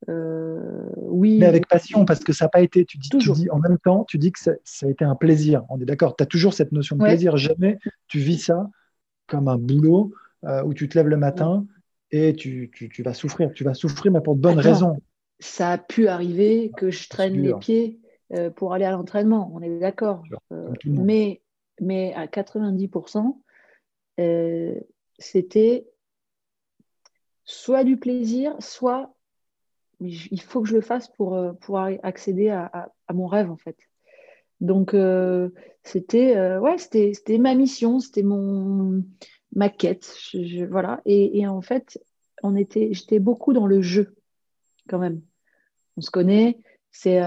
Euh, 0.10 0.86
oui. 0.98 1.38
Mais 1.40 1.46
avec 1.46 1.68
passion, 1.68 2.06
parce 2.06 2.20
que 2.20 2.34
ça 2.34 2.46
n'a 2.46 2.50
pas 2.50 2.62
été, 2.62 2.86
tu 2.86 2.98
dis, 2.98 3.10
tu 3.10 3.32
dis, 3.32 3.50
en 3.50 3.60
même 3.60 3.78
temps, 3.80 4.04
tu 4.06 4.18
dis 4.18 4.32
que 4.32 4.40
ça, 4.40 4.52
a 4.52 4.90
été 4.90 5.06
un 5.06 5.16
plaisir. 5.16 5.64
On 5.70 5.80
est 5.80 5.86
d'accord, 5.86 6.16
tu 6.16 6.24
as 6.24 6.28
toujours 6.28 6.54
cette 6.54 6.72
notion 6.72 6.96
de 6.96 7.04
plaisir. 7.04 7.38
Jamais 7.38 7.80
tu 8.08 8.20
vis 8.20 8.40
ça 8.40 8.70
comme 9.28 9.48
un 9.48 9.58
boulot 9.58 10.14
euh, 10.44 10.64
où 10.64 10.74
tu 10.74 10.88
te 10.88 10.98
lèves 10.98 11.08
le 11.08 11.18
matin 11.18 11.66
et 12.12 12.34
tu, 12.34 12.70
tu, 12.72 13.04
vas 13.04 13.14
souffrir. 13.14 13.52
Tu 13.54 13.64
vas 13.64 13.74
souffrir, 13.74 14.12
mais 14.12 14.22
pour 14.22 14.36
de 14.36 14.42
bonnes 14.42 14.60
raisons. 14.60 14.98
Ça 15.40 15.72
a 15.72 15.78
pu 15.78 16.08
arriver 16.08 16.72
que 16.78 16.92
je 16.92 17.10
traîne 17.10 17.42
les 17.42 17.54
pieds 17.56 18.00
euh, 18.34 18.50
pour 18.50 18.74
aller 18.74 18.86
à 18.86 18.92
l'entraînement, 18.92 19.52
on 19.54 19.62
est 19.62 19.80
d'accord. 19.80 20.24
mais, 20.86 21.42
mais 21.82 22.14
à 22.14 22.28
90%, 22.28 23.38
c'était 25.18 25.88
soit 27.44 27.84
du 27.84 27.98
plaisir, 27.98 28.56
soit 28.60 29.15
il 30.00 30.42
faut 30.42 30.62
que 30.62 30.70
je 30.70 30.76
le 30.76 30.82
fasse 30.82 31.08
pour 31.10 31.36
euh, 31.36 31.54
pouvoir 31.54 31.90
accéder 32.04 32.50
à, 32.50 32.92
mon 33.14 33.28
rêve 33.28 33.52
en 33.52 33.58
fait. 33.58 33.78
Donc 34.62 34.94
euh, 34.94 35.50
c'était 35.84 36.38
euh, 36.38 36.60
ouais 36.60 36.78
c'était 36.78 37.38
ma 37.38 37.56
mission, 37.56 38.00
c'était 38.00 38.24
mon 38.24 39.04
ma 39.54 39.70
quête, 39.70 40.18
voilà. 40.70 41.02
Et, 41.06 41.48
en 41.48 41.62
fait 41.62 42.00
on 42.44 42.56
était 42.56 42.90
j'étais 42.92 43.20
beaucoup 43.20 43.54
dans 43.54 43.68
le 43.68 43.82
jeu 43.82 44.16
quand 44.90 45.00
même. 45.00 45.22
On 45.98 46.02
se 46.02 46.12
connaît, 46.12 46.60
c'est 46.92 47.20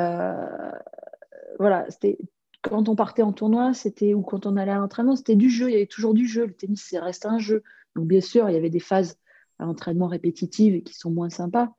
voilà 1.58 1.86
c'était 1.88 2.18
quand 2.62 2.88
on 2.88 2.96
partait 2.96 3.22
en 3.22 3.32
tournoi, 3.32 3.72
c'était 3.72 4.14
ou 4.14 4.22
quand 4.22 4.46
on 4.46 4.56
allait 4.56 4.72
à 4.72 4.78
l'entraînement, 4.78 5.16
c'était 5.16 5.36
du 5.36 5.48
jeu. 5.48 5.70
Il 5.70 5.72
y 5.72 5.76
avait 5.76 5.86
toujours 5.86 6.12
du 6.12 6.26
jeu. 6.26 6.46
Le 6.46 6.52
tennis, 6.52 6.84
c'est 6.86 6.98
reste 6.98 7.24
un 7.24 7.38
jeu. 7.38 7.62
Donc 7.94 8.06
bien 8.06 8.20
sûr, 8.20 8.48
il 8.50 8.52
y 8.52 8.56
avait 8.56 8.70
des 8.70 8.80
phases 8.80 9.16
à 9.58 9.66
entraînement 9.66 10.06
répétitif 10.06 10.74
et 10.74 10.82
qui 10.82 10.94
sont 10.94 11.10
moins 11.10 11.30
sympas. 11.30 11.72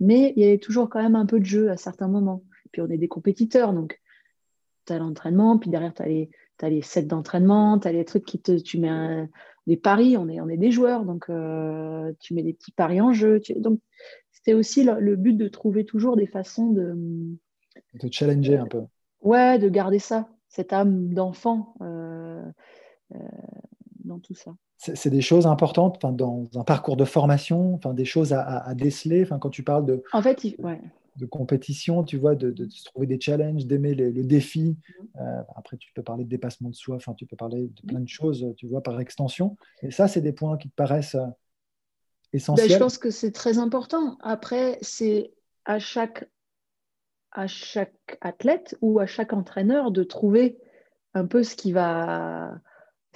Mais 0.00 0.32
il 0.36 0.42
y 0.42 0.46
avait 0.46 0.58
toujours 0.58 0.88
quand 0.88 1.02
même 1.02 1.16
un 1.16 1.26
peu 1.26 1.40
de 1.40 1.44
jeu 1.44 1.70
à 1.70 1.76
certains 1.76 2.08
moments. 2.08 2.42
Puis 2.72 2.82
on 2.82 2.88
est 2.88 2.98
des 2.98 3.08
compétiteurs, 3.08 3.72
donc 3.72 4.00
tu 4.86 4.92
as 4.92 4.98
l'entraînement, 4.98 5.58
puis 5.58 5.70
derrière 5.70 5.94
tu 5.94 6.02
as 6.02 6.06
les, 6.06 6.30
as 6.62 6.70
les 6.70 6.82
sets 6.82 7.02
d'entraînement, 7.02 7.78
tu 7.78 7.88
as 7.88 7.92
les 7.92 8.04
trucs 8.04 8.24
qui 8.24 8.40
te. 8.40 8.58
Tu 8.58 8.78
mets 8.78 9.28
des 9.66 9.76
paris, 9.76 10.16
on 10.16 10.28
est, 10.28 10.40
on 10.40 10.48
est 10.48 10.56
des 10.56 10.70
joueurs, 10.70 11.04
donc 11.04 11.28
euh, 11.28 12.12
tu 12.20 12.34
mets 12.34 12.42
des 12.42 12.52
petits 12.52 12.72
paris 12.72 13.00
en 13.00 13.12
jeu. 13.12 13.40
donc 13.56 13.80
c'était 14.30 14.54
aussi 14.54 14.84
le, 14.84 15.16
but 15.16 15.36
de 15.36 15.48
trouver 15.48 15.84
toujours 15.84 16.16
des 16.16 16.26
façons 16.26 16.70
de. 16.70 16.94
De 17.94 18.12
challenger 18.12 18.56
un 18.56 18.66
peu. 18.66 18.82
Ouais, 19.20 19.58
de 19.58 19.68
garder 19.68 19.98
ça, 19.98 20.28
cette 20.48 20.72
âme 20.72 21.12
d'enfant 21.12 21.74
euh, 21.80 22.44
euh, 23.14 23.18
dans 24.06 24.18
tout 24.18 24.34
ça 24.34 24.56
c'est 24.78 25.10
des 25.10 25.22
choses 25.22 25.46
importantes 25.46 26.04
dans 26.14 26.44
un 26.54 26.64
parcours 26.64 26.96
de 26.96 27.04
formation, 27.04 27.80
des 27.94 28.04
choses 28.04 28.32
à, 28.32 28.74
déceler. 28.74 29.22
Enfin, 29.22 29.38
quand 29.38 29.50
tu 29.50 29.62
parles 29.62 29.86
de, 29.86 30.02
en 30.12 30.22
fait, 30.22 30.46
de 31.16 31.26
compétition, 31.26 32.04
tu 32.04 32.18
vois, 32.18 32.34
de, 32.34 32.50
de, 32.50 32.68
trouver 32.84 33.06
des 33.06 33.18
challenges, 33.18 33.64
d'aimer 33.64 33.94
le 33.94 34.22
défi. 34.22 34.76
Mm-hmm. 34.76 35.22
Euh, 35.22 35.42
après, 35.56 35.78
tu 35.78 35.92
peux 35.94 36.02
parler 36.02 36.24
de 36.24 36.28
dépassement 36.28 36.68
de 36.68 36.74
soi, 36.74 36.98
tu 37.16 37.24
peux 37.24 37.36
parler 37.36 37.68
de 37.68 37.82
plein 37.86 38.00
de 38.00 38.08
choses, 38.08 38.46
tu 38.56 38.66
vois, 38.66 38.82
par 38.82 39.00
extension. 39.00 39.56
Et 39.82 39.90
ça, 39.90 40.08
c'est 40.08 40.20
des 40.20 40.32
points 40.32 40.58
qui 40.58 40.68
te 40.68 40.74
paraissent 40.74 41.14
euh, 41.14 41.26
essentiels. 42.34 42.68
Ben, 42.68 42.74
je 42.74 42.78
pense 42.78 42.98
que 42.98 43.10
c'est 43.10 43.32
très 43.32 43.56
important. 43.56 44.18
Après, 44.20 44.78
c'est 44.82 45.32
à 45.64 45.78
chaque, 45.78 46.28
à 47.32 47.46
chaque 47.46 48.18
athlète 48.20 48.76
ou 48.82 49.00
à 49.00 49.06
chaque 49.06 49.32
entraîneur 49.32 49.90
de 49.90 50.02
trouver 50.02 50.58
un 51.14 51.26
peu 51.26 51.42
ce 51.42 51.56
qui 51.56 51.72
va 51.72 52.60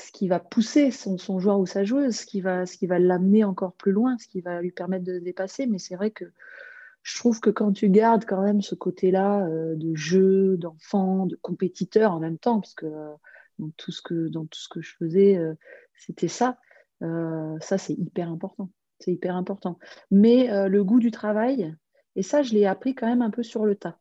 ce 0.01 0.13
qui 0.13 0.29
va 0.29 0.41
pousser 0.41 0.91
son, 0.91 1.17
joueur 1.39 1.59
ou 1.61 1.67
sa 1.67 1.85
joueuse, 1.85 2.17
ce 2.17 2.27
qui 2.27 2.41
va, 2.41 2.65
l'amener 2.99 3.45
encore 3.45 3.75
plus 3.75 3.93
loin, 3.93 4.17
ce 4.19 4.29
qui 4.29 4.41
va 4.41 4.61
lui 4.61 4.73
permettre 4.73 5.05
de 5.05 5.19
dépasser. 5.19 5.67
Mais 5.67 5.79
c'est 5.79 5.97
vrai 5.97 6.11
que 6.11 6.25
je 7.03 7.17
trouve 7.19 7.41
que 7.41 7.51
quand 7.51 7.73
tu 7.73 7.89
gardes 7.89 8.25
quand 8.25 8.43
même 8.43 8.63
ce 8.63 8.75
côté-là 8.75 9.49
de 9.49 9.95
jeu, 9.95 10.57
d'enfant, 10.57 11.27
de 11.27 11.37
compétiteur 11.37 12.13
en 12.13 12.21
même 12.21 12.39
temps, 12.39 12.61
parce 12.61 12.75
que 12.75 12.87
dans 13.59 13.71
tout 13.77 13.93
ce 13.93 14.03
que, 14.03 14.29
dans 14.29 14.47
tout 14.47 14.59
ce 14.59 14.69
que 14.69 14.81
je 14.81 14.95
faisais, 14.97 15.39
c'était 15.97 16.29
ça. 16.29 16.59
ça, 17.01 17.79
c'est 17.79 17.95
hyper 17.95 18.31
important. 18.31 18.71
C'est 18.99 19.13
hyper 19.13 19.37
important. 19.37 19.79
Mais 20.11 20.69
le 20.69 20.85
goût 20.85 21.01
du 21.01 21.11
travail, 21.11 21.75
et 22.17 22.23
ça, 22.23 22.43
je 22.43 22.53
l'ai 22.53 22.67
appris 22.67 22.95
quand 22.95 23.07
même 23.07 23.23
un 23.23 23.31
peu 23.31 23.43
sur 23.43 23.65
le 23.65 23.77
tas. 23.77 23.99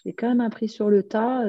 Je 0.00 0.08
l'ai 0.08 0.14
quand 0.14 0.28
même 0.28 0.40
appris 0.40 0.68
sur 0.68 0.88
le 0.88 1.02
tas 1.02 1.44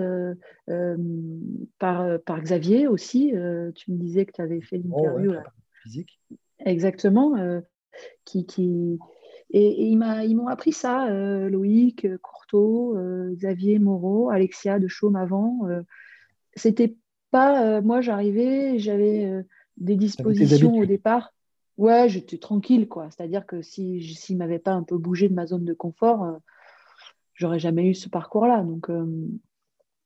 par, 1.79 2.19
par 2.25 2.41
Xavier 2.41 2.87
aussi. 2.87 3.33
tu 3.75 3.91
me 3.91 3.97
disais 3.97 4.25
que 4.25 4.33
tu 4.33 4.41
avais 4.41 4.61
fait 4.61 4.81
oh, 4.91 5.03
l'interview. 5.03 5.33
physique. 5.83 6.19
Exactement. 6.59 7.35
qui, 8.25 8.45
qui... 8.45 8.99
Et, 9.53 9.85
ils 9.85 9.97
m'ont 9.97 10.47
appris 10.47 10.73
ça, 10.73 11.09
Loïc, 11.49 12.07
Courteau, 12.17 12.97
Xavier 13.33 13.79
Moreau, 13.79 14.29
Alexia 14.29 14.79
de 14.79 14.87
Chaume 14.87 15.15
avant. 15.15 15.67
C'était 16.55 16.95
pas. 17.31 17.81
moi, 17.81 18.01
j'arrivais, 18.01 18.79
j'avais 18.79 19.43
des 19.77 19.95
dispositions 19.95 20.77
au 20.77 20.85
départ. 20.85 21.33
Ouais, 21.77 22.09
j'étais 22.09 22.37
tranquille, 22.37 22.87
quoi. 22.87 23.09
C'est-à-dire 23.09 23.45
que 23.45 23.61
si 23.61 24.03
s'il 24.03 24.37
m'avait 24.37 24.59
pas 24.59 24.73
un 24.73 24.83
peu 24.83 24.97
bougé 24.97 25.29
de 25.29 25.33
ma 25.33 25.45
zone 25.45 25.65
de 25.65 25.73
confort, 25.73 26.37
j'aurais 27.41 27.59
jamais 27.59 27.85
eu 27.85 27.93
ce 27.95 28.07
parcours-là. 28.07 28.63
Donc, 28.63 28.89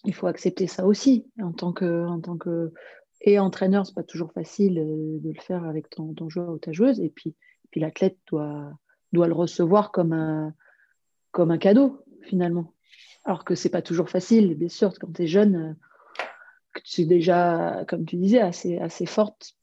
il 0.05 0.13
faut 0.13 0.27
accepter 0.27 0.67
ça 0.67 0.85
aussi 0.85 1.25
en 1.41 1.51
tant 1.51 1.73
que, 1.73 2.05
en 2.05 2.21
tant 2.21 2.37
que 2.37 2.71
et 3.21 3.39
entraîneur, 3.39 3.85
c'est 3.85 3.95
pas 3.95 4.03
toujours 4.03 4.31
facile 4.33 4.75
de 4.75 5.31
le 5.31 5.41
faire 5.41 5.63
avec 5.63 5.89
ton, 5.89 6.13
ton 6.13 6.29
joueur 6.29 6.49
ou 6.49 6.57
ta 6.59 6.71
joueuse. 6.71 6.99
Et 6.99 7.09
puis, 7.09 7.35
puis 7.71 7.81
l'athlète 7.81 8.17
doit, 8.27 8.71
doit 9.13 9.27
le 9.27 9.33
recevoir 9.33 9.91
comme 9.91 10.13
un, 10.13 10.53
comme 11.31 11.51
un 11.51 11.57
cadeau, 11.57 12.03
finalement. 12.21 12.73
Alors 13.23 13.43
que 13.43 13.55
c'est 13.55 13.69
pas 13.69 13.81
toujours 13.81 14.09
facile, 14.09 14.55
bien 14.55 14.69
sûr, 14.69 14.93
quand 14.99 15.11
tu 15.11 15.23
es 15.23 15.27
jeune, 15.27 15.75
que 16.73 16.81
tu 16.83 17.01
es 17.01 17.05
déjà, 17.05 17.83
comme 17.87 18.05
tu 18.05 18.17
disais, 18.17 18.39
assez, 18.39 18.77
assez 18.77 19.07
forte, 19.07 19.55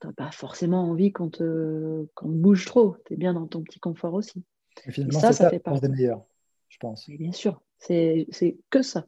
tu 0.00 0.06
n'as 0.06 0.12
pas 0.12 0.30
forcément 0.30 0.88
envie 0.88 1.10
qu'on 1.10 1.28
te, 1.28 2.06
bouge 2.22 2.66
trop. 2.66 2.96
Tu 3.06 3.14
es 3.14 3.16
bien 3.16 3.34
dans 3.34 3.48
ton 3.48 3.62
petit 3.62 3.80
confort 3.80 4.14
aussi. 4.14 4.44
Et 4.86 4.92
finalement, 4.92 5.18
ça, 5.18 5.32
ça 5.32 5.50
fait 5.50 5.58
partie 5.58 5.80
des 5.80 5.88
meilleurs, 5.88 6.24
je 6.68 6.78
pense. 6.78 7.08
bien 7.08 7.32
sûr, 7.32 7.60
c'est 7.78 8.26
que 8.70 8.82
ça. 8.82 9.06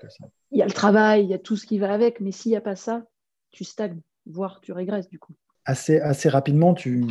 que 0.00 0.08
ça. 0.08 0.24
Il 0.50 0.58
y 0.58 0.62
a 0.62 0.66
le 0.66 0.72
travail, 0.72 1.24
il 1.24 1.30
y 1.30 1.34
a 1.34 1.38
tout 1.38 1.56
ce 1.56 1.66
qui 1.66 1.78
va 1.78 1.92
avec, 1.92 2.20
mais 2.20 2.32
s'il 2.32 2.50
n'y 2.50 2.56
a 2.56 2.60
pas 2.60 2.76
ça, 2.76 3.04
tu 3.50 3.64
stagnes, 3.64 4.00
voire 4.26 4.60
tu 4.60 4.72
régresses 4.72 5.08
du 5.08 5.18
coup 5.18 5.34
assez, 5.64 6.00
assez 6.00 6.28
rapidement, 6.28 6.74
tu 6.74 7.06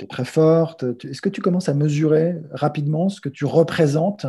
es 0.00 0.06
très 0.06 0.24
forte. 0.24 0.84
Est-ce 1.04 1.22
que 1.22 1.28
tu 1.28 1.40
commences 1.40 1.68
à 1.68 1.74
mesurer 1.74 2.36
rapidement 2.50 3.08
ce 3.08 3.20
que 3.20 3.28
tu 3.28 3.44
représentes 3.44 4.26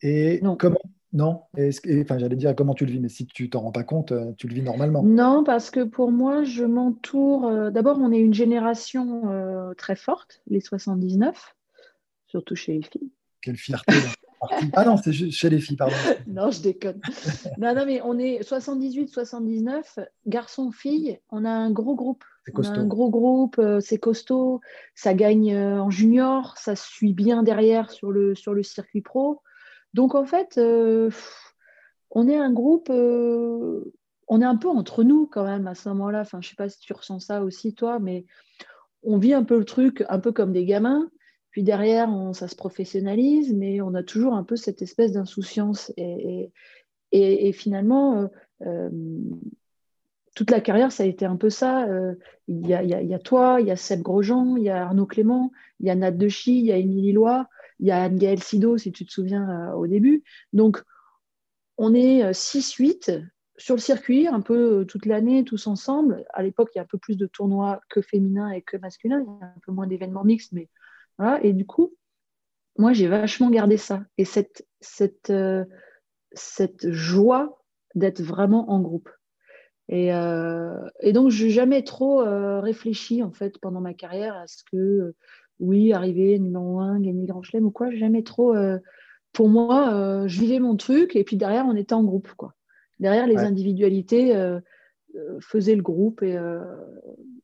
et 0.00 0.40
non. 0.42 0.56
comment 0.56 0.78
non 1.12 1.44
Enfin, 1.54 2.18
j'allais 2.18 2.36
dire 2.36 2.54
comment 2.54 2.74
tu 2.74 2.84
le 2.84 2.92
vis, 2.92 3.00
mais 3.00 3.08
si 3.08 3.26
tu 3.26 3.48
t'en 3.48 3.60
rends 3.60 3.72
pas 3.72 3.82
compte, 3.82 4.12
euh, 4.12 4.32
tu 4.36 4.46
le 4.46 4.54
vis 4.54 4.62
normalement. 4.62 5.02
Non, 5.02 5.42
parce 5.42 5.70
que 5.70 5.82
pour 5.84 6.12
moi, 6.12 6.44
je 6.44 6.64
m'entoure. 6.64 7.46
Euh, 7.46 7.70
d'abord, 7.70 7.98
on 7.98 8.12
est 8.12 8.20
une 8.20 8.34
génération 8.34 9.30
euh, 9.30 9.72
très 9.74 9.96
forte, 9.96 10.42
les 10.48 10.60
79, 10.60 11.56
surtout 12.26 12.54
chez 12.54 12.74
les 12.74 12.82
filles. 12.82 13.10
Quelle 13.40 13.56
fierté 13.56 13.94
Ah 14.72 14.84
non, 14.84 14.96
c'est 14.96 15.12
chez 15.12 15.50
les 15.50 15.60
filles, 15.60 15.76
pardon. 15.76 15.94
non, 16.26 16.50
je 16.50 16.60
déconne. 16.60 17.00
non, 17.58 17.74
non, 17.74 17.86
mais 17.86 18.00
on 18.02 18.18
est 18.18 18.42
78, 18.42 19.08
79, 19.08 19.98
garçons, 20.26 20.70
filles, 20.70 21.18
on 21.30 21.44
a 21.44 21.50
un 21.50 21.70
gros 21.70 21.94
groupe. 21.94 22.24
On 22.54 22.62
a 22.62 22.70
un 22.70 22.86
gros 22.86 23.10
groupe, 23.10 23.58
euh, 23.58 23.80
c'est 23.80 23.98
costaud, 23.98 24.60
ça 24.94 25.14
gagne 25.14 25.54
euh, 25.54 25.82
en 25.82 25.90
junior, 25.90 26.56
ça 26.56 26.76
suit 26.76 27.12
bien 27.12 27.42
derrière 27.42 27.90
sur 27.90 28.10
le, 28.10 28.34
sur 28.34 28.54
le 28.54 28.62
circuit 28.62 29.02
pro. 29.02 29.42
Donc 29.94 30.14
en 30.14 30.24
fait, 30.24 30.56
euh, 30.58 31.10
on 32.10 32.28
est 32.28 32.38
un 32.38 32.52
groupe, 32.52 32.90
on 32.90 34.40
est 34.40 34.44
un 34.44 34.56
peu 34.56 34.68
entre 34.68 35.02
nous 35.02 35.26
quand 35.26 35.44
même 35.44 35.66
à 35.66 35.74
ce 35.74 35.88
moment-là. 35.90 36.20
Enfin, 36.20 36.40
je 36.40 36.48
sais 36.48 36.56
pas 36.56 36.68
si 36.68 36.80
tu 36.80 36.92
ressens 36.92 37.20
ça 37.20 37.42
aussi 37.42 37.74
toi, 37.74 37.98
mais 37.98 38.24
on 39.02 39.18
vit 39.18 39.34
un 39.34 39.44
peu 39.44 39.58
le 39.58 39.64
truc, 39.64 40.04
un 40.08 40.18
peu 40.18 40.32
comme 40.32 40.52
des 40.52 40.64
gamins. 40.64 41.10
Puis 41.50 41.62
derrière, 41.62 42.08
ça 42.34 42.48
se 42.48 42.56
professionnalise, 42.56 43.54
mais 43.54 43.80
on 43.80 43.94
a 43.94 44.02
toujours 44.02 44.34
un 44.34 44.44
peu 44.44 44.56
cette 44.56 44.82
espèce 44.82 45.12
d'insouciance. 45.12 45.92
Et, 45.96 47.52
finalement, 47.52 48.20
euh, 48.20 48.26
euh, 48.66 48.90
toute 50.34 50.50
la 50.50 50.60
carrière, 50.60 50.92
ça 50.92 51.04
a 51.04 51.06
été 51.06 51.24
un 51.24 51.36
peu 51.36 51.50
ça. 51.50 51.86
Euh, 51.88 52.14
il 52.48 52.66
y, 52.66 52.70
y, 52.70 53.14
a 53.14 53.18
toi, 53.18 53.60
il 53.60 53.66
y 53.66 53.70
a 53.70 53.76
Seb 53.76 54.02
Grosjean, 54.02 54.56
il 54.56 54.64
y 54.64 54.70
a 54.70 54.84
Arnaud 54.84 55.06
Clément, 55.06 55.50
il 55.80 55.86
y 55.86 55.90
a 55.90 55.94
Nat 55.94 56.12
Dechy, 56.12 56.58
il 56.58 56.66
y 56.66 56.72
a 56.72 56.76
Émilie 56.76 57.12
Lois, 57.12 57.48
il 57.80 57.86
y 57.86 57.90
a 57.90 58.02
Anne-Gaëlle 58.02 58.42
Sido, 58.42 58.76
si 58.78 58.92
tu 58.92 59.06
te 59.06 59.10
souviens 59.10 59.72
au 59.72 59.86
début. 59.86 60.22
Donc, 60.52 60.82
on 61.76 61.94
est 61.94 62.30
6-8 62.32 63.22
sur 63.58 63.74
le 63.74 63.80
circuit, 63.80 64.28
un 64.28 64.40
peu 64.40 64.86
toute 64.86 65.06
l'année, 65.06 65.44
tous 65.44 65.66
ensemble. 65.66 66.24
À 66.32 66.42
l'époque, 66.42 66.70
il 66.74 66.78
y 66.78 66.80
a 66.80 66.82
un 66.82 66.86
peu 66.86 66.98
plus 66.98 67.16
de 67.16 67.26
tournois 67.26 67.80
que 67.88 68.00
féminins 68.00 68.50
et 68.50 68.62
que 68.62 68.76
masculins. 68.76 69.20
Il 69.20 69.26
y 69.26 69.44
a 69.44 69.46
un 69.46 69.60
peu 69.66 69.72
moins 69.72 69.86
d'événements 69.86 70.24
mixtes, 70.24 70.52
mais 70.52 70.68
et 71.42 71.52
du 71.52 71.66
coup, 71.66 71.94
moi, 72.78 72.92
j'ai 72.92 73.08
vachement 73.08 73.50
gardé 73.50 73.76
ça. 73.76 74.04
Et 74.16 74.24
cette, 74.24 74.66
cette, 74.80 75.30
euh, 75.30 75.64
cette 76.32 76.90
joie 76.90 77.60
d'être 77.94 78.22
vraiment 78.22 78.70
en 78.70 78.80
groupe. 78.80 79.10
Et, 79.88 80.14
euh, 80.14 80.78
et 81.00 81.12
donc, 81.12 81.30
je 81.30 81.44
n'ai 81.44 81.50
jamais 81.50 81.82
trop 81.82 82.22
euh, 82.22 82.60
réfléchi, 82.60 83.22
en 83.22 83.32
fait, 83.32 83.58
pendant 83.58 83.80
ma 83.80 83.94
carrière 83.94 84.36
à 84.36 84.46
ce 84.46 84.62
que, 84.70 85.14
oui, 85.58 85.92
arriver 85.92 86.38
numéro 86.38 86.78
un, 86.78 87.00
gagner 87.00 87.26
Grand 87.26 87.42
Chelem 87.42 87.66
ou 87.66 87.72
quoi. 87.72 87.90
Jamais 87.90 88.22
trop. 88.22 88.54
pour 89.32 89.48
moi, 89.48 90.24
je 90.26 90.40
vivais 90.40 90.60
mon 90.60 90.76
truc 90.76 91.16
et 91.16 91.24
puis 91.24 91.36
derrière, 91.36 91.66
on 91.66 91.74
était 91.74 91.94
en 91.94 92.04
groupe, 92.04 92.32
quoi. 92.36 92.54
Derrière, 93.00 93.26
les 93.26 93.38
individualités 93.38 94.34
faisaient 95.40 95.76
le 95.76 95.82
groupe 95.82 96.22
et 96.22 96.38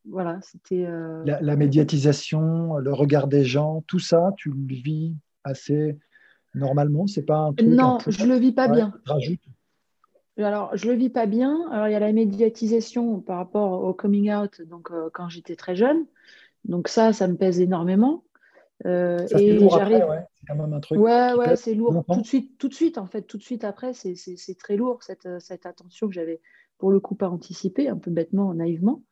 voilà, 0.09 0.39
c'était. 0.43 0.85
Euh, 0.87 1.23
la, 1.25 1.57
médiatisation, 1.57 2.77
le 2.77 2.93
regard 2.93 3.27
des 3.27 3.45
gens, 3.45 3.83
tout 3.87 3.99
ça, 3.99 4.33
tu 4.37 4.51
le 4.51 4.75
vis 4.75 5.15
assez 5.45 5.99
normalement? 6.55 7.07
C'est 7.07 7.23
pas 7.23 7.39
un 7.39 7.53
truc. 7.53 7.69
Non, 7.69 7.99
je 8.07 8.25
le 8.27 8.37
vis 8.37 8.53
pas 8.53 8.69
bien. 8.69 8.93
Alors, 10.37 10.77
je 10.77 10.89
le 10.89 10.95
vis 10.95 11.11
pas 11.11 11.27
bien. 11.27 11.67
Alors, 11.71 11.89
il 11.89 11.93
y 11.93 11.97
a 11.97 12.01
la 12.01 12.13
médiatisation 12.13 13.21
par 13.21 13.39
rapport 13.39 13.85
au 13.85 13.95
coming 13.95 14.33
out, 14.33 14.61
donc 14.63 14.91
euh, 14.91 15.09
quand 15.13 15.29
j'étais 15.29 15.57
très 15.57 15.77
jeune. 15.77 16.05
Donc 16.65 16.89
ça, 16.89 17.13
ça 17.13 17.29
me 17.29 17.37
pèse 17.37 17.61
énormément. 17.61 18.25
Euh, 18.87 19.27
et 19.39 19.59
j'arrive. 19.69 20.05
Ouais, 20.09 20.25
c'est 20.35 20.47
quand 20.47 20.57
même 20.57 20.73
un 20.73 20.81
truc. 20.81 20.99
Ouais, 20.99 21.33
ouais, 21.35 21.57
c'est 21.57 21.75
lourd. 21.75 22.05
Tout 22.13 22.21
de 22.21 22.27
suite, 22.27 22.59
tout 22.59 22.69
de 22.69 22.75
suite, 22.75 22.99
en 22.99 23.07
fait, 23.07 23.23
tout 23.23 23.39
de 23.39 23.43
suite 23.43 23.65
après, 23.65 23.95
c'est 23.95 24.59
très 24.59 24.77
lourd 24.77 25.03
cette, 25.03 25.29
cette 25.41 25.65
attention 25.65 26.09
que 26.09 26.13
j'avais 26.15 26.41
pour 26.85 26.93
le 26.93 27.01
coup 27.01 27.15
pas 27.15 27.31
anticipée, 27.31 27.89
un 27.89 27.97
peu 27.97 28.11
bêtement, 28.11 28.53
naïvement. 28.53 29.03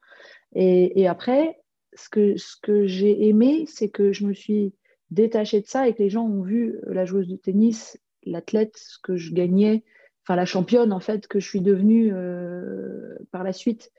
Et, 0.54 1.08
après, 1.08 1.58
ce 1.94 2.10
que, 2.10 2.36
ce 2.36 2.54
que 2.62 2.86
j'ai 2.86 3.28
aimé, 3.28 3.64
c'est 3.66 3.88
que 3.88 4.12
je 4.12 4.26
me 4.26 4.34
suis 4.34 4.74
détachée 5.10 5.62
de 5.62 5.66
ça 5.66 5.88
et 5.88 5.94
que 5.94 6.02
les 6.02 6.10
gens 6.10 6.26
ont 6.26 6.42
vu 6.42 6.78
la 6.86 7.06
joueuse 7.06 7.28
de 7.28 7.36
tennis, 7.36 7.98
l'athlète, 8.24 8.76
ce 8.76 8.98
que 9.02 9.16
je 9.16 9.32
gagnais, 9.32 9.84
enfin 10.22 10.36
la 10.36 10.44
championne 10.44 10.92
en 10.92 11.00
fait 11.00 11.26
que 11.26 11.40
je 11.40 11.48
suis 11.48 11.62
devenue 11.62 12.12
euh, 12.12 13.16
par 13.30 13.42
la 13.42 13.54
suite. 13.54 13.90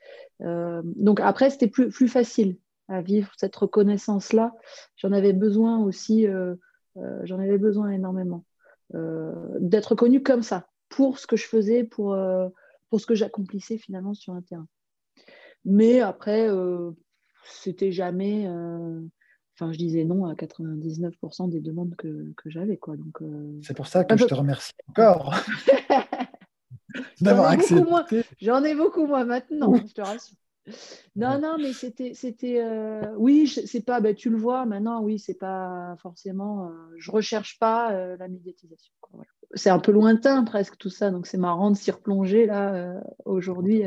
Euh, 0.42 0.80
donc 0.84 1.18
après, 1.18 1.50
c'était 1.50 1.66
plus, 1.66 1.88
plus 1.88 2.06
facile 2.06 2.56
à 2.86 3.02
vivre 3.02 3.32
cette 3.38 3.56
reconnaissance-là. 3.56 4.54
J'en 4.98 5.10
avais 5.10 5.32
besoin 5.32 5.82
aussi, 5.82 6.28
euh, 6.28 6.54
j'en 7.24 7.40
avais 7.40 7.58
besoin 7.58 7.90
énormément 7.90 8.44
d'être 9.58 9.86
reconnue 9.86 10.22
comme 10.22 10.42
ça 10.42 10.68
pour 10.88 11.18
ce 11.18 11.26
que 11.26 11.34
je 11.34 11.48
faisais, 11.48 11.82
pour, 11.82 12.16
pour 12.94 13.00
ce 13.00 13.06
que 13.06 13.16
j'accomplissais 13.16 13.76
finalement 13.76 14.14
sur 14.14 14.34
un 14.34 14.42
terrain. 14.42 14.68
Mais 15.64 15.98
après, 15.98 16.48
euh, 16.48 16.92
c'était 17.44 17.90
jamais. 17.90 18.46
Euh, 18.46 19.00
enfin, 19.56 19.72
je 19.72 19.78
disais 19.78 20.04
non 20.04 20.26
à 20.26 20.34
99% 20.34 21.50
des 21.50 21.60
demandes 21.60 21.96
que, 21.96 22.32
que 22.36 22.50
j'avais. 22.50 22.76
Quoi. 22.76 22.96
Donc, 22.96 23.20
euh, 23.20 23.58
C'est 23.64 23.76
pour 23.76 23.88
ça 23.88 24.04
que 24.04 24.16
je 24.16 24.26
te 24.26 24.34
remercie 24.34 24.70
encore 24.86 25.34
d'avoir 27.20 27.48
accepté. 27.48 28.22
J'en 28.40 28.62
ai 28.62 28.76
beaucoup 28.76 29.06
moins 29.06 29.24
maintenant, 29.24 29.74
je 29.74 29.92
te 29.92 30.00
rassure. 30.00 30.36
Non, 31.16 31.40
non, 31.40 31.56
mais 31.58 31.72
c'était, 31.72 32.14
c'était, 32.14 32.64
oui, 33.16 33.48
c'est 33.48 33.84
pas, 33.84 34.00
ben, 34.00 34.14
tu 34.14 34.30
le 34.30 34.36
vois 34.36 34.66
maintenant, 34.66 35.02
oui, 35.02 35.18
c'est 35.18 35.34
pas 35.34 35.96
forcément, 35.98 36.70
je 36.96 37.10
recherche 37.10 37.58
pas 37.58 37.90
la 38.16 38.28
médiatisation. 38.28 38.92
C'est 39.54 39.70
un 39.70 39.78
peu 39.78 39.92
lointain 39.92 40.44
presque 40.44 40.76
tout 40.76 40.90
ça, 40.90 41.10
donc 41.10 41.26
c'est 41.26 41.38
marrant 41.38 41.70
de 41.70 41.76
s'y 41.76 41.90
replonger 41.90 42.46
là 42.46 43.00
aujourd'hui 43.24 43.84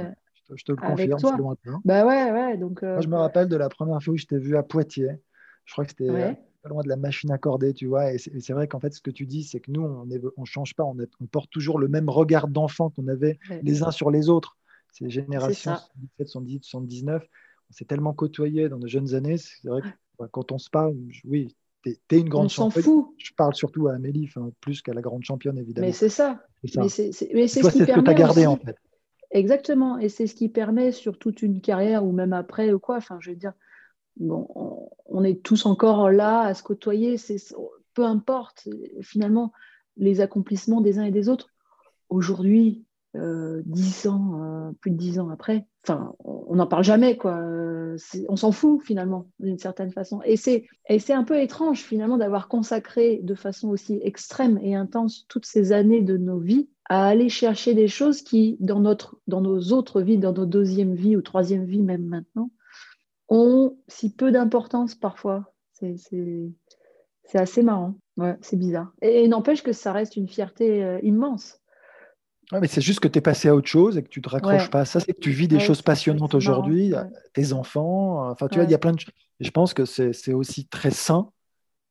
je 0.56 0.64
te 0.64 0.72
le 0.72 0.78
confirme, 0.78 1.20
c'est 1.20 1.38
lointain. 1.38 1.82
Bah 1.84 2.06
ouais, 2.06 2.32
ouais. 2.32 2.58
Donc, 2.58 2.82
Moi, 2.82 3.02
je 3.02 3.08
me 3.08 3.18
rappelle 3.18 3.48
de 3.48 3.56
la 3.56 3.70
première 3.70 4.02
fois 4.02 4.14
où 4.14 4.18
je 4.18 4.26
t'ai 4.26 4.38
vu 4.38 4.56
à 4.56 4.64
Poitiers. 4.64 5.20
Je 5.66 5.74
crois 5.74 5.84
que 5.84 5.92
c'était 5.92 6.10
euh, 6.10 6.34
pas 6.64 6.70
loin 6.70 6.84
de 6.84 6.88
la 6.88 6.96
machine 6.96 7.32
accordée, 7.32 7.74
tu 7.74 7.88
vois. 7.88 8.14
Et 8.14 8.18
c'est 8.18 8.54
vrai 8.54 8.68
qu'en 8.68 8.80
fait, 8.80 8.94
ce 8.94 9.02
que 9.02 9.12
tu 9.12 9.26
dis, 9.26 9.44
c'est 9.44 9.60
que 9.60 9.72
nous, 9.72 9.82
on 9.82 10.06
ne 10.06 10.46
change 10.46 10.76
pas. 10.76 10.84
On, 10.84 10.96
on, 11.20 11.26
porte 11.26 11.50
toujours 11.50 11.80
le 11.80 11.88
même 11.88 12.10
regard 12.10 12.48
d'enfant 12.48 12.90
qu'on 12.90 13.08
avait 13.08 13.40
les 13.62 13.84
uns 13.84 13.92
sur 13.92 14.12
les 14.12 14.30
autres. 14.30 14.58
Ces 14.94 15.10
générations 15.10 15.76
77, 15.76 16.28
78, 16.28 16.64
79, 16.64 17.24
on 17.70 17.74
s'est 17.74 17.86
tellement 17.86 18.14
côtoyés 18.14 18.70
dans 18.70 18.80
nos 18.80 18.88
jeunes 18.88 19.14
années. 19.14 19.38
C'est 19.38 19.68
vrai 19.68 19.82
que 19.82 20.26
quand 20.32 20.52
on 20.52 20.58
se 20.58 20.70
parle, 20.70 20.96
oui, 21.26 21.56
tu 21.84 21.90
es, 22.12 22.20
une 22.20 22.30
grande 22.30 22.50
championne. 22.50 22.84
On 22.84 22.86
s'en 22.86 23.02
fout. 23.04 23.16
Je 23.18 23.32
parle 23.34 23.56
surtout 23.56 23.88
à 23.88 23.94
Amélie, 23.94 24.30
plus 24.62 24.82
qu'à 24.82 24.94
la 24.94 25.02
grande 25.02 25.24
championne, 25.24 25.58
évidemment. 25.58 25.88
Mais 25.88 25.94
c'est 25.94 26.10
ça. 26.10 26.42
Mais 26.64 26.90
c'est 26.90 27.12
ce, 27.12 27.26
qui 27.26 27.80
que 27.80 28.00
tu 28.02 28.10
as 28.10 28.14
gardé, 28.14 28.46
en 28.46 28.58
fait. 28.58 28.76
Exactement. 29.32 29.98
Et 29.98 30.10
c'est 30.10 30.28
ce 30.28 30.36
qui 30.36 30.50
permet 30.50 30.92
sur 30.92 31.18
toute 31.18 31.42
une 31.42 31.62
carrière 31.62 32.06
ou 32.06 32.12
même 32.12 32.34
après 32.34 32.72
ou 32.72 32.80
quoi. 32.80 32.98
Enfin, 32.98 33.18
je 33.20 33.32
veux 33.32 33.36
dire, 33.36 33.54
bon, 34.18 34.48
on, 35.06 35.24
est 35.24 35.44
tous 35.44 35.66
encore 35.66 36.10
là 36.10 36.42
à 36.42 36.54
se 36.54 36.64
côtoyer. 36.64 37.18
Peu 37.94 38.04
importe, 38.04 38.70
finalement, 39.02 39.52
les 39.98 40.22
accomplissements 40.22 40.82
des 40.82 41.00
uns 41.00 41.04
et 41.04 41.12
des 41.12 41.30
autres. 41.30 41.50
Aujourd'hui, 42.10 42.86
dix 43.66 44.08
ans, 44.08 44.42
euh, 44.42 44.72
plus 44.82 44.92
de 44.92 44.98
dix 44.98 45.20
ans 45.20 45.30
après, 45.30 45.66
enfin, 45.84 46.14
on 46.24 46.56
n'en 46.56 46.68
parle 46.68 46.84
jamais, 46.84 47.18
quoi. 47.18 47.40
on 48.30 48.36
s'en 48.36 48.52
fout 48.52 48.82
finalement, 48.84 49.28
d'une 49.40 49.58
certaine 49.58 49.92
façon. 49.92 50.22
Et 50.26 50.38
c'est, 50.38 50.68
un 51.14 51.24
peu 51.24 51.40
étrange 51.40 51.80
finalement 51.80 52.18
d'avoir 52.18 52.48
consacré 52.48 53.20
de 53.24 53.36
façon 53.36 53.70
aussi 53.70 54.00
extrême 54.04 54.60
et 54.62 54.76
intense 54.76 55.26
toutes 55.28 55.46
ces 55.46 55.72
années 55.72 56.02
de 56.02 56.18
nos 56.18 56.40
vies 56.40 56.70
à 56.90 57.08
aller 57.08 57.30
chercher 57.30 57.74
des 57.74 57.88
choses 57.88 58.22
qui, 58.22 58.58
dans, 58.60 58.80
notre, 58.80 59.18
dans 59.28 59.42
nos 59.42 59.60
autres 59.74 60.02
vies, 60.02 60.18
dans 60.18 60.34
nos 60.34 60.46
deuxième 60.46 60.96
vies 60.96 61.16
ou 61.16 61.22
troisième 61.22 61.66
vies 61.66 61.82
même 61.82 62.06
maintenant, 62.06 62.50
ont 63.30 63.78
si 63.88 64.14
peu 64.14 64.32
d'importance 64.32 64.96
parfois. 64.96 65.54
C'est, 65.74 66.54
assez 67.34 67.62
marrant. 67.62 67.96
Ouais, 68.16 68.36
c'est 68.42 68.58
bizarre. 68.58 68.94
Et, 69.02 69.28
n'empêche 69.28 69.62
que 69.62 69.74
ça 69.74 69.92
reste 69.92 70.16
une 70.16 70.28
fierté 70.28 70.84
euh, 70.84 71.00
immense. 71.04 71.60
Ouais, 72.52 72.62
mais 72.62 72.68
c'est 72.68 72.82
juste 72.82 73.02
que 73.02 73.08
tu 73.08 73.20
es 73.20 73.22
passé 73.22 73.50
à 73.50 73.56
autre 73.56 73.68
chose 73.68 73.98
et 73.98 74.04
que 74.04 74.08
tu 74.08 74.22
te 74.22 74.30
raccroches 74.30 74.70
pas 74.70 74.82
à 74.82 74.86
ça, 74.86 75.00
c'est 75.02 75.14
que 75.14 75.20
tu 75.20 75.32
vis 75.32 75.48
des 75.48 75.60
choses 75.60 75.82
passionnantes 75.82 76.34
aujourd'hui, 76.34 76.94
tes 77.34 77.54
enfants, 77.54 78.30
enfin 78.30 78.48
tu 78.48 78.56
vois, 78.56 78.64
il 78.64 78.72
y 78.72 78.76
a 78.76 78.80
plein 78.80 78.94
de 78.94 79.00
choses. 79.00 79.14
Je 79.40 79.52
pense 79.52 79.74
que 79.74 79.86
c'est 79.86 80.34
aussi 80.34 80.68
très 80.68 80.92
sain 80.92 81.30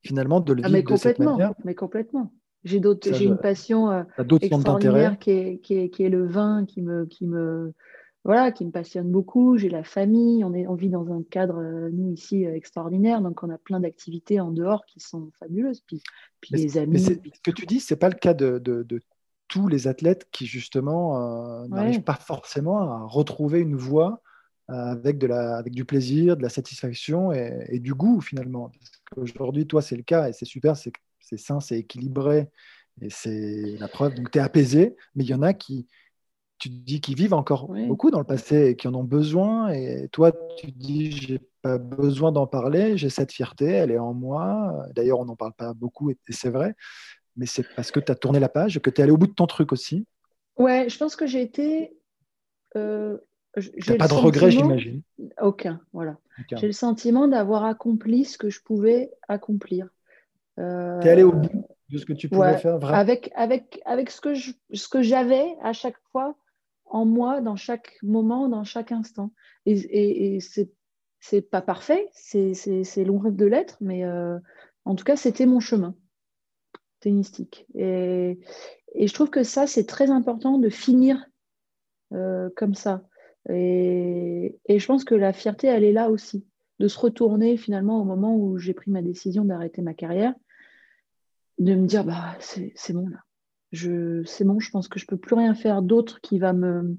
finalement 0.03 0.41
de 0.41 0.53
le 0.53 0.63
ah, 0.65 0.69
vivre 0.69 0.91
de 0.91 0.97
cette 0.97 1.19
manière. 1.19 1.53
Mais 1.65 1.75
complètement. 1.75 2.33
J'ai 2.65 2.79
une 2.79 3.39
passion 3.39 3.91
euh, 3.91 4.03
extraordinaire 4.41 5.19
qui 5.19 5.31
est, 5.31 5.59
qui, 5.59 5.75
est, 5.75 5.89
qui 5.89 6.03
est, 6.03 6.09
le 6.09 6.27
vin, 6.27 6.65
qui 6.67 6.83
me, 6.83 7.07
qui 7.07 7.27
me, 7.27 7.73
voilà, 8.25 8.51
qui 8.51 8.65
me 8.65 8.73
passionne 8.73 9.09
beaucoup. 9.09 9.57
J'ai 9.57 9.69
la 9.69 9.85
famille, 9.85 10.43
on, 10.43 10.53
est, 10.53 10.67
on 10.67 10.75
vit 10.75 10.89
dans 10.89 11.13
un 11.13 11.23
cadre, 11.23 11.59
euh, 11.59 11.91
nous 11.93 12.11
ici, 12.11 12.45
euh, 12.45 12.57
extraordinaire. 12.57 13.21
Donc, 13.21 13.45
on 13.45 13.51
a 13.51 13.59
plein 13.59 13.79
d'activités 13.79 14.41
en 14.41 14.51
dehors 14.51 14.85
qui 14.85 14.99
sont 14.99 15.31
fabuleuses. 15.39 15.81
Puis, 15.81 16.03
puis 16.41 16.57
les 16.57 16.77
amis. 16.77 16.99
ce 16.99 17.13
que 17.13 17.53
tu 17.53 17.67
dis, 17.67 17.79
ce 17.79 17.95
n'est 17.95 17.99
pas 17.99 18.09
le 18.09 18.17
cas 18.17 18.35
de, 18.35 18.59
de, 18.59 19.01
tous 19.49 19.69
les 19.69 19.89
athlètes 19.89 20.27
qui, 20.33 20.47
justement, 20.47 21.67
n'arrivent 21.69 22.03
pas 22.03 22.15
forcément 22.15 22.81
à 22.81 23.05
retrouver 23.07 23.61
une 23.61 23.77
voie 23.77 24.23
avec, 24.69 25.19
de 25.19 25.27
la, 25.27 25.57
avec 25.57 25.73
du 25.73 25.85
plaisir, 25.85 26.37
de 26.37 26.43
la 26.43 26.49
satisfaction 26.49 27.33
et, 27.33 27.67
et 27.69 27.79
du 27.79 27.95
goût, 27.95 28.21
finalement. 28.21 28.73
Aujourd'hui, 29.17 29.67
toi, 29.67 29.81
c'est 29.83 29.97
le 29.97 30.03
cas 30.03 30.29
et 30.29 30.33
c'est 30.33 30.45
super, 30.45 30.77
c'est 30.77 30.93
sain, 31.37 31.61
c'est 31.61 31.79
équilibré, 31.79 32.49
et 33.01 33.11
c'est 33.11 33.77
la 33.79 33.89
preuve. 33.89 34.15
Donc, 34.15 34.31
tu 34.31 34.39
es 34.39 34.41
apaisé, 34.41 34.97
mais 35.15 35.25
il 35.25 35.31
y 35.31 35.35
en 35.35 35.43
a 35.43 35.55
qui, 35.55 35.87
tu 36.59 36.69
dis, 36.69 37.01
qui 37.01 37.15
vivent 37.15 37.35
encore 37.35 37.69
beaucoup 37.69 38.11
dans 38.11 38.19
le 38.19 38.25
passé 38.25 38.69
et 38.69 38.77
qui 38.77 38.89
en 38.89 38.95
ont 38.95 39.05
besoin. 39.05 39.69
Et 39.69 40.09
toi, 40.11 40.33
tu 40.57 40.73
dis, 40.73 41.13
j'ai 41.13 41.41
pas 41.63 41.79
besoin 41.79 42.33
d'en 42.33 42.47
parler, 42.47 42.97
j'ai 42.97 43.11
cette 43.11 43.33
fierté, 43.33 43.67
elle 43.67 43.91
est 43.91 43.99
en 43.99 44.15
moi. 44.15 44.87
D'ailleurs, 44.95 45.21
on 45.21 45.27
n'en 45.27 45.37
parle 45.37 45.53
pas 45.53 45.75
beaucoup, 45.75 46.11
et 46.11 46.17
c'est 46.31 46.51
vrai, 46.51 46.75
mais 47.37 47.47
c'est 47.47 47.67
parce 47.75 47.91
que 47.91 48.01
tu 48.01 48.11
as 48.11 48.15
tourné 48.15 48.41
la 48.41 48.49
page, 48.49 48.81
que 48.81 48.91
tu 48.91 49.01
es 49.01 49.05
allé 49.05 49.13
au 49.13 49.17
bout 49.17 49.27
de 49.27 49.35
ton 49.35 49.47
truc 49.47 49.73
aussi. 49.73 50.07
Ouais, 50.57 50.89
je 50.89 50.97
pense 50.99 51.17
que 51.17 51.27
j'ai 51.27 51.43
été. 51.43 51.97
Euh, 52.77 53.19
j'ai 53.57 53.97
pas 53.97 54.09
de 54.09 54.15
regret, 54.15 54.51
j'imagine. 54.51 55.03
Aucun, 55.41 55.81
voilà. 55.93 56.19
J'ai 56.55 56.67
le 56.67 56.73
sentiment 56.73 57.27
d'avoir 57.29 57.65
accompli 57.65 58.25
ce 58.25 58.37
que 58.37 58.51
je 58.51 58.61
pouvais 58.63 59.11
accomplir. 59.29 59.89
Euh, 60.59 61.01
tu 61.01 61.07
es 61.07 61.11
allé 61.11 61.23
au 61.23 61.33
bout 61.33 61.65
de 61.89 61.99
ce 61.99 62.05
que 62.05 62.13
tu 62.13 62.29
pouvais 62.29 62.59
faire 62.59 62.79
vraiment? 62.79 62.99
Avec, 62.99 63.31
avec, 63.35 63.81
avec 63.87 64.11
ce 64.11 64.21
que, 64.21 64.35
je, 64.35 64.53
ce 64.73 64.89
que 64.89 65.03
j'avais 65.03 65.57
à 65.63 65.73
chaque 65.73 65.97
fois 66.13 66.37
en 66.85 67.05
moi, 67.05 67.41
dans 67.41 67.57
chaque 67.57 67.97
moment, 68.03 68.49
dans 68.49 68.65
chaque 68.65 68.93
instant. 68.93 69.33
Et, 69.65 69.73
et, 69.73 70.37
et 70.37 70.41
c'est, 70.41 70.71
c'est 71.21 71.43
pas 71.43 71.63
parfait, 71.63 72.09
c'est, 72.13 72.55
c'est, 72.55 72.85
c'est 72.85 73.05
loin 73.05 73.31
de 73.31 73.47
l'être, 73.47 73.79
mais 73.81 74.05
euh, 74.05 74.39
en 74.85 74.95
tout 74.95 75.05
cas, 75.05 75.17
c'était 75.17 75.47
mon 75.47 75.61
chemin 75.61 75.95
tennistique. 77.07 77.67
Et, 77.77 78.39
je 78.99 79.13
trouve 79.13 79.31
que 79.31 79.45
ça, 79.45 79.67
c'est 79.67 79.87
très 79.87 80.11
important 80.11 80.59
de 80.59 80.69
finir 80.69 81.25
euh, 82.13 82.49
comme 82.57 82.75
ça. 82.75 83.03
Et, 83.49 84.59
je 84.69 84.87
pense 84.87 85.05
que 85.05 85.15
la 85.15 85.33
fierté, 85.33 85.69
elle 85.69 85.85
est 85.85 85.93
là 85.93 86.11
aussi, 86.11 86.45
de 86.81 86.89
se 86.89 86.99
retourner 86.99 87.57
finalement 87.57 88.01
au 88.01 88.05
moment 88.05 88.37
où 88.37 88.59
j'ai 88.59 88.75
pris 88.75 88.91
ma 88.91 89.03
décision 89.03 89.45
d'arrêter 89.45 89.83
ma 89.83 89.95
carrière 89.95 90.35
de 91.59 91.75
me 91.75 91.87
dire 91.87 92.05
bah 92.05 92.37
c'est 92.39 92.93
bon 92.93 93.09
là. 93.09 93.19
C'est 93.73 94.45
bon, 94.45 94.61
je 94.61 94.71
pense 94.71 94.89
que 94.89 94.99
je 94.99 95.07
peux 95.07 95.17
plus 95.17 95.35
rien 95.35 95.55
faire 95.55 95.83
d'autre 95.83 96.21
qui 96.21 96.39
va 96.39 96.53
me 96.53 96.97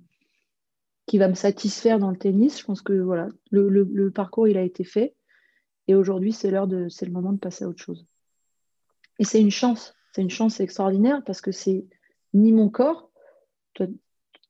qui 1.06 1.18
va 1.18 1.28
me 1.28 1.36
satisfaire 1.36 2.00
dans 2.00 2.12
le 2.12 2.18
tennis. 2.18 2.60
Je 2.60 2.66
pense 2.66 2.82
que 2.82 2.94
voilà, 2.94 3.30
le, 3.52 3.70
le, 3.70 4.12
parcours 4.12 4.48
il 4.48 4.58
a 4.58 4.64
été 4.64 4.84
fait 4.84 5.16
et 5.88 5.96
aujourd'hui 5.96 6.34
c'est 6.34 6.52
l'heure 6.52 6.68
de 6.68 6.90
c'est 6.90 7.06
le 7.06 7.12
moment 7.12 7.34
de 7.34 7.40
passer 7.40 7.66
à 7.66 7.68
autre 7.68 7.84
chose. 7.84 8.06
Et 9.20 9.24
c'est 9.24 9.42
une 9.42 9.52
chance, 9.52 9.97
c'est 10.14 10.22
une 10.22 10.30
chance 10.30 10.60
extraordinaire 10.60 11.24
parce 11.26 11.42
que 11.42 11.52
c'est 11.52 11.86
ni 12.34 12.52
mon 12.52 12.70
corps 12.70 13.10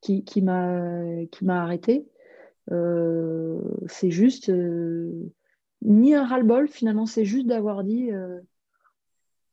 qui, 0.01 0.23
qui 0.23 0.41
m'a 0.41 1.25
qui 1.31 1.43
m'a 1.43 1.61
arrêté, 1.61 2.07
euh, 2.71 3.59
c'est 3.87 4.11
juste 4.11 4.49
euh, 4.49 5.31
ni 5.81 6.13
un 6.13 6.25
ras-le-bol 6.25 6.67
finalement, 6.67 7.05
c'est 7.05 7.25
juste 7.25 7.47
d'avoir 7.47 7.83
dit 7.83 8.11
euh, 8.11 8.39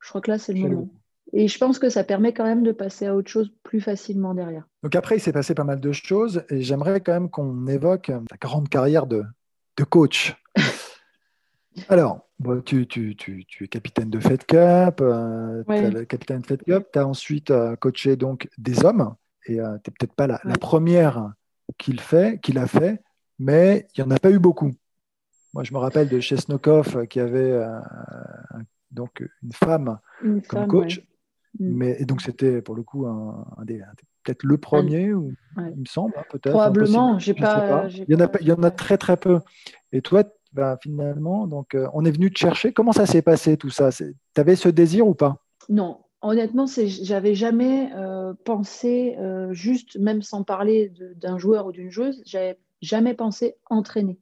je 0.01 0.09
crois 0.09 0.21
que 0.21 0.31
là, 0.31 0.39
c'est 0.39 0.53
le 0.53 0.61
moment. 0.61 0.89
Et 1.33 1.49
je 1.49 1.59
pense 1.59 1.79
que 1.79 1.89
ça 1.89 2.05
permet 2.05 2.33
quand 2.33 2.45
même 2.45 2.63
de 2.63 2.73
passer 2.73 3.07
à 3.07 3.17
autre 3.17 3.31
chose 3.31 3.51
plus 3.63 3.81
facilement 3.81 4.35
derrière. 4.35 4.69
Donc 4.83 4.95
après, 4.95 5.17
il 5.17 5.21
s'est 5.21 5.33
passé 5.33 5.55
pas 5.55 5.65
mal 5.65 5.81
de 5.81 5.93
choses 5.93 6.45
et 6.51 6.61
j'aimerais 6.61 7.01
quand 7.01 7.13
même 7.13 7.31
qu'on 7.31 7.67
évoque 7.67 8.13
ta 8.29 8.37
grande 8.37 8.69
carrière 8.69 9.07
de, 9.07 9.25
de 9.79 9.85
coach. 9.85 10.37
Alors, 11.89 12.29
tu, 12.65 12.87
tu, 12.87 13.17
tu, 13.17 13.45
tu, 13.47 13.65
es 13.65 13.69
capitaine 13.69 14.11
de 14.11 14.21
Fed 14.21 14.45
Cup, 14.45 15.01
euh, 15.01 15.63
le 15.69 16.05
capitaine 16.05 16.41
de 16.41 16.47
Fed 16.47 16.63
Cup, 16.63 16.89
tu 16.93 16.99
as 16.99 17.07
ensuite 17.07 17.51
euh, 17.51 17.77
coaché 17.77 18.17
donc 18.17 18.49
des 18.59 18.85
hommes 18.85 19.15
et 19.47 19.61
euh, 19.61 19.77
tu 19.83 19.91
n'es 19.91 19.95
peut-être 19.99 20.15
pas 20.15 20.27
la, 20.27 20.41
la 20.45 20.57
première 20.57 21.33
qu'il 21.79 22.01
fait, 22.01 22.41
qu'il 22.41 22.59
a 22.59 22.67
fait, 22.67 23.03
mais 23.39 23.87
il 23.97 24.05
n'y 24.05 24.09
en 24.09 24.15
a 24.15 24.19
pas 24.19 24.31
eu 24.31 24.39
beaucoup. 24.39 24.73
Moi, 25.53 25.65
je 25.65 25.73
me 25.73 25.79
rappelle 25.79 26.09
de 26.09 26.21
Chesnokov 26.21 27.07
qui 27.07 27.21
avait 27.21 27.65
donc 28.91 29.25
une 29.43 29.53
femme 29.53 29.99
comme 30.49 30.67
coach. 30.67 31.01
Mm. 31.59 31.77
Mais 31.77 31.97
et 32.01 32.05
donc 32.05 32.21
c'était 32.21 32.61
pour 32.63 32.75
le 32.75 32.83
coup 32.83 33.07
un, 33.07 33.47
des, 33.65 33.81
peut-être 34.25 34.43
le 34.43 34.59
premier, 34.59 35.13
ou, 35.13 35.33
il 35.57 35.81
me 35.81 35.85
semble, 35.87 36.15
hein, 36.17 36.25
peut-être. 36.31 36.51
Probablement, 36.51 37.19
j'ai 37.19 37.35
pas, 37.35 37.87
Il, 37.89 38.07
y 38.09 38.15
en 38.17 38.21
a, 38.21 38.31
il 38.41 38.49
y 38.49 38.53
en 38.53 38.63
a 38.63 38.71
très 38.71 38.99
très 38.99 39.17
peu. 39.17 39.39
Et 39.93 40.03
toi, 40.03 40.25
bah, 40.55 40.79
finalement, 40.81 41.47
donc 41.47 41.75
euh, 41.75 41.89
on 41.93 42.05
est 42.05 42.11
venu 42.11 42.33
te 42.33 42.39
chercher. 42.39 42.73
Comment 42.73 42.93
ça 42.93 43.07
s'est 43.07 43.23
passé 43.23 43.57
tout 43.57 43.71
ça? 43.71 43.91
Tu 43.91 44.15
avais 44.37 44.57
ce 44.57 44.69
désir 44.69 45.07
ou 45.07 45.15
pas? 45.15 45.43
Non, 45.69 46.01
honnêtement, 46.23 46.67
j'avais 46.67 47.35
jamais 47.35 47.93
euh, 47.95 48.33
pensé, 48.45 49.17
euh, 49.19 49.53
juste 49.53 49.99
même 49.99 50.23
sans 50.23 50.45
parler 50.45 50.93
d'un 51.17 51.39
joueur 51.39 51.67
ou 51.67 51.73
d'une 51.73 51.91
joueuse, 51.91 52.23
j'avais 52.25 52.59
jamais 52.81 53.15
pensé 53.15 53.57
entraîner. 53.69 54.19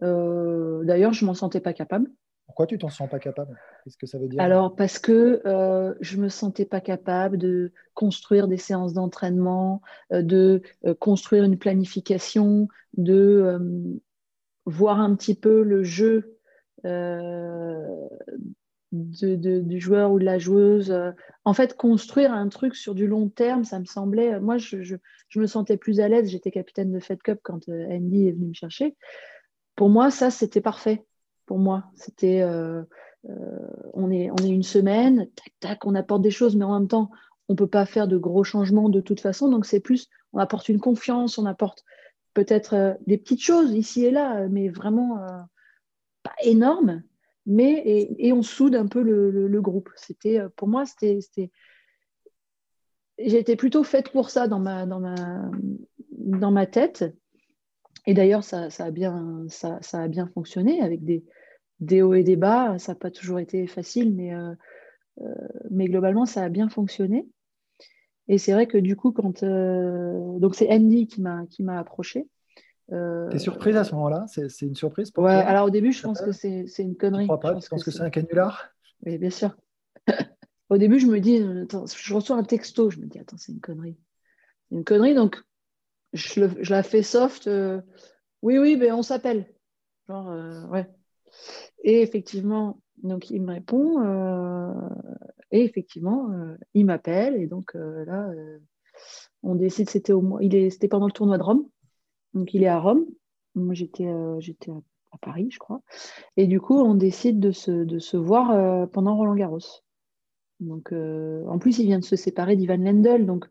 D'ailleurs, 0.00 1.14
je 1.14 1.24
m'en 1.24 1.34
sentais 1.34 1.60
pas 1.60 1.72
capable. 1.72 2.10
Pourquoi 2.46 2.66
tu 2.66 2.78
t'en 2.78 2.90
sens 2.90 3.08
pas 3.08 3.18
capable? 3.18 3.58
Qu'est-ce 3.82 3.96
que 3.96 4.06
ça 4.06 4.18
veut 4.18 4.28
dire? 4.28 4.40
Alors, 4.40 4.76
parce 4.76 4.98
que 4.98 5.42
euh, 5.46 5.94
je 6.00 6.18
me 6.18 6.28
sentais 6.28 6.66
pas 6.66 6.80
capable 6.80 7.38
de 7.38 7.72
construire 7.94 8.48
des 8.48 8.58
séances 8.58 8.92
d'entraînement, 8.92 9.80
euh, 10.12 10.22
de 10.22 10.62
euh, 10.84 10.94
construire 10.94 11.44
une 11.44 11.58
planification, 11.58 12.68
de 12.96 13.58
voir 14.66 15.00
un 15.00 15.14
petit 15.14 15.34
peu 15.34 15.62
le 15.62 15.82
jeu 15.82 16.38
du 18.92 19.80
joueur 19.80 20.12
ou 20.12 20.18
de 20.18 20.24
la 20.24 20.38
joueuse. 20.38 20.94
En 21.44 21.52
fait, 21.52 21.76
construire 21.76 22.32
un 22.32 22.48
truc 22.48 22.74
sur 22.76 22.94
du 22.94 23.06
long 23.06 23.28
terme, 23.28 23.64
ça 23.64 23.78
me 23.78 23.84
semblait. 23.84 24.38
Moi, 24.40 24.58
je, 24.58 24.96
me 25.36 25.46
sentais 25.46 25.76
plus 25.76 26.00
à 26.00 26.08
l'aise. 26.08 26.30
J'étais 26.30 26.50
capitaine 26.50 26.92
de 26.92 27.00
Fed 27.00 27.22
Cup 27.22 27.40
quand 27.42 27.68
Andy 27.68 28.28
est 28.28 28.32
venu 28.32 28.48
me 28.48 28.54
chercher. 28.54 28.96
Pour 29.76 29.88
moi, 29.88 30.10
ça, 30.10 30.30
c'était 30.30 30.60
parfait 30.60 31.04
pour 31.46 31.58
moi. 31.58 31.84
C'était, 31.96 32.42
euh, 32.42 32.82
euh, 33.28 33.68
on, 33.92 34.10
est, 34.10 34.30
on 34.30 34.36
est 34.36 34.48
une 34.48 34.62
semaine, 34.62 35.28
tac, 35.34 35.52
tac, 35.60 35.86
on 35.86 35.94
apporte 35.94 36.22
des 36.22 36.30
choses, 36.30 36.56
mais 36.56 36.64
en 36.64 36.78
même 36.78 36.88
temps, 36.88 37.10
on 37.48 37.54
ne 37.54 37.58
peut 37.58 37.66
pas 37.66 37.86
faire 37.86 38.08
de 38.08 38.16
gros 38.16 38.44
changements 38.44 38.88
de 38.88 39.00
toute 39.00 39.20
façon. 39.20 39.48
Donc, 39.48 39.66
c'est 39.66 39.80
plus, 39.80 40.08
on 40.32 40.38
apporte 40.38 40.68
une 40.68 40.80
confiance, 40.80 41.38
on 41.38 41.46
apporte 41.46 41.84
peut-être 42.34 42.74
euh, 42.74 42.94
des 43.06 43.18
petites 43.18 43.42
choses 43.42 43.72
ici 43.72 44.04
et 44.04 44.10
là, 44.10 44.48
mais 44.48 44.68
vraiment 44.68 45.18
pas 46.22 46.34
énormes. 46.42 47.02
Mais, 47.46 47.82
et, 48.18 48.32
on 48.32 48.42
soude 48.42 48.74
un 48.74 48.86
peu 48.86 49.02
le, 49.02 49.60
groupe. 49.60 49.90
C'était, 49.96 50.40
pour 50.56 50.66
moi, 50.66 50.86
c'était 50.86 51.18
j'étais 53.18 53.56
plutôt 53.56 53.84
faite 53.84 54.10
pour 54.10 54.30
ça 54.30 54.48
dans 54.48 54.58
ma, 54.58 54.86
dans 54.86 55.00
ma, 55.00 55.50
dans 56.10 56.50
ma 56.50 56.66
tête. 56.66 57.04
Et 58.06 58.14
d'ailleurs, 58.14 58.44
ça, 58.44 58.70
ça, 58.70 58.86
a 58.86 58.90
bien, 58.90 59.44
ça, 59.48 59.78
ça, 59.82 60.00
a 60.00 60.08
bien 60.08 60.26
fonctionné 60.26 60.80
avec 60.80 61.04
des, 61.04 61.24
des 61.80 62.00
hauts 62.00 62.14
et 62.14 62.24
des 62.24 62.36
bas. 62.36 62.78
Ça 62.78 62.92
n'a 62.92 62.98
pas 62.98 63.10
toujours 63.10 63.38
été 63.38 63.66
facile, 63.66 64.14
mais, 64.14 64.32
mais 65.70 65.86
globalement, 65.86 66.24
ça 66.24 66.44
a 66.44 66.48
bien 66.48 66.70
fonctionné. 66.70 67.28
Et 68.28 68.38
c'est 68.38 68.52
vrai 68.52 68.66
que 68.66 68.78
du 68.78 68.96
coup, 68.96 69.12
quand. 69.12 69.44
donc, 69.44 70.54
c'est 70.54 70.70
Andy 70.70 71.06
qui 71.06 71.22
m'a 71.22 71.78
approché. 71.78 72.28
Euh... 72.92 73.30
T'es 73.30 73.38
surprise 73.38 73.76
à 73.76 73.84
ce 73.84 73.94
moment-là? 73.94 74.26
C'est, 74.28 74.62
une 74.62 74.74
surprise 74.74 75.10
pour 75.10 75.24
Ouais, 75.24 75.32
alors 75.32 75.66
au 75.66 75.70
début, 75.70 75.92
je 75.92 76.02
pense 76.02 76.20
que 76.20 76.32
c'est, 76.32 76.66
une 76.78 76.96
connerie. 76.96 77.24
Tu 77.24 77.28
crois 77.28 77.40
pas? 77.40 77.54
Tu 77.54 77.68
penses 77.68 77.84
que, 77.84 77.90
c'est 77.90 78.02
un 78.02 78.10
canular? 78.10 78.70
Oui, 79.06 79.18
bien 79.18 79.30
sûr. 79.30 79.56
au 80.68 80.78
début, 80.78 80.98
je 80.98 81.06
me 81.06 81.20
dis, 81.20 81.42
attends, 81.62 81.86
je 81.86 82.14
reçois 82.14 82.36
un 82.36 82.44
texto, 82.44 82.90
je 82.90 82.98
me 82.98 83.06
dis, 83.06 83.18
attends, 83.18 83.36
c'est 83.38 83.52
une 83.52 83.60
connerie. 83.60 83.96
C'est 84.68 84.76
une 84.76 84.84
connerie, 84.84 85.14
donc 85.14 85.42
je, 86.12 86.70
la 86.70 86.82
fais 86.82 87.02
soft. 87.02 87.46
Euh, 87.46 87.80
oui, 88.42 88.58
oui, 88.58 88.76
mais 88.76 88.92
on 88.92 89.02
s'appelle. 89.02 89.46
Genre, 90.08 90.28
euh, 90.30 90.66
ouais. 90.66 90.88
Et 91.82 92.02
effectivement, 92.02 92.80
donc 93.02 93.30
il 93.30 93.42
me 93.42 93.52
répond, 93.52 94.02
euh, 94.04 94.72
et 95.50 95.64
effectivement, 95.64 96.30
il 96.74 96.86
m'appelle, 96.86 97.36
et 97.36 97.46
donc 97.46 97.74
là, 97.74 98.30
on 99.42 99.54
décide, 99.54 99.90
c'était 99.90 100.12
au 100.12 100.22
mois, 100.22 100.42
il 100.42 100.54
est, 100.54 100.70
c'était 100.70 100.88
pendant 100.88 101.06
le 101.06 101.12
tournoi 101.12 101.38
de 101.38 101.42
Rome. 101.42 101.66
Donc 102.32 102.54
il 102.54 102.62
est 102.62 102.68
à 102.68 102.78
Rome. 102.78 103.04
Moi 103.54 103.74
j'étais 103.74 104.06
euh, 104.06 104.40
j'étais 104.40 104.70
à 105.12 105.18
Paris, 105.18 105.48
je 105.50 105.58
crois. 105.58 105.80
Et 106.36 106.46
du 106.46 106.60
coup, 106.60 106.76
on 106.76 106.94
décide 106.94 107.38
de 107.38 107.52
se, 107.52 107.70
de 107.70 107.98
se 107.98 108.16
voir 108.16 108.50
euh, 108.50 108.86
pendant 108.86 109.16
Roland 109.16 109.34
Garros. 109.34 109.60
Donc 110.60 110.92
euh, 110.92 111.44
en 111.46 111.58
plus, 111.58 111.78
il 111.78 111.86
vient 111.86 111.98
de 111.98 112.04
se 112.04 112.16
séparer 112.16 112.56
d'Ivan 112.56 112.78
Lendl. 112.78 113.26
Donc 113.26 113.46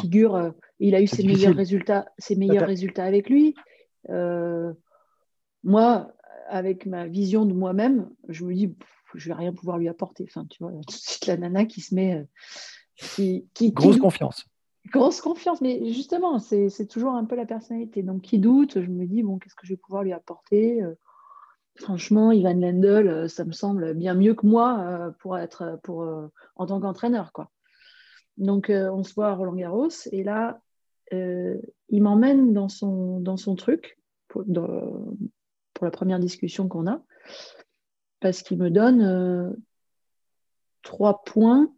figure, 0.00 0.52
il 0.78 0.94
a 0.94 1.00
eu 1.00 1.06
ses 1.06 1.24
meilleurs 1.24 1.56
résultats, 1.56 2.12
ses 2.18 2.36
meilleurs 2.36 2.66
résultats 2.66 3.04
avec 3.04 3.28
lui. 3.28 3.54
moi, 5.64 6.12
avec 6.48 6.86
ma 6.86 7.06
vision 7.06 7.44
de 7.44 7.52
moi-même, 7.52 8.08
je 8.28 8.44
me 8.44 8.54
dis, 8.54 8.74
je 9.14 9.28
vais 9.28 9.34
rien 9.34 9.52
pouvoir 9.52 9.78
lui 9.78 9.88
apporter. 9.88 10.24
Enfin, 10.28 10.46
tu 10.46 10.62
vois, 10.62 10.72
tout 10.72 10.80
de 10.86 10.92
suite 10.92 11.26
la 11.26 11.36
nana 11.36 11.64
qui 11.64 11.80
se 11.80 11.94
met, 11.94 12.26
qui, 12.96 13.46
grosse 13.72 13.98
confiance 13.98 14.46
grosse 14.90 15.20
confiance, 15.20 15.60
mais 15.60 15.92
justement, 15.92 16.38
c'est 16.38 16.86
toujours 16.88 17.12
un 17.12 17.24
peu 17.24 17.36
la 17.36 17.46
personnalité. 17.46 18.02
Donc, 18.02 18.22
qui 18.22 18.38
doute, 18.38 18.80
je 18.80 18.88
me 18.90 19.06
dis, 19.06 19.22
bon, 19.22 19.38
qu'est-ce 19.38 19.54
que 19.54 19.66
je 19.66 19.72
vais 19.72 19.76
pouvoir 19.76 20.02
lui 20.02 20.12
apporter 20.12 20.82
euh, 20.82 20.94
Franchement, 21.76 22.32
Ivan 22.32 22.54
Lendl, 22.54 23.08
euh, 23.08 23.28
ça 23.28 23.44
me 23.44 23.52
semble 23.52 23.94
bien 23.94 24.14
mieux 24.14 24.34
que 24.34 24.46
moi 24.46 24.80
euh, 24.80 25.10
pour 25.20 25.38
être 25.38 25.78
pour, 25.82 26.06
en 26.56 26.66
tant 26.66 26.80
qu'entraîneur. 26.80 27.32
quoi. 27.32 27.50
Donc, 28.36 28.70
on 28.70 29.02
se 29.02 29.14
voit 29.14 29.28
à 29.28 29.34
Roland 29.34 29.54
Garros, 29.54 29.88
et 30.12 30.22
là, 30.22 30.60
il 31.10 32.02
m'emmène 32.02 32.52
dans 32.52 32.68
son, 32.68 33.20
dans 33.20 33.36
son 33.36 33.56
truc 33.56 33.98
pour, 34.28 34.44
pour 34.44 35.84
la 35.84 35.90
première 35.90 36.20
discussion 36.20 36.68
qu'on 36.68 36.86
a, 36.86 37.02
parce 38.20 38.42
qu'il 38.42 38.58
me 38.58 38.70
donne 38.70 39.56
trois 40.82 41.22
points 41.24 41.70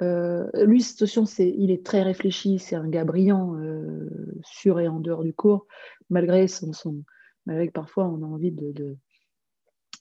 euh, 0.00 0.48
lui, 0.64 0.80
situation, 0.80 1.26
c'est, 1.26 1.48
il 1.48 1.70
est 1.70 1.84
très 1.84 2.02
réfléchi, 2.02 2.58
c'est 2.58 2.76
un 2.76 2.88
gars 2.88 3.04
brillant, 3.04 3.56
euh, 3.56 4.08
sur 4.42 4.78
et 4.80 4.88
en 4.88 5.00
dehors 5.00 5.24
du 5.24 5.34
cours, 5.34 5.66
malgré 6.08 6.46
son, 6.46 6.72
son 6.72 7.02
malgré 7.46 7.68
que 7.68 7.72
parfois 7.72 8.06
on 8.06 8.22
a 8.22 8.26
envie 8.26 8.52
de, 8.52 8.72
de, 8.72 8.96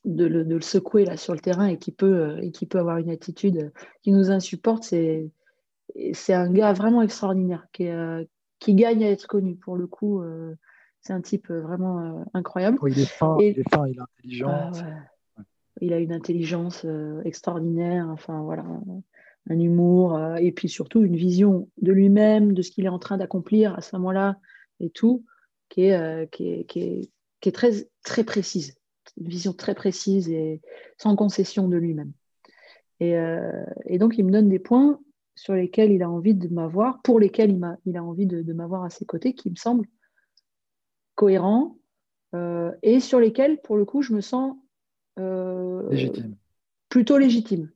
de, 0.06 0.26
le, 0.26 0.62
secouer 0.62 1.06
là 1.06 1.18
sur 1.18 1.34
le 1.34 1.40
terrain 1.40 1.66
et 1.66 1.80
qui 1.80 1.92
peut, 1.92 2.06
euh, 2.06 2.42
et 2.42 2.52
qui 2.52 2.66
peut 2.66 2.78
avoir 2.78 2.98
une 2.98 3.10
attitude 3.10 3.72
qui 4.04 4.12
nous 4.12 4.30
insupporte. 4.30 4.84
C'est, 4.84 5.32
c'est 6.14 6.34
un 6.34 6.52
gars 6.52 6.74
vraiment 6.74 7.02
extraordinaire 7.02 7.66
qui, 7.72 7.88
qui 8.60 8.76
gagne 8.76 9.04
à 9.04 9.10
être 9.10 9.26
connu. 9.26 9.56
Pour 9.56 9.78
le 9.78 9.88
coup, 9.88 10.22
c'est 11.00 11.14
un 11.14 11.22
type 11.22 11.50
vraiment 11.50 12.26
incroyable. 12.34 12.78
il 12.86 13.00
est 13.00 13.06
fin, 13.06 13.38
il 13.40 13.58
est 13.58 13.70
fin, 13.74 13.88
il 13.88 13.96
est 13.96 14.02
intelligent. 14.02 14.50
Ah 14.52 14.72
il 15.82 15.94
a 15.94 16.00
une 16.00 16.14
intelligence 16.14 16.86
extraordinaire. 17.26 18.08
Enfin 18.10 18.42
voilà 18.42 18.66
un 19.50 19.60
humour, 19.60 20.16
euh, 20.16 20.36
et 20.36 20.52
puis 20.52 20.70
surtout 20.70 21.04
une 21.04 21.16
vision 21.16 21.70
de 21.82 21.92
lui-même, 21.92 22.54
de 22.54 22.62
ce 22.62 22.72
qu'il 22.72 22.86
est 22.86 22.90
en 22.90 23.00
train 23.00 23.18
d'accomplir 23.18 23.76
à 23.76 23.82
ce 23.82 23.96
moment-là, 23.96 24.38
et 24.80 24.90
tout, 24.90 25.26
qui 25.70 25.86
est, 25.86 25.96
euh, 25.96 26.26
qui 26.26 26.50
est, 26.50 26.66
qui 26.66 26.80
est, 26.80 27.12
qui 27.42 27.50
est 27.50 27.54
très, 27.54 27.88
très 28.04 28.24
précise. 28.24 28.78
Une 29.18 29.28
vision 29.28 29.54
très 29.54 29.74
précise 29.74 30.30
et 30.30 30.62
sans 30.98 31.16
concession 31.16 31.68
de 31.68 31.78
lui-même. 31.78 32.12
Et, 33.00 33.18
euh, 33.18 33.64
donc, 33.92 34.18
il 34.18 34.26
me 34.26 34.32
donne 34.32 34.50
des 34.50 34.60
points 34.60 35.00
sur 35.36 35.54
lesquels 35.54 35.92
il 35.92 36.04
a 36.04 36.10
envie 36.10 36.36
de 36.36 36.48
m'avoir, 36.48 37.02
pour 37.04 37.20
lesquels 37.20 37.52
il, 37.52 37.64
a, 37.64 37.78
il 37.86 37.96
a 37.96 38.04
envie 38.04 38.26
de 38.26 38.54
m'avoir 38.54 38.84
à 38.84 38.90
ses 38.90 39.06
côtés, 39.06 39.34
qui 39.34 39.50
me 39.50 39.56
semblent 39.56 39.88
cohérents, 41.16 41.78
et 42.84 43.00
sur 43.00 43.20
lesquels, 43.20 43.60
pour 43.62 43.78
le 43.78 43.86
coup, 43.86 44.02
je 44.02 44.14
me 44.14 44.22
sens 44.22 44.56
légitime. 45.18 46.36
plutôt 46.90 47.18
légitime. 47.18 47.70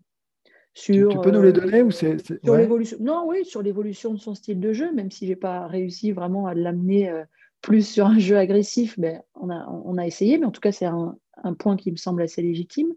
Sur, 0.74 1.10
tu, 1.10 1.20
peux 1.20 1.32
nous 1.32 1.42
les 1.42 1.50
euh, 1.50 1.54
donner 1.54 1.82
ou 1.82 1.92
c'est, 1.92 2.18
sur 2.44 2.56
l'évolution 2.56 2.98
Non, 3.02 3.26
oui, 3.28 3.44
sur 3.44 3.62
l'évolution 3.62 4.14
de 4.14 4.20
son 4.20 4.36
style 4.36 4.60
de 4.60 4.72
jeu, 4.72 4.94
même 4.94 5.12
si 5.12 5.28
j'ai 5.28 5.36
pas 5.36 5.68
réussi 5.68 6.14
vraiment 6.14 6.48
à 6.48 6.54
l'amener 6.54 7.10
euh, 7.10 7.24
plus 7.62 7.86
sur 7.86 8.06
un 8.06 8.20
jeu 8.20 8.38
agressif, 8.38 8.98
ben, 8.98 9.22
on, 9.36 9.50
a, 9.50 9.68
on 9.68 9.98
a 9.98 10.08
essayé, 10.08 10.38
mais 10.38 10.46
en 10.46 10.52
tout 10.52 10.62
cas, 10.62 10.72
c'est 10.72 10.86
un, 10.86 11.18
un, 11.44 11.54
point 11.54 11.76
qui 11.76 11.92
me 11.92 11.98
semble 11.98 12.22
assez 12.22 12.42
légitime. 12.42 12.94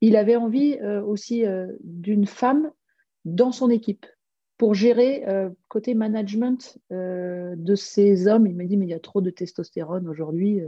Il 0.00 0.16
avait 0.16 0.36
envie 0.36 0.78
euh, 0.80 1.02
aussi 1.02 1.44
d'une 1.84 2.26
femme 2.26 2.72
dans 3.26 3.52
son 3.52 3.68
équipe 3.68 4.06
pour 4.56 4.74
gérer 4.74 5.24
côté 5.68 5.94
management 5.94 6.78
de 6.90 7.74
ces 7.74 8.28
hommes. 8.28 8.46
Il 8.46 8.54
m'a 8.56 8.64
dit, 8.64 8.76
mais 8.76 8.86
il 8.86 8.90
y 8.90 8.94
a 8.94 9.00
trop 9.00 9.20
de 9.20 9.30
testostérone 9.30 10.08
aujourd'hui. 10.08 10.60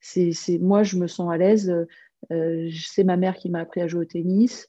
c'est, 0.00 0.32
c'est, 0.32 0.58
moi, 0.58 0.82
je 0.82 0.98
me 0.98 1.06
sens 1.06 1.32
à 1.32 1.38
l'aise. 1.38 1.74
C'est 2.30 3.04
ma 3.04 3.16
mère 3.16 3.36
qui 3.36 3.50
m'a 3.50 3.60
appris 3.60 3.80
à 3.80 3.86
jouer 3.86 4.02
au 4.02 4.04
tennis. 4.04 4.68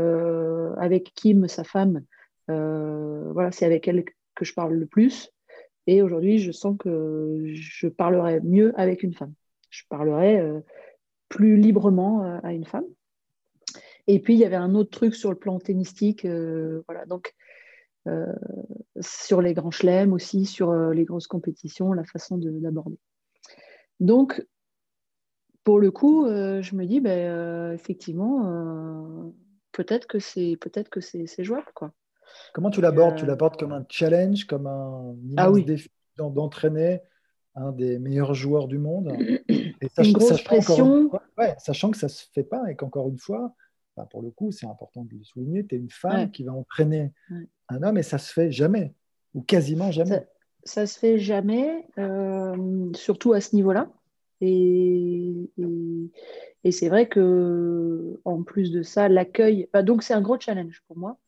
Euh, 0.00 0.74
avec 0.76 1.12
Kim, 1.14 1.46
sa 1.46 1.62
femme, 1.62 2.04
euh, 2.50 3.32
voilà, 3.32 3.52
c'est 3.52 3.64
avec 3.64 3.86
elle 3.86 4.04
que 4.34 4.44
je 4.44 4.52
parle 4.52 4.74
le 4.74 4.86
plus. 4.86 5.30
Et 5.86 6.02
aujourd'hui, 6.02 6.38
je 6.38 6.50
sens 6.50 6.76
que 6.78 7.42
je 7.46 7.86
parlerai 7.88 8.40
mieux 8.40 8.72
avec 8.78 9.02
une 9.02 9.14
femme. 9.14 9.34
Je 9.70 9.82
parlerai 9.88 10.40
euh, 10.40 10.60
plus 11.28 11.56
librement 11.56 12.40
à 12.42 12.52
une 12.52 12.64
femme. 12.64 12.86
Et 14.06 14.20
puis, 14.20 14.34
il 14.34 14.40
y 14.40 14.44
avait 14.44 14.56
un 14.56 14.74
autre 14.74 14.90
truc 14.90 15.14
sur 15.14 15.30
le 15.30 15.38
plan 15.38 15.58
tennistique. 15.58 16.26
voilà, 16.26 17.06
donc, 17.06 17.34
sur 19.00 19.40
les 19.40 19.54
grands 19.54 19.70
chelems 19.70 20.12
aussi, 20.12 20.44
sur 20.44 20.72
les 20.90 21.04
grosses 21.04 21.26
compétitions, 21.26 21.92
la 21.92 22.04
façon 22.04 22.38
de 22.38 22.50
l'aborder. 22.60 22.98
Donc, 24.00 24.46
pour 25.64 25.80
le 25.80 25.90
coup, 25.90 26.26
je 26.26 26.74
me 26.74 26.84
dis, 26.84 27.00
ben, 27.00 27.72
effectivement, 27.72 29.32
peut-être 29.72 30.06
que 30.06 30.18
c'est 30.18 30.56
peut-être 30.60 30.88
que 30.88 31.00
c'est 31.00 31.44
jouable 31.44 31.70
quoi. 31.74 31.92
Comment 32.52 32.70
tu 32.70 32.80
l'abordes? 32.80 33.16
Tu 33.16 33.24
euh, 33.24 33.26
l'abordes 33.26 33.58
comme 33.58 33.72
un 33.72 33.84
challenge, 33.88 34.44
comme 34.44 34.66
un 34.66 35.14
ah 35.36 35.50
défi 35.50 35.90
d'entraîner 36.16 37.00
un 37.56 37.72
des 37.72 37.98
meilleurs 37.98 38.34
joueurs 38.34 38.68
du 38.68 38.78
monde. 38.78 39.12
Et 39.48 39.88
une 39.98 40.12
grosse 40.12 40.42
pression. 40.42 41.10
sachant 41.58 41.90
que 41.90 41.98
ça 41.98 42.08
se 42.08 42.24
fait 42.32 42.44
pas 42.44 42.70
et 42.70 42.74
qu'encore 42.74 43.08
une 43.08 43.18
fois, 43.18 43.54
pour 44.10 44.22
le 44.22 44.30
coup, 44.30 44.50
c'est 44.50 44.66
important 44.66 45.04
de 45.04 45.14
le 45.14 45.22
souligner, 45.22 45.66
tu 45.66 45.74
es 45.74 45.78
une 45.78 45.90
femme 45.90 46.30
qui 46.30 46.42
va 46.42 46.52
entraîner 46.52 47.12
un 47.68 47.82
homme 47.82 47.98
et 47.98 48.02
ça 48.02 48.18
se 48.18 48.32
fait 48.32 48.50
jamais, 48.50 48.94
ou 49.34 49.42
quasiment 49.42 49.90
jamais. 49.90 50.26
Ça, 50.64 50.82
ne 50.82 50.86
se 50.86 50.98
fait 50.98 51.18
jamais, 51.18 51.86
euh, 51.98 52.90
surtout 52.94 53.34
à 53.34 53.40
ce 53.40 53.54
niveau-là. 53.54 53.88
Et, 54.44 55.50
c'est 56.70 56.88
vrai 56.88 57.08
que 57.08 58.20
en 58.24 58.42
plus 58.42 58.70
de 58.70 58.82
ça, 58.82 59.08
l'accueil, 59.08 59.68
donc 59.82 60.02
c'est 60.02 60.14
un 60.14 60.20
gros 60.20 60.38
challenge 60.38 60.82
pour 60.86 60.96
moi. 60.96 61.18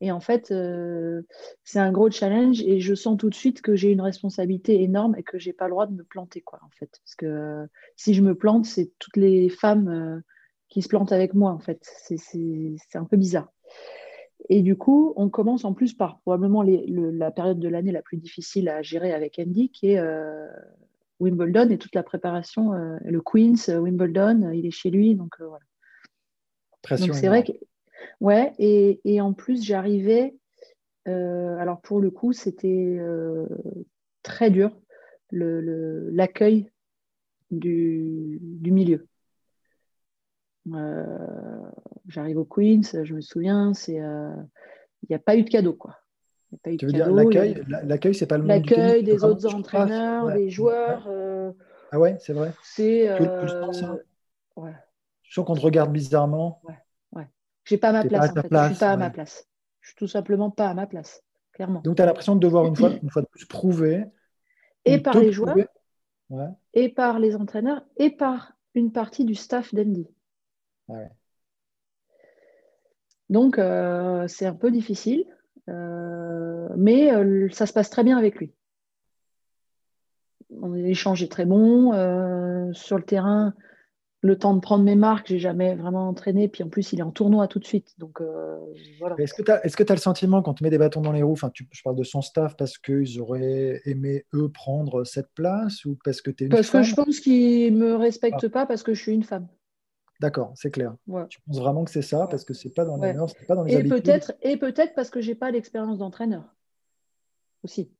Et 0.00 0.12
en 0.12 0.20
fait, 0.20 0.52
euh, 0.52 1.22
c'est 1.64 1.80
un 1.80 1.90
gros 1.90 2.10
challenge 2.10 2.62
et 2.62 2.78
je 2.78 2.94
sens 2.94 3.16
tout 3.18 3.30
de 3.30 3.34
suite 3.34 3.62
que 3.62 3.74
j'ai 3.74 3.90
une 3.90 4.00
responsabilité 4.00 4.80
énorme 4.82 5.16
et 5.16 5.24
que 5.24 5.38
j'ai 5.38 5.52
pas 5.52 5.64
le 5.64 5.72
droit 5.72 5.86
de 5.86 5.92
me 5.92 6.04
planter, 6.04 6.40
quoi, 6.40 6.60
en 6.64 6.70
fait. 6.70 6.90
Parce 7.04 7.16
que 7.16 7.26
euh, 7.26 7.66
si 7.96 8.14
je 8.14 8.22
me 8.22 8.36
plante, 8.36 8.64
c'est 8.64 8.92
toutes 9.00 9.16
les 9.16 9.48
femmes 9.48 9.88
euh, 9.88 10.20
qui 10.68 10.82
se 10.82 10.88
plantent 10.88 11.12
avec 11.12 11.34
moi, 11.34 11.50
en 11.50 11.58
fait. 11.58 11.80
C'est 11.82 12.16
un 12.94 13.04
peu 13.04 13.16
bizarre. 13.16 13.52
Et 14.48 14.62
du 14.62 14.76
coup, 14.76 15.12
on 15.16 15.28
commence 15.28 15.64
en 15.64 15.74
plus 15.74 15.94
par 15.94 16.20
probablement 16.20 16.62
la 16.62 17.30
période 17.32 17.58
de 17.58 17.68
l'année 17.68 17.90
la 17.90 18.02
plus 18.02 18.18
difficile 18.18 18.68
à 18.68 18.82
gérer 18.82 19.12
avec 19.12 19.40
Andy, 19.40 19.70
qui 19.70 19.90
est 19.90 20.00
Wimbledon 21.20 21.70
et 21.70 21.78
toute 21.78 21.94
la 21.94 22.02
préparation, 22.02 22.72
euh, 22.72 22.96
le 23.04 23.20
Queens, 23.20 23.68
euh, 23.68 23.78
Wimbledon, 23.78 24.42
euh, 24.44 24.54
il 24.54 24.66
est 24.66 24.70
chez 24.70 24.90
lui, 24.90 25.14
donc 25.14 25.36
voilà. 25.40 25.64
donc 26.96 27.14
c'est 27.14 27.28
vrai 27.28 27.44
que, 27.44 27.52
ouais, 28.20 28.52
et, 28.58 29.00
et 29.04 29.20
en 29.20 29.32
plus 29.32 29.62
j'arrivais, 29.62 30.34
alors 31.06 31.80
pour 31.80 32.00
le 32.00 32.10
coup 32.10 32.34
c'était 32.34 32.98
très 34.22 34.50
dur, 34.50 34.70
l'accueil 35.30 36.70
le, 37.50 37.58
du, 37.58 38.38
du, 38.42 38.70
milieu. 38.70 39.06
J'arrive 42.08 42.36
au 42.36 42.44
Queens, 42.44 43.04
je 43.04 43.14
me 43.14 43.22
souviens, 43.22 43.72
c'est 43.72 43.96
il 43.96 45.06
n'y 45.08 45.16
a 45.16 45.20
pas 45.20 45.36
eu 45.36 45.44
de 45.44 45.48
cadeau 45.48 45.72
quoi. 45.72 45.96
Tu 46.64 46.86
veux 46.86 46.92
dire 46.92 47.10
l'accueil? 47.10 47.62
L'accueil, 47.68 48.14
c'est 48.14 48.26
pas 48.26 48.38
le 48.38 48.44
L'accueil 48.44 49.02
des 49.02 49.24
autres 49.24 49.54
entraîneurs, 49.54 50.32
des 50.32 50.48
joueurs. 50.50 51.06
Euh, 51.08 51.52
ah 51.92 51.98
ouais, 51.98 52.16
c'est 52.20 52.32
vrai. 52.32 52.52
C'est. 52.62 53.08
Euh, 53.08 53.46
Je 55.22 55.34
sens 55.34 55.44
qu'on 55.44 55.54
te 55.54 55.60
regarde 55.60 55.92
bizarrement. 55.92 56.60
Ouais, 56.64 56.78
ouais. 57.12 57.28
J'ai 57.64 57.78
pas 57.78 57.92
ma 57.92 58.04
place, 58.04 58.30
en 58.30 58.34
fait. 58.34 58.48
je 58.50 58.66
suis 58.68 58.78
pas 58.78 58.90
à 58.90 58.96
ma 58.96 59.10
place. 59.10 59.46
Je 59.80 59.88
suis 59.88 59.96
tout 59.96 60.08
simplement 60.08 60.50
pas 60.50 60.68
à 60.68 60.74
ma 60.74 60.86
place, 60.86 61.22
clairement. 61.52 61.80
Donc, 61.80 61.96
tu 61.96 62.02
as 62.02 62.06
l'impression 62.06 62.34
de 62.34 62.40
devoir 62.40 62.66
une 62.66 62.76
fois, 62.76 62.90
une 63.02 63.10
fois 63.10 63.22
de 63.22 63.28
plus 63.28 63.46
prouver. 63.46 64.04
Et 64.84 64.98
par 64.98 65.18
les 65.18 65.32
joueurs, 65.32 65.56
et 66.72 66.88
par 66.88 67.18
les 67.18 67.36
entraîneurs, 67.36 67.82
et 67.96 68.10
par 68.10 68.52
une 68.74 68.90
partie 68.92 69.24
du 69.24 69.34
staff 69.34 69.74
d'Andy. 69.74 70.08
Donc, 73.28 73.58
euh, 73.58 74.26
c'est 74.28 74.46
un 74.46 74.54
peu 74.54 74.70
difficile, 74.70 75.26
mais 76.76 77.12
euh, 77.12 77.48
ça 77.50 77.66
se 77.66 77.72
passe 77.72 77.90
très 77.90 78.04
bien 78.04 78.16
avec 78.18 78.36
lui. 78.36 78.52
On 80.62 80.72
l'échange 80.72 81.22
est 81.22 81.30
très 81.30 81.44
bon. 81.44 81.92
sur 82.72 82.96
le 82.96 83.02
terrain, 83.02 83.52
le 84.22 84.38
temps 84.38 84.54
de 84.54 84.60
prendre 84.60 84.82
mes 84.82 84.96
marques, 84.96 85.28
j'ai 85.28 85.38
jamais 85.38 85.74
vraiment 85.74 86.08
entraîné. 86.08 86.48
Puis 86.48 86.64
en 86.64 86.68
plus, 86.68 86.92
il 86.92 87.00
est 87.00 87.02
en 87.02 87.10
tournoi 87.10 87.48
tout 87.48 87.58
de 87.58 87.66
suite. 87.66 87.94
Donc 87.98 88.22
voilà. 88.98 89.14
Est-ce 89.18 89.34
que 89.34 89.42
tu 89.42 89.50
as, 89.50 89.64
est 89.64 89.90
as, 89.90 89.94
le 89.94 90.00
sentiment, 90.00 90.40
quand 90.40 90.54
tu 90.54 90.64
mets 90.64 90.70
des 90.70 90.78
bâtons 90.78 91.02
dans 91.02 91.12
les 91.12 91.22
roues, 91.22 91.32
enfin, 91.32 91.52
je 91.54 91.82
parle 91.82 91.96
de 91.96 92.04
son 92.04 92.22
staff 92.22 92.56
parce 92.56 92.78
qu'ils 92.78 93.20
auraient 93.20 93.82
aimé, 93.84 94.24
eux, 94.32 94.48
prendre 94.48 95.04
cette 95.04 95.28
place 95.34 95.84
ou 95.84 95.98
parce 96.02 96.22
que 96.22 96.30
tu 96.30 96.44
es 96.44 96.46
une 96.46 96.52
Parce 96.52 96.70
que 96.70 96.82
je 96.82 96.94
pense 96.94 97.20
qu'ils 97.20 97.74
ne 97.74 97.78
me 97.78 97.94
respectent 97.96 98.44
ah. 98.44 98.50
pas 98.50 98.66
parce 98.66 98.82
que 98.82 98.94
je 98.94 99.02
suis 99.02 99.12
une 99.12 99.24
femme. 99.24 99.48
D'accord, 100.20 100.52
c'est 100.56 100.70
clair. 100.70 100.96
Tu 101.28 101.40
penses 101.40 101.58
vraiment 101.58 101.84
que 101.84 101.90
c'est 101.90 102.02
ça 102.02 102.26
parce 102.26 102.44
que 102.44 102.52
c'est 102.52 102.74
pas 102.74 102.84
dans 102.84 102.96
les 102.96 103.12
mœurs, 103.12 103.34
pas 103.46 103.54
dans 103.54 103.62
les 103.62 103.74
et 103.74 103.84
Peut-être, 103.84 104.32
et 104.42 104.56
peut-être 104.56 104.94
parce 104.94 105.10
que 105.10 105.20
j'ai 105.20 105.34
pas 105.34 105.50
l'expérience 105.50 105.98
d'entraîneur 105.98 106.44
aussi. 107.62 107.90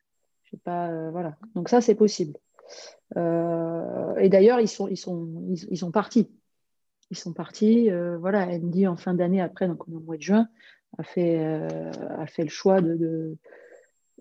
Pas, 0.64 0.88
euh, 0.90 1.10
voilà. 1.10 1.36
Donc 1.54 1.68
ça, 1.68 1.80
c'est 1.80 1.94
possible. 1.94 2.34
Euh, 3.16 4.16
et 4.16 4.28
d'ailleurs, 4.28 4.60
ils 4.60 4.68
sont, 4.68 4.88
ils, 4.88 4.96
sont, 4.96 5.44
ils, 5.48 5.76
sont 5.76 5.90
partis. 5.90 6.30
Ils 7.10 7.18
sont 7.18 7.32
partis. 7.32 7.90
Euh, 7.90 8.16
voilà, 8.18 8.46
Andy, 8.46 8.86
en 8.86 8.96
fin 8.96 9.14
d'année, 9.14 9.40
après, 9.40 9.68
donc 9.68 9.86
au 9.88 10.00
mois 10.00 10.16
de 10.16 10.22
juin, 10.22 10.48
a 10.96 11.02
fait, 11.02 11.38
a 11.38 12.26
fait 12.26 12.44
le 12.44 12.48
choix 12.48 12.80
de, 12.80 13.36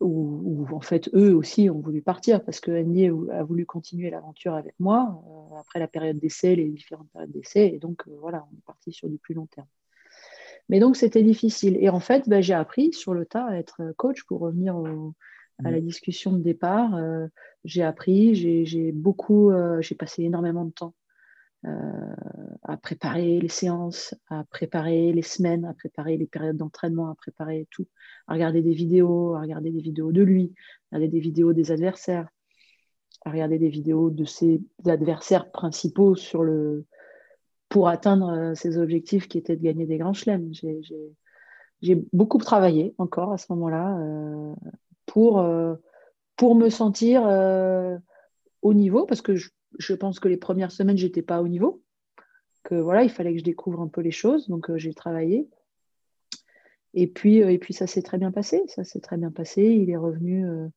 où, 0.01 0.67
en 0.71 0.81
fait 0.81 1.09
eux 1.13 1.33
aussi 1.33 1.69
ont 1.69 1.79
voulu 1.79 2.01
partir 2.01 2.43
parce 2.43 2.59
que 2.59 2.71
Andy 2.71 3.09
a 3.31 3.43
voulu 3.43 3.65
continuer 3.65 4.09
l'aventure 4.09 4.53
avec 4.53 4.75
moi 4.79 5.23
après 5.57 5.79
la 5.79 5.87
période 5.87 6.19
d'essai, 6.19 6.55
les 6.55 6.69
différentes 6.69 7.09
périodes 7.11 7.31
d'essai, 7.31 7.71
et 7.73 7.79
donc 7.79 8.03
euh, 8.07 8.17
voilà, 8.19 8.45
on 8.51 8.57
est 8.57 8.65
parti 8.65 8.91
sur 8.91 9.09
du 9.09 9.17
plus 9.17 9.33
long 9.33 9.47
terme. 9.47 9.67
Mais 10.69 10.79
donc 10.79 10.95
c'était 10.95 11.23
difficile. 11.23 11.77
Et 11.79 11.89
en 11.89 11.99
fait, 11.99 12.27
bah, 12.27 12.41
j'ai 12.41 12.53
appris 12.53 12.93
sur 12.93 13.13
le 13.13 13.25
tas 13.25 13.45
à 13.45 13.55
être 13.55 13.93
coach 13.97 14.23
pour 14.23 14.39
revenir 14.41 14.75
à 15.63 15.71
la 15.71 15.79
mmh. 15.79 15.85
discussion 15.85 16.33
de 16.33 16.39
départ. 16.39 16.95
Euh, 16.95 17.27
j'ai 17.63 17.83
appris, 17.83 18.35
j'ai 18.35 18.91
beaucoup, 18.91 19.51
j'ai 19.79 19.95
passé 19.95 20.23
énormément 20.23 20.65
de 20.65 20.71
temps 20.71 20.93
euh, 21.65 22.15
à 22.63 22.77
préparer 22.77 23.39
les 23.39 23.49
séances, 23.49 24.13
à 24.29 24.43
préparer 24.43 25.11
les 25.11 25.21
semaines, 25.21 25.65
à 25.65 25.73
préparer 25.73 26.15
les 26.15 26.27
périodes 26.27 26.57
d'entraînement, 26.57 27.09
à 27.09 27.15
préparer 27.15 27.67
tout, 27.71 27.87
à 28.27 28.33
regarder 28.33 28.61
des 28.61 28.73
vidéos, 28.73 29.33
à 29.33 29.41
regarder 29.41 29.71
des 29.71 29.81
vidéos 29.81 30.11
de 30.11 30.21
lui, 30.21 30.53
à 30.91 30.97
regarder 30.97 31.11
des 31.11 31.19
vidéos 31.19 31.53
des 31.53 31.71
adversaires, 31.71 32.29
à 33.25 33.31
regarder 33.31 33.59
des 33.59 33.69
vidéos 33.69 34.09
de 34.09 34.25
ses 34.25 34.61
adversaires 34.85 35.51
principaux 35.51 36.15
sur 36.15 36.43
le, 36.43 36.85
pour 37.69 37.87
atteindre 37.87 38.29
euh, 38.29 38.55
ses 38.55 38.77
objectifs 38.77 39.27
qui 39.27 39.37
étaient 39.37 39.55
de 39.55 39.63
gagner 39.63 39.85
des 39.85 39.97
grands 39.97 40.13
chelems. 40.13 40.51
J'ai 41.81 42.07
beaucoup 42.13 42.37
travaillé 42.37 42.95
encore 42.97 43.31
à 43.33 43.37
ce 43.37 43.47
moment-là 43.49 43.97
euh, 43.99 44.53
pour, 45.05 45.45
pour 46.35 46.55
me 46.55 46.69
sentir 46.69 47.23
au 48.61 48.73
niveau, 48.73 49.05
parce 49.05 49.21
que 49.21 49.35
je, 49.35 49.49
je 49.77 49.93
pense 49.93 50.19
que 50.19 50.27
les 50.27 50.37
premières 50.37 50.71
semaines, 50.71 50.97
j'étais 50.97 51.21
pas 51.21 51.41
au 51.41 51.47
niveau. 51.47 51.81
Que 52.63 52.75
voilà, 52.75 53.03
il 53.03 53.09
fallait 53.09 53.33
que 53.33 53.39
je 53.39 53.43
découvre 53.43 53.81
un 53.81 53.87
peu 53.87 54.01
les 54.01 54.11
choses. 54.11 54.47
Donc 54.47 54.69
euh, 54.69 54.77
j'ai 54.77 54.93
travaillé. 54.93 55.47
Et 56.93 57.07
puis, 57.07 57.41
euh, 57.43 57.51
et 57.51 57.57
puis 57.57 57.73
ça 57.73 57.87
s'est 57.87 58.01
très 58.01 58.17
bien 58.17 58.31
passé. 58.31 58.63
Ça 58.67 58.83
s'est 58.83 58.99
très 58.99 59.17
bien 59.17 59.31
passé. 59.31 59.63
Il 59.63 59.89
est 59.89 59.97
revenu, 59.97 60.47
euh, 60.47 60.67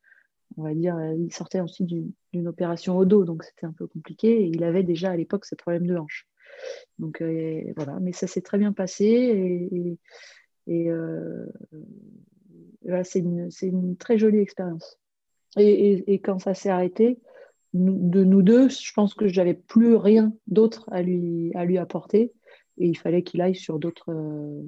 on 0.57 0.63
va 0.65 0.75
dire, 0.75 0.99
il 1.17 1.33
sortait 1.33 1.61
ensuite 1.61 1.87
d'une 1.87 2.49
opération 2.49 2.97
au 2.97 3.05
dos, 3.05 3.25
donc 3.25 3.45
c'était 3.45 3.67
un 3.67 3.73
peu 3.73 3.87
compliqué. 3.87 4.47
Il 4.47 4.65
avait 4.65 4.83
déjà 4.83 5.11
à 5.11 5.17
l'époque 5.17 5.45
ce 5.45 5.55
problème 5.55 5.87
de 5.87 5.97
hanche. 5.97 6.27
Donc 6.99 7.23
voilà, 7.77 7.99
mais 8.01 8.13
ça 8.13 8.27
s'est 8.27 8.43
très 8.43 8.59
bien 8.59 8.73
passé. 8.73 9.05
Et, 9.07 9.99
et, 10.67 10.91
c'est 13.05 13.21
une, 13.21 13.97
très 13.97 14.19
jolie 14.19 14.41
expérience. 14.41 14.99
Et, 15.57 16.21
quand 16.23 16.39
ça 16.39 16.55
s'est 16.55 16.71
arrêté, 16.71 17.19
de 17.73 18.25
nous 18.25 18.43
deux, 18.43 18.69
je 18.69 18.93
pense 18.93 19.15
que 19.15 19.29
j'avais 19.29 19.55
plus 19.55 19.95
rien 19.95 20.33
d'autre 20.49 20.89
à 20.91 21.03
lui, 21.03 21.53
à 21.55 21.65
lui 21.65 21.79
apporter 21.79 22.33
et 22.81 22.87
il 22.87 22.97
fallait 22.97 23.23
qu'il 23.23 23.41
aille 23.41 23.55
sur 23.55 23.79
d'autres. 23.79 24.11
Euh, 24.11 24.63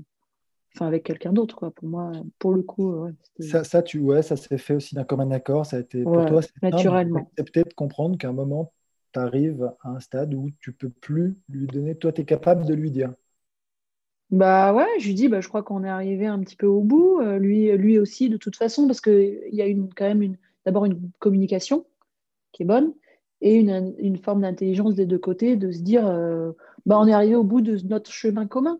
enfin, 0.74 0.86
avec 0.86 1.04
quelqu'un 1.04 1.32
d'autre, 1.32 1.56
quoi. 1.56 1.70
Pour 1.70 1.88
moi, 1.88 2.12
pour 2.38 2.52
le 2.52 2.62
coup. 2.62 3.06
ça, 3.38 3.64
ça, 3.64 3.82
tu, 3.82 3.98
ouais, 3.98 4.22
ça 4.22 4.36
s'est 4.36 4.58
fait 4.58 4.74
aussi 4.74 4.94
d'un 4.94 5.04
commun 5.04 5.30
accord. 5.30 5.66
Ça 5.66 5.76
a 5.76 5.80
été 5.80 6.02
pour 6.02 6.24
toi, 6.26 6.40
naturellement. 6.62 7.28
Accepter 7.32 7.64
de 7.64 7.74
comprendre 7.74 8.18
qu'à 8.18 8.28
un 8.28 8.32
moment, 8.32 8.72
tu 9.12 9.20
arrives 9.20 9.70
à 9.82 9.90
un 9.90 10.00
stade 10.00 10.34
où 10.34 10.50
tu 10.60 10.72
peux 10.72 10.90
plus 10.90 11.36
lui 11.48 11.66
donner. 11.66 11.94
Toi, 11.94 12.12
tu 12.12 12.22
es 12.22 12.24
capable 12.24 12.64
de 12.64 12.74
lui 12.74 12.90
dire. 12.90 13.12
Bah 14.30 14.72
ouais, 14.72 14.88
je 14.98 15.06
lui 15.06 15.14
dis, 15.14 15.28
bah, 15.28 15.42
je 15.42 15.48
crois 15.48 15.62
qu'on 15.62 15.84
est 15.84 15.90
arrivé 15.90 16.26
un 16.26 16.40
petit 16.40 16.56
peu 16.56 16.66
au 16.66 16.80
bout. 16.80 17.20
Euh, 17.20 17.38
lui, 17.38 17.70
lui 17.72 17.98
aussi, 17.98 18.30
de 18.30 18.38
toute 18.38 18.56
façon, 18.56 18.86
parce 18.86 19.02
qu'il 19.02 19.42
y 19.52 19.60
a 19.60 19.66
une, 19.66 19.92
quand 19.92 20.06
même 20.06 20.22
une, 20.22 20.38
d'abord 20.64 20.86
une 20.86 21.10
communication 21.18 21.84
qui 22.52 22.62
est 22.62 22.66
bonne, 22.66 22.94
et 23.42 23.56
une, 23.56 23.94
une 23.98 24.16
forme 24.16 24.42
d'intelligence 24.42 24.94
des 24.94 25.04
deux 25.04 25.18
côtés, 25.18 25.56
de 25.56 25.70
se 25.70 25.80
dire, 25.80 26.06
euh, 26.06 26.52
bah, 26.86 26.98
on 26.98 27.06
est 27.06 27.12
arrivé 27.12 27.34
au 27.34 27.44
bout 27.44 27.60
de 27.60 27.76
notre 27.86 28.10
chemin 28.10 28.46
commun, 28.46 28.78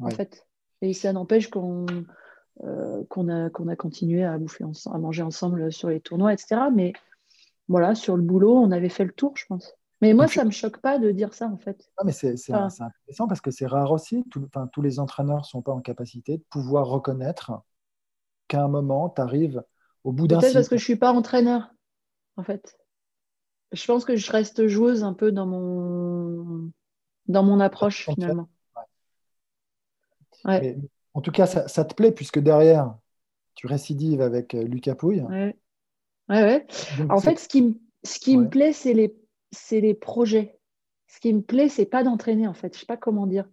en 0.00 0.10
fait. 0.10 0.43
Et 0.84 0.92
ça 0.92 1.12
n'empêche 1.12 1.48
qu'on 1.48 1.86
euh, 2.62 3.02
qu'on 3.08 3.28
a, 3.28 3.50
qu'on 3.50 3.66
a 3.68 3.74
continué 3.74 4.24
à, 4.24 4.38
bouffer 4.38 4.64
à 4.64 4.98
manger 4.98 5.22
ensemble 5.22 5.72
sur 5.72 5.88
les 5.88 6.00
tournois, 6.00 6.32
etc. 6.32 6.62
Mais 6.72 6.92
voilà, 7.68 7.94
sur 7.94 8.16
le 8.16 8.22
boulot, 8.22 8.56
on 8.56 8.70
avait 8.70 8.88
fait 8.88 9.04
le 9.04 9.12
tour, 9.12 9.36
je 9.36 9.46
pense. 9.46 9.74
Mais 10.00 10.12
moi, 10.12 10.28
ça 10.28 10.42
ne 10.42 10.48
me 10.48 10.52
choque 10.52 10.78
pas 10.78 10.98
de 10.98 11.10
dire 11.10 11.32
ça, 11.32 11.48
en 11.48 11.56
fait. 11.56 11.90
mais 12.04 12.12
c'est 12.12 12.34
intéressant 12.50 13.26
parce 13.26 13.40
que 13.40 13.50
c'est 13.50 13.66
rare 13.66 13.90
aussi. 13.90 14.24
tous 14.30 14.82
les 14.82 15.00
entraîneurs 15.00 15.38
ne 15.38 15.42
sont 15.44 15.62
pas 15.62 15.72
en 15.72 15.80
capacité 15.80 16.36
de 16.36 16.44
pouvoir 16.50 16.86
reconnaître 16.86 17.52
qu'à 18.48 18.62
un 18.62 18.68
moment, 18.68 19.08
tu 19.08 19.20
arrives 19.22 19.62
au 20.04 20.12
bout 20.12 20.28
d'un. 20.28 20.38
Peut-être 20.38 20.52
parce 20.52 20.68
que 20.68 20.76
je 20.76 20.82
ne 20.82 20.84
suis 20.84 20.96
pas 20.96 21.12
entraîneur, 21.12 21.74
en 22.36 22.42
fait 22.42 22.76
je 23.74 23.84
pense 23.86 24.04
que 24.04 24.16
je 24.16 24.30
reste 24.30 24.66
joueuse 24.66 25.04
un 25.04 25.12
peu 25.12 25.32
dans 25.32 25.46
mon, 25.46 26.70
dans 27.26 27.42
mon 27.42 27.60
approche 27.60 28.04
finalement. 28.04 28.48
En 30.44 31.20
tout 31.20 31.30
cas, 31.30 31.46
ça, 31.46 31.84
te 31.84 31.94
plaît 31.94 32.12
puisque 32.12 32.38
derrière, 32.38 32.94
tu 33.54 33.66
récidives 33.66 34.20
avec 34.20 34.54
euh, 34.54 34.64
Lucas 34.64 34.94
Pouille. 34.94 35.22
Ouais. 35.22 35.56
Ouais, 36.30 36.66
en 37.10 37.20
fait, 37.20 37.38
ce 37.38 37.48
qui, 37.48 37.78
ce 38.02 38.18
qui 38.18 38.38
me 38.38 38.48
plaît, 38.48 38.72
c'est 38.72 38.94
les, 38.94 39.14
les 39.70 39.94
projets. 39.94 40.58
Ce 41.06 41.20
qui 41.20 41.34
me 41.34 41.42
plaît, 41.42 41.68
c'est 41.68 41.84
pas 41.84 42.02
d'entraîner 42.02 42.48
en 42.48 42.54
fait. 42.54 42.74
Je 42.74 42.80
sais 42.80 42.86
pas 42.86 42.96
comment 42.96 43.26
dire. 43.26 43.46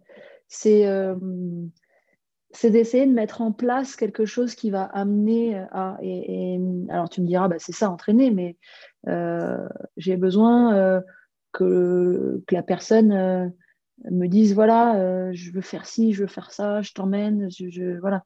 C'est 0.48 0.86
euh, 0.86 1.14
c'est 2.52 2.70
d'essayer 2.70 3.06
de 3.06 3.12
mettre 3.12 3.40
en 3.40 3.52
place 3.52 3.96
quelque 3.96 4.24
chose 4.24 4.54
qui 4.54 4.70
va 4.70 4.84
amener 4.84 5.56
à. 5.72 5.98
Et, 6.02 6.60
alors 6.88 7.08
tu 7.08 7.20
me 7.20 7.26
diras, 7.26 7.48
bah, 7.48 7.56
c'est 7.58 7.72
ça, 7.72 7.90
entraîner, 7.90 8.30
mais 8.30 8.56
euh, 9.08 9.68
j'ai 9.96 10.16
besoin 10.16 10.74
euh, 10.74 11.00
que, 11.52 12.42
que, 12.46 12.54
la 12.54 12.62
personne 12.62 13.12
euh, 13.12 13.48
me 14.10 14.26
dise 14.26 14.54
voilà, 14.54 15.32
je 15.32 15.50
veux 15.52 15.60
faire 15.60 15.86
ci, 15.86 16.12
je 16.12 16.22
veux 16.22 16.28
faire 16.28 16.50
ça, 16.50 16.82
je 16.82 16.92
t'emmène, 16.92 17.48
je, 17.50 17.98
voilà. 18.00 18.24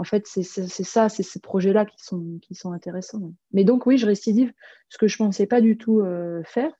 En 0.00 0.04
fait, 0.04 0.26
c'est 0.26 0.44
ça, 0.44 1.08
c'est 1.08 1.24
ces 1.24 1.40
projets-là 1.40 1.84
qui 1.84 2.02
sont, 2.04 2.38
qui 2.40 2.54
sont 2.54 2.72
intéressants. 2.72 3.32
Mais 3.52 3.64
donc, 3.64 3.84
oui, 3.86 3.98
je 3.98 4.06
récidive, 4.06 4.52
ce 4.88 4.96
que 4.96 5.08
je 5.08 5.20
ne 5.20 5.26
pensais 5.26 5.46
pas 5.46 5.60
du 5.60 5.76
tout 5.76 6.02
faire, 6.44 6.70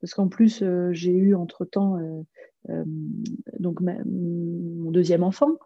parce 0.00 0.14
qu'en 0.14 0.28
plus, 0.28 0.64
j'ai 0.92 1.12
eu 1.12 1.34
entre-temps 1.34 1.98
donc 3.58 3.80
mon 3.80 4.90
deuxième 4.90 5.22
enfant. 5.22 5.58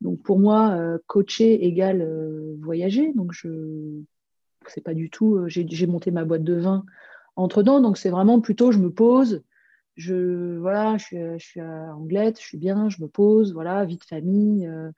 Donc 0.00 0.22
pour 0.22 0.38
moi, 0.38 0.78
coacher 1.06 1.64
égale 1.64 2.06
voyager. 2.60 3.12
Donc 3.14 3.32
je 3.32 4.02
c'est 4.68 4.80
pas 4.80 4.94
du 4.94 5.10
tout. 5.10 5.36
Euh, 5.36 5.48
j'ai 5.48 5.86
monté 5.86 6.10
ma 6.10 6.24
boîte 6.24 6.44
de 6.44 6.54
vin 6.54 6.84
entre 7.36 7.62
temps, 7.62 7.80
donc 7.80 7.98
c'est 7.98 8.10
vraiment 8.10 8.40
plutôt 8.40 8.72
je 8.72 8.78
me 8.78 8.90
pose. 8.90 9.42
Je 9.96 10.58
voilà, 10.58 10.96
je 10.98 11.04
suis, 11.04 11.18
je 11.38 11.44
suis 11.44 11.60
à 11.60 11.94
Anglette, 11.94 12.38
je 12.38 12.44
suis 12.44 12.58
bien, 12.58 12.88
je 12.88 13.02
me 13.02 13.08
pose, 13.08 13.52
voilà, 13.52 13.84
vie 13.84 13.96
de 13.96 14.04
famille, 14.04 14.66
euh, 14.66 14.90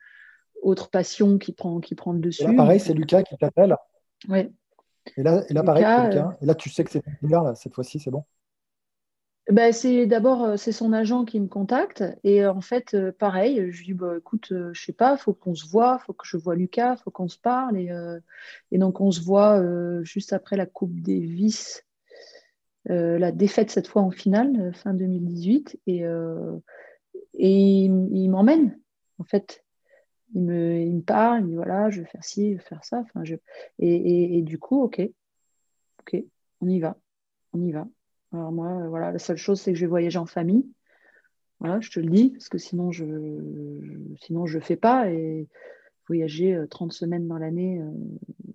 autre 0.63 0.91
passion 0.91 1.39
qui 1.39 1.53
prend 1.53 1.81
qui 1.81 1.95
prend 1.95 2.13
le 2.13 2.19
dessus. 2.19 2.45
là, 2.45 2.53
pareil, 2.55 2.81
c'est 2.81 2.95
Lucas 2.95 3.23
qui 3.23 3.37
t'appelle. 3.37 3.77
Ouais. 4.29 4.51
Et 5.17 5.23
là, 5.23 5.43
et 5.49 5.55
là 5.55 5.63
pareil, 5.63 5.85
Lucas. 5.85 6.29
Euh, 6.29 6.33
et 6.43 6.47
là, 6.47 6.55
tu 6.55 6.69
sais 6.69 6.85
que 6.85 6.91
c'est 6.91 7.03
là, 7.23 7.55
cette 7.55 7.75
fois-ci, 7.75 8.01
c'est 8.01 8.11
bon. 8.11 8.25
Ben, 9.51 9.73
c'est 9.73 10.07
d'abord 10.07 10.45
euh, 10.45 10.57
c'est 10.57 10.73
son 10.73 10.93
agent 10.93 11.25
qui 11.25 11.41
me 11.41 11.47
contacte 11.47 12.05
et 12.23 12.45
euh, 12.45 12.53
en 12.53 12.61
fait 12.61 12.93
euh, 12.93 13.13
pareil 13.13 13.73
je 13.73 13.79
lui 13.79 13.87
dis 13.87 13.95
bah, 13.95 14.17
écoute 14.19 14.53
je 14.73 14.79
sais 14.79 14.93
pas 14.93 15.17
faut 15.17 15.33
qu'on 15.33 15.55
se 15.55 15.67
voit 15.67 15.99
faut 16.01 16.13
que 16.13 16.27
je 16.27 16.37
vois 16.37 16.55
Lucas 16.55 16.97
faut 16.97 17.11
qu'on 17.11 17.29
se 17.29 17.39
parle 17.39 17.79
et, 17.79 17.91
et 18.71 18.79
donc 18.79 19.01
on 19.01 19.11
se 19.11 19.23
voit 19.23 19.63
juste 20.03 20.35
après 20.35 20.57
la 20.57 20.67
coupe 20.67 21.01
des 21.01 21.21
vices 21.21 21.87
la 22.89 23.33
défaite 23.33 23.71
cette 23.71 23.89
fois 23.89 24.03
en 24.03 24.11
finale, 24.11 24.73
fin 24.75 24.95
2018. 24.95 25.81
Et, 25.87 26.03
et 27.35 27.85
il, 27.85 28.29
m'emmène, 28.31 28.79
en 29.19 29.25
fait. 29.25 29.65
Il 30.35 30.43
me, 30.43 30.81
il 30.81 30.97
me, 30.97 31.03
parle, 31.03 31.41
il 31.41 31.45
me 31.45 31.49
dit 31.49 31.57
voilà, 31.57 31.89
je 31.89 32.03
vais 32.03 32.07
faire 32.07 32.25
ci, 32.25 32.53
je 32.53 32.57
vais 32.59 32.63
faire 32.63 32.85
ça. 32.85 32.99
Enfin, 33.01 33.25
je... 33.25 33.35
et, 33.79 34.39
et, 34.39 34.43
du 34.43 34.59
coup, 34.59 34.83
ok, 34.83 35.01
ok, 36.01 36.23
on 36.61 36.69
y 36.69 36.81
va, 36.81 36.99
on 37.55 37.63
y 37.63 37.73
va. 37.73 37.89
Alors 38.33 38.53
moi, 38.53 38.89
voilà, 38.89 39.11
la 39.11 39.19
seule 39.19 39.39
chose, 39.39 39.61
c'est 39.61 39.73
que 39.73 39.79
je 39.79 39.85
vais 39.85 39.91
voyager 39.91 40.19
en 40.19 40.27
famille. 40.27 40.67
Voilà, 41.61 41.81
je 41.81 41.91
te 41.91 41.99
le 41.99 42.09
dis, 42.09 42.31
parce 42.31 42.49
que 42.49 42.59
sinon, 42.59 42.93
je 42.93 43.05
sinon, 44.21 44.47
je 44.47 44.61
fais 44.61 44.77
pas. 44.77 45.11
Et 45.11 45.49
voyager 46.07 46.59
30 46.71 46.91
euh, 46.91 46.95
semaines 46.95 47.29
dans 47.29 47.39
l'année 47.39 47.81
euh, 47.81 47.91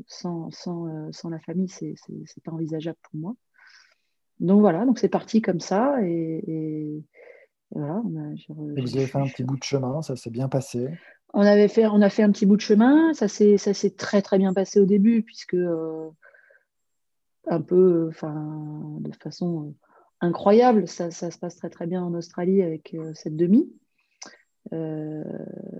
sans, 0.07 0.51
sans, 0.51 0.87
euh, 0.87 1.09
sans, 1.11 1.29
la 1.29 1.39
famille, 1.39 1.69
c'est 1.69 1.95
pas 2.43 2.51
envisageable 2.51 2.97
pour 3.03 3.19
moi. 3.19 3.35
Donc 4.39 4.61
voilà, 4.61 4.85
donc 4.85 4.99
c'est 4.99 5.09
parti 5.09 5.41
comme 5.41 5.59
ça. 5.59 5.95
Et, 6.03 7.03
voilà. 7.71 8.01
et 8.77 8.81
vous 8.81 8.97
avez 8.97 9.07
fait 9.07 9.17
un 9.17 9.27
petit 9.27 9.43
bout 9.43 9.57
de 9.57 9.63
chemin, 9.63 10.01
ça 10.01 10.15
s'est 10.15 10.29
bien 10.29 10.49
passé 10.49 10.89
on, 11.35 11.41
avait 11.41 11.67
fait, 11.67 11.87
on 11.87 12.01
a 12.01 12.09
fait 12.09 12.21
un 12.21 12.31
petit 12.31 12.45
bout 12.45 12.57
de 12.57 12.61
chemin, 12.61 13.11
ça 13.13 13.27
s'est 13.27 13.95
très 13.97 14.21
très 14.21 14.37
bien 14.37 14.53
passé 14.53 14.79
au 14.79 14.85
début, 14.85 15.23
puisque 15.23 15.57
un 17.47 17.61
peu, 17.61 18.07
enfin, 18.09 18.97
de 18.99 19.11
façon 19.15 19.73
incroyable. 20.21 20.87
Ça, 20.87 21.11
se 21.11 21.37
passe 21.37 21.55
très 21.57 21.69
très 21.69 21.87
bien 21.87 22.01
en 22.03 22.13
Australie 22.13 22.61
avec 22.61 22.93
euh, 22.93 23.11
cette 23.13 23.35
demi. 23.35 23.71
Euh, 24.71 25.23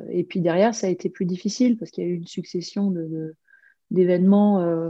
et 0.10 0.24
puis 0.24 0.42
derrière, 0.42 0.76
ça 0.76 0.88
a 0.88 0.90
été 0.90 1.10
plus 1.10 1.26
difficile 1.26 1.78
parce 1.78 1.92
qu'il 1.92 2.04
y 2.04 2.08
a 2.08 2.10
eu 2.10 2.16
une 2.16 2.28
succession 2.28 2.94
d'événements, 3.90 4.60
euh, 4.60 4.90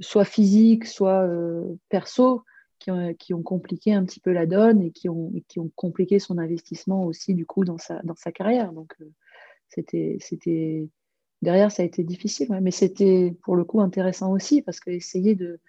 soit 0.00 0.24
physiques, 0.24 0.86
soit 0.86 1.28
perso, 1.88 2.42
qui 2.78 2.90
ont, 2.90 3.14
qui 3.14 3.34
ont, 3.34 3.42
compliqué 3.42 3.92
un 3.94 4.04
petit 4.04 4.20
peu 4.20 4.32
la 4.32 4.46
donne 4.46 4.82
et 4.82 4.90
qui 4.90 5.08
ont, 5.08 5.32
qui 5.48 5.58
ont 5.60 5.70
compliqué 5.74 6.18
son 6.18 6.38
investissement 6.38 7.04
aussi 7.04 7.34
du 7.34 7.46
coup 7.46 7.64
dans 7.64 7.78
sa, 7.78 8.00
dans 8.02 8.16
sa 8.16 8.32
carrière. 8.32 8.72
Donc 8.72 8.94
c'était 9.68 10.88
derrière, 11.42 11.70
ça 11.70 11.82
a 11.82 11.86
été 11.86 12.02
difficile, 12.02 12.48
mais 12.60 12.70
c'était 12.70 13.34
pour 13.42 13.56
le 13.56 13.64
coup 13.64 13.80
intéressant 13.80 14.32
aussi 14.32 14.62
parce 14.62 14.80
qu'essayer 14.80 15.34
de 15.34 15.60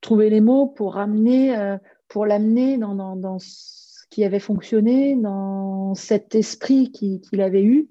trouver 0.00 0.30
les 0.30 0.40
mots 0.40 0.66
pour 0.66 0.94
ramener, 0.94 1.56
euh, 1.56 1.78
pour 2.08 2.26
l'amener 2.26 2.76
dans, 2.76 3.38
ce 3.38 4.04
qui 4.10 4.24
avait 4.24 4.40
fonctionné, 4.40 5.16
dans 5.16 5.94
cet 5.94 6.34
esprit 6.34 6.90
qu'il 6.90 7.40
avait 7.40 7.62
eu. 7.62 7.88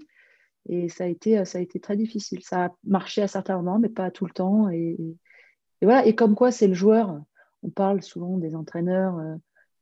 Et 0.70 0.90
ça 0.90 1.06
a, 1.06 1.08
été, 1.08 1.44
ça 1.46 1.58
a 1.58 1.62
été 1.62 1.80
très 1.80 1.98
difficile. 1.98 2.42
Ça 2.44 2.66
a 2.66 2.76
marché 2.84 3.22
à 3.22 3.28
certains 3.28 3.58
moments, 3.58 3.80
mais 3.80 3.90
pas 3.90 4.12
tout 4.12 4.26
le 4.26 4.32
temps. 4.32 4.70
Et, 4.70 4.98
voilà. 5.82 6.06
Et 6.06 6.16
comme 6.16 6.36
quoi, 6.36 6.52
c'est 6.52 6.68
le 6.68 6.74
joueur. 6.74 7.22
On 7.64 7.70
parle 7.70 8.02
souvent 8.02 8.38
des 8.38 8.56
entraîneurs, 8.56 9.18
euh, 9.20 9.36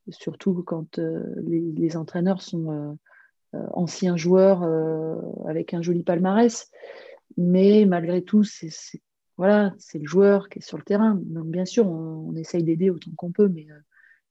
surtout 0.09 0.63
quand 0.63 0.99
euh, 0.99 1.23
les, 1.45 1.97
entraîneurs 1.97 2.41
sont 2.41 2.97
anciens 3.53 4.15
joueurs 4.15 4.63
avec 5.47 5.73
un 5.73 5.81
joli 5.81 6.03
palmarès. 6.03 6.69
Mais 7.37 7.85
malgré 7.85 8.21
tout, 8.21 8.43
c'est 8.43 8.69
voilà, 9.39 9.73
c'est 9.77 9.99
le 9.99 10.05
joueur 10.05 10.49
qui 10.49 10.59
est 10.59 10.61
sur 10.61 10.77
le 10.77 10.83
terrain. 10.83 11.15
Donc, 11.15 11.45
bien 11.45 11.63
sûr, 11.63 11.87
on, 11.87 12.35
essaye 12.35 12.61
d'aider 12.61 12.89
autant 12.89 13.11
qu'on 13.15 13.31
peut, 13.31 13.47
mais 13.47 13.67
euh, 13.71 13.79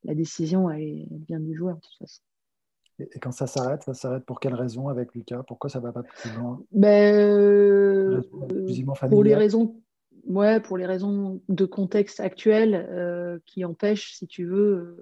la 0.05 0.14
décision, 0.14 0.68
elle, 0.68 1.07
vient 1.26 1.40
du 1.40 1.57
joueur, 1.57 1.76
de 1.76 1.80
toute 1.80 1.96
façon. 1.99 2.20
Et, 2.99 3.18
quand 3.20 3.32
ça 3.32 3.46
s'arrête, 3.46 3.82
ça 3.82 3.94
s'arrête 3.94 4.24
pour 4.24 4.40
quelle 4.40 4.55
raison 4.55 4.88
avec 4.88 5.14
Lucas? 5.14 5.42
Pourquoi 5.46 5.70
ça 5.70 5.78
ne 5.78 5.84
va 5.84 5.92
pas 5.92 6.03
plus 6.03 6.30
loin? 6.36 6.61
Ben, 6.72 7.14
euh, 7.14 8.20
Pour 9.09 9.24
les 9.24 9.34
raisons 9.34 9.80
Ouais, 10.24 10.61
pour 10.61 10.76
les 10.76 10.84
raisons 10.84 11.40
de 11.49 11.64
contexte 11.64 12.20
actuel 12.20 12.86
euh, 12.90 13.38
qui 13.46 13.64
empêchent, 13.64 14.12
si 14.12 14.26
tu 14.26 14.44
veux, 14.44 14.99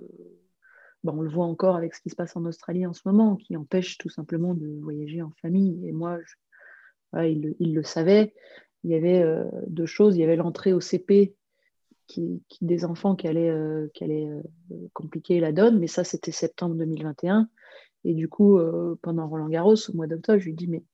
on 1.04 1.20
le 1.20 1.28
voit 1.28 1.46
encore 1.46 1.74
avec 1.74 1.94
ce 1.94 2.00
qui 2.00 2.10
se 2.10 2.14
passe 2.14 2.36
en 2.36 2.44
Australie 2.44 2.86
en 2.86 2.92
ce 2.92 3.00
moment, 3.06 3.34
qui 3.34 3.56
empêche 3.56 3.98
tout 3.98 4.08
simplement 4.08 4.54
de 4.54 4.78
voyager 4.80 5.22
en 5.22 5.32
famille. 5.42 5.88
Et 5.88 5.90
moi, 5.90 6.18
il, 7.14 7.56
le 7.74 7.82
savait 7.82 8.34
il 8.86 8.90
y 8.90 8.94
avait 8.94 9.20
euh, 9.20 9.44
deux 9.66 9.86
choses. 9.86 10.16
Il 10.16 10.20
y 10.20 10.24
avait 10.24 10.36
l'entrée 10.36 10.72
au 10.72 10.80
CP 10.80 11.34
qui, 12.06 12.40
des 12.60 12.84
enfants 12.84 13.16
qui 13.16 13.26
allaient, 13.26 13.50
euh, 13.50 13.88
qui 13.94 14.04
euh, 14.04 14.40
compliquer 14.92 15.40
la 15.40 15.50
donne, 15.50 15.80
mais 15.80 15.88
ça, 15.88 16.04
c'était 16.04 16.30
septembre 16.30 16.76
2021. 16.76 17.48
Et 18.06 18.14
du 18.14 18.28
coup, 18.28 18.60
pendant 19.02 19.26
Roland 19.26 19.48
Garros, 19.48 19.74
au 19.74 19.92
mois 19.94 20.06
d'octobre, 20.06 20.38
je 20.38 20.46
lui 20.46 20.54
dis, 20.54 20.68
mais 20.68 20.84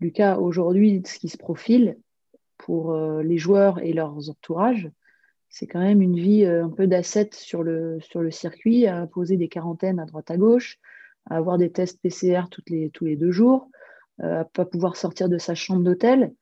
Lucas, 0.00 0.38
aujourd'hui, 0.38 1.02
ce 1.04 1.18
qui 1.18 1.28
se 1.28 1.36
profile 1.36 1.98
pour 2.58 2.96
les 2.96 3.38
joueurs 3.38 3.80
et 3.80 3.92
leurs 3.92 4.30
entourages, 4.30 4.88
c'est 5.48 5.66
quand 5.66 5.80
même 5.80 6.00
une 6.00 6.14
vie 6.14 6.46
un 6.46 6.70
peu 6.70 6.86
d'asset 6.86 7.30
sur 7.32 7.64
le, 7.64 7.98
circuit, 8.30 8.86
à 8.86 8.98
imposer 8.98 9.36
des 9.36 9.48
quarantaines 9.48 9.98
à 9.98 10.06
droite 10.06 10.30
à 10.30 10.36
gauche, 10.36 10.78
à 11.28 11.38
avoir 11.38 11.58
des 11.58 11.72
tests 11.72 12.00
PCR 12.00 12.42
tous 12.50 12.62
les 13.04 13.16
deux 13.16 13.32
jours, 13.32 13.68
à 14.20 14.44
pas 14.44 14.64
pouvoir 14.64 14.94
sortir 14.94 15.28
de 15.28 15.38
sa 15.38 15.56
chambre 15.56 15.82
d'hôtel 15.82 16.32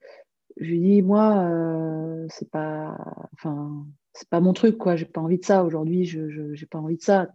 je 0.57 0.71
lui 0.71 0.81
dis 0.81 1.03
moi 1.03 1.45
euh, 1.45 2.27
c'est 2.29 2.51
pas 2.51 2.97
enfin 3.33 3.87
c'est 4.13 4.29
pas 4.29 4.41
mon 4.41 4.53
truc 4.53 4.79
quoi. 4.79 4.97
J'ai 4.97 5.07
pas 5.07 5.21
envie 5.21 5.39
de 5.39 5.45
ça 5.45 5.65
aujourd'hui. 5.65 6.05
Je 6.05 6.55
j'ai 6.55 6.67
pas 6.67 6.79
envie 6.79 6.97
de 6.97 7.03
ça. 7.03 7.29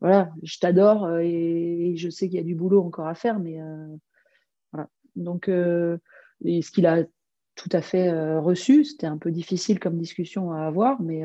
Voilà 0.00 0.30
je 0.42 0.58
t'adore 0.58 1.04
euh, 1.04 1.20
et, 1.22 1.94
je 1.96 2.08
sais 2.08 2.28
qu'il 2.28 2.36
y 2.36 2.40
a 2.40 2.44
du 2.44 2.54
boulot 2.54 2.82
encore 2.82 3.06
à 3.06 3.14
faire 3.14 3.38
mais 3.38 3.60
euh, 3.60 3.86
voilà. 4.72 4.88
Donc 5.16 5.46
ce 5.46 6.70
qu'il 6.70 6.86
a 6.86 7.04
tout 7.54 7.70
à 7.72 7.82
fait 7.82 8.10
reçu 8.38 8.84
c'était 8.84 9.06
un 9.06 9.18
peu 9.18 9.30
difficile 9.30 9.80
comme 9.80 9.98
discussion 9.98 10.52
à 10.52 10.62
avoir 10.62 11.00
mais 11.02 11.24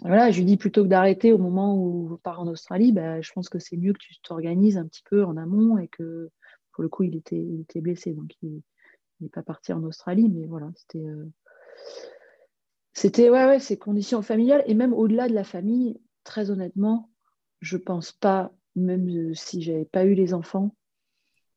voilà, 0.00 0.30
je 0.30 0.38
lui 0.38 0.46
dis 0.46 0.56
plutôt 0.56 0.82
que 0.82 0.88
d'arrêter 0.88 1.32
au 1.32 1.38
moment 1.38 1.76
où 1.76 2.08
je 2.10 2.14
pars 2.16 2.40
en 2.40 2.48
Australie, 2.48 2.92
bah, 2.92 3.20
je 3.20 3.30
pense 3.32 3.48
que 3.48 3.58
c'est 3.58 3.76
mieux 3.76 3.92
que 3.92 3.98
tu 3.98 4.18
t'organises 4.22 4.78
un 4.78 4.86
petit 4.86 5.02
peu 5.08 5.24
en 5.24 5.36
amont 5.36 5.78
et 5.78 5.86
que 5.88 6.30
pour 6.72 6.82
le 6.82 6.88
coup, 6.88 7.04
il 7.04 7.16
était, 7.16 7.38
il 7.38 7.60
était 7.60 7.80
blessé. 7.80 8.12
Donc, 8.12 8.32
n'est 9.22 9.28
pas 9.28 9.42
parti 9.42 9.72
en 9.72 9.82
Australie, 9.84 10.28
mais 10.28 10.46
voilà, 10.46 10.70
c'était. 10.76 11.06
Euh, 11.06 11.26
c'était 12.94 13.30
ouais, 13.30 13.46
ouais, 13.46 13.58
ces 13.58 13.78
conditions 13.78 14.20
familiales 14.20 14.62
et 14.66 14.74
même 14.74 14.92
au-delà 14.92 15.28
de 15.28 15.32
la 15.32 15.44
famille, 15.44 15.98
très 16.24 16.50
honnêtement, 16.50 17.10
je 17.60 17.78
pense 17.78 18.12
pas, 18.12 18.52
même 18.76 19.08
euh, 19.08 19.34
si 19.34 19.62
j'avais 19.62 19.86
pas 19.86 20.04
eu 20.04 20.14
les 20.14 20.34
enfants, 20.34 20.74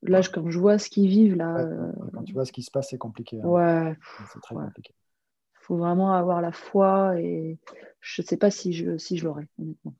là, 0.01 0.21
quand 0.21 0.49
je 0.49 0.59
vois 0.59 0.77
ce 0.77 0.89
qu'ils 0.89 1.09
vivent 1.09 1.35
là. 1.35 1.57
Euh, 1.57 1.91
quand 2.13 2.23
tu 2.23 2.33
vois 2.33 2.45
ce 2.45 2.53
qui 2.53 2.63
se 2.63 2.71
passe, 2.71 2.89
c'est 2.89 2.97
compliqué. 2.97 3.41
Hein. 3.41 3.47
Ouais. 3.47 3.97
C'est 4.31 4.39
très 4.39 4.55
compliqué. 4.55 4.93
Il 5.55 5.65
faut 5.65 5.77
vraiment 5.77 6.13
avoir 6.13 6.41
la 6.41 6.51
foi 6.51 7.19
et 7.19 7.57
je 7.99 8.21
ne 8.21 8.27
sais 8.27 8.37
pas 8.37 8.51
si 8.51 8.71
je, 8.71 8.97
si 8.97 9.17
je 9.17 9.25
l'aurais, 9.25 9.47
honnêtement. 9.59 9.95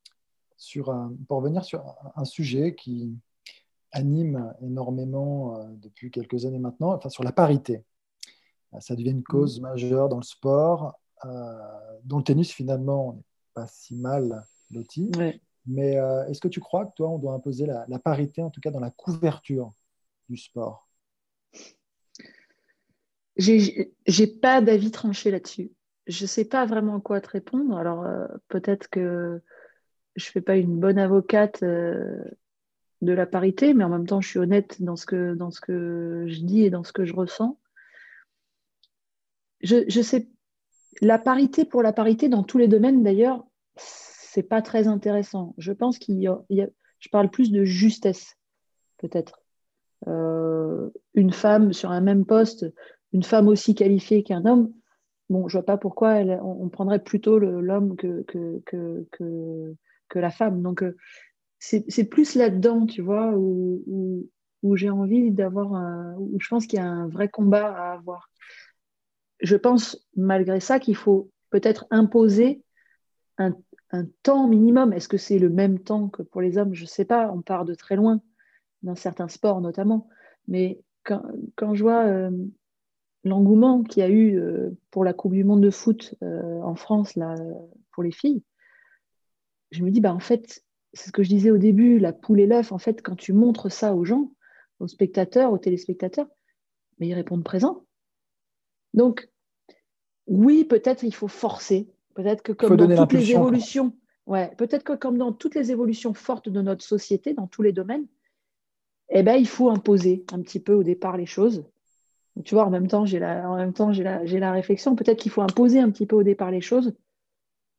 Sur 0.58 0.96
pour 1.28 1.40
revenir 1.40 1.66
sur 1.66 1.84
un 2.16 2.24
sujet 2.24 2.76
qui, 2.76 3.18
anime 3.96 4.54
énormément 4.62 5.58
euh, 5.58 5.64
depuis 5.78 6.12
quelques 6.12 6.46
années 6.46 6.60
maintenant, 6.60 6.94
enfin, 6.94 7.10
sur 7.10 7.24
la 7.24 7.32
parité. 7.32 7.84
Euh, 8.74 8.80
ça 8.80 8.96
devient 8.96 9.12
une 9.12 9.24
cause 9.24 9.60
mm. 9.60 9.64
majeure 9.64 10.10
dans 10.10 10.18
le 10.18 10.24
sport, 10.24 11.00
euh, 11.24 12.00
dont 12.04 12.18
le 12.18 12.24
tennis 12.24 12.52
finalement 12.52 13.14
n'est 13.14 13.24
pas 13.54 13.68
si 13.68 13.96
mal 13.96 14.46
loti. 14.72 15.10
Mais 15.68 15.94
est-ce 16.30 16.40
que 16.40 16.48
tu 16.48 16.60
crois 16.60 16.86
que 16.86 16.94
toi, 16.96 17.10
on 17.10 17.18
doit 17.18 17.34
imposer 17.34 17.66
la, 17.66 17.98
parité, 17.98 18.44
en 18.44 18.52
tout 18.52 18.62
cas 18.62 18.70
dans 18.70 18.80
la 18.80 18.92
couverture 18.92 19.74
du 20.30 20.38
sport? 20.38 20.88
J'ai 23.36 24.28
pas 24.28 24.62
d'avis 24.62 24.92
tranché 24.92 25.32
là-dessus. 25.32 25.72
Je 26.06 26.24
ne 26.24 26.28
sais 26.28 26.46
pas 26.46 26.68
vraiment 26.68 27.00
quoi 27.00 27.20
te 27.20 27.30
répondre. 27.30 27.76
Alors 27.78 28.06
peut-être 28.48 28.90
que 28.90 29.42
je 30.16 30.28
ne 30.28 30.32
fais 30.32 30.42
pas 30.42 30.56
une 30.56 30.80
bonne 30.80 31.00
avocate 31.00 31.64
de 33.02 33.14
la 33.14 33.26
parité, 33.26 33.74
mais 33.74 33.84
en 33.84 33.90
même 33.90 34.08
temps, 34.08 34.22
je 34.22 34.30
suis 34.30 34.40
honnête 34.40 34.82
dans 34.82 34.96
ce 34.96 35.06
que, 35.06 35.36
dans 35.36 35.52
ce 35.52 35.62
que 35.62 36.26
je 36.28 36.42
dis 36.42 36.64
et 36.64 36.70
dans 36.70 36.84
ce 36.84 36.94
que 36.94 37.06
je 37.06 37.14
ressens. 37.14 37.60
Je, 39.62 40.02
sais, 40.02 40.30
la 41.02 41.18
parité 41.18 41.66
pour 41.66 41.82
la 41.82 41.94
parité, 41.94 42.30
dans 42.30 42.44
tous 42.44 42.58
les 42.58 42.68
domaines 42.68 43.04
d'ailleurs, 43.04 43.46
c'est 43.76 44.44
pas 44.44 44.62
très 44.62 44.88
intéressant. 44.88 45.56
Je 45.58 45.72
pense 45.72 45.98
qu'il 45.98 46.20
y, 46.20 46.28
a, 46.28 46.68
je 47.00 47.10
parle 47.10 47.30
plus 47.30 47.52
de 47.52 47.64
justesse, 47.64 48.36
peut-être. 48.98 49.42
Euh, 50.08 50.90
une 51.16 51.32
femme 51.32 51.74
sur 51.74 51.90
un 51.90 52.02
même 52.02 52.26
poste, 52.26 52.66
une 53.12 53.24
femme 53.24 53.48
aussi 53.48 53.74
qualifiée 53.74 54.24
qu'un 54.24 54.46
homme, 54.46 54.72
bon, 55.30 55.48
je 55.48 55.58
vois 55.58 55.66
pas 55.66 55.78
pourquoi 55.78 56.18
on, 56.44 56.70
prendrait 56.70 57.04
plutôt 57.04 57.40
l'homme 57.40 57.96
que 57.96 58.24
que, 58.24 58.62
que, 58.66 59.08
que, 60.10 60.20
la 60.20 60.30
femme. 60.30 60.62
Donc, 60.62 60.84
euh, 60.84 60.96
c'est 61.66 62.04
plus 62.06 62.36
là-dedans, 62.36 62.86
tu 62.86 63.02
vois, 63.02 63.34
où, 63.36 64.30
j'ai 64.76 64.90
envie 64.90 65.32
d'avoir, 65.32 66.18
où 66.20 66.38
je 66.40 66.48
pense 66.48 66.66
qu'il 66.68 66.80
y 66.80 66.82
a 66.82 66.88
un 66.88 67.08
vrai 67.08 67.30
combat 67.30 67.68
à 67.68 67.94
avoir. 67.94 68.30
Je 69.42 69.56
pense 69.56 70.08
malgré 70.16 70.60
ça 70.60 70.80
qu'il 70.80 70.96
faut 70.96 71.30
peut-être 71.50 71.86
imposer 71.92 72.64
un, 73.38 73.54
temps 74.24 74.48
minimum. 74.48 74.92
Est-ce 74.92 75.08
que 75.08 75.18
c'est 75.18 75.40
le 75.40 75.50
même 75.50 75.80
temps 75.80 76.10
que 76.10 76.22
pour 76.22 76.42
les 76.42 76.58
hommes? 76.58 76.74
Je 76.74 76.84
ne 76.84 76.88
sais 76.88 77.06
pas, 77.06 77.32
on 77.32 77.42
part 77.42 77.64
de 77.64 77.74
très 77.74 77.96
loin, 77.96 78.22
dans 78.84 78.96
certains 78.96 79.30
sports 79.30 79.62
notamment. 79.62 80.10
Mais 80.50 80.82
quand, 81.04 81.74
je 81.74 81.82
vois 81.82 82.04
euh, 82.06 82.32
l'engouement 83.24 83.84
qu'il 83.84 84.02
y 84.02 84.06
a 84.06 84.10
eu 84.10 84.38
euh, 84.38 84.72
pour 84.92 85.06
la 85.06 85.14
Coupe 85.14 85.34
du 85.34 85.46
Monde 85.46 85.62
de 85.62 85.70
foot 85.70 86.16
euh, 86.24 86.62
en 86.62 86.76
France 86.76 87.16
là, 87.16 87.36
pour 87.94 88.04
les 88.04 88.12
filles, 88.12 88.44
je 89.72 89.84
me 89.84 89.92
dis, 89.92 90.02
bah, 90.02 90.14
en 90.14 90.20
fait, 90.20 90.65
c'est 90.96 91.08
ce 91.08 91.12
que 91.12 91.24
je 91.24 91.30
disais 91.30 91.52
au 91.52 91.58
début, 91.58 92.00
la 92.00 92.14
poule 92.14 92.40
et 92.40 92.48
l'œuf, 92.48 92.72
en 92.72 92.78
fait, 92.78 93.02
quand 93.02 93.16
tu 93.16 93.34
montres 93.34 93.72
ça 93.72 93.94
aux 93.94 94.06
gens, 94.06 94.32
aux 94.80 94.88
spectateurs, 94.88 95.52
aux 95.52 95.58
téléspectateurs, 95.58 96.28
mais 97.00 97.08
ils 97.08 97.14
répondent 97.14 97.44
présent. 97.44 97.86
Donc, 98.94 99.30
oui, 100.26 100.64
peut-être 100.64 101.04
il 101.04 101.14
faut 101.14 101.28
forcer. 101.28 101.94
Peut-être 102.14 102.42
que 102.42 102.54
comme 102.54 102.78
dans 102.78 102.96
toutes 102.96 103.14
les 103.20 103.32
évolutions, 103.32 103.94
ouais, 104.26 104.56
peut-être 104.58 104.84
que 104.84 104.94
comme 104.94 105.18
dans 105.18 105.34
toutes 105.34 105.56
les 105.56 105.72
évolutions 105.72 106.14
fortes 106.14 106.48
de 106.48 106.62
notre 106.62 106.86
société, 106.86 107.34
dans 107.34 107.48
tous 107.48 107.62
les 107.62 107.74
domaines, 107.74 108.08
eh 109.10 109.22
ben, 109.22 109.36
il 109.36 109.48
faut 109.48 109.70
imposer 109.70 110.26
un 110.32 110.42
petit 110.42 110.62
peu 110.62 110.74
au 110.74 110.84
départ 110.84 111.18
les 111.18 111.26
choses. 111.26 111.66
tu 112.46 112.56
vois, 112.56 112.66
en 112.66 112.70
même 112.70 112.88
temps, 112.88 113.06
j'ai 113.06 113.20
la, 113.20 113.50
en 113.50 113.58
même 113.58 113.74
temps, 113.74 113.92
j'ai 113.92 114.04
la, 114.04 114.26
j'ai 114.26 114.40
la 114.40 114.54
réflexion. 114.54 114.96
Peut-être 114.96 115.20
qu'il 115.20 115.32
faut 115.32 115.42
imposer 115.42 115.80
un 115.80 115.92
petit 115.92 116.06
peu 116.06 116.16
au 116.16 116.24
départ 116.24 116.52
les 116.52 116.62
choses 116.62 116.96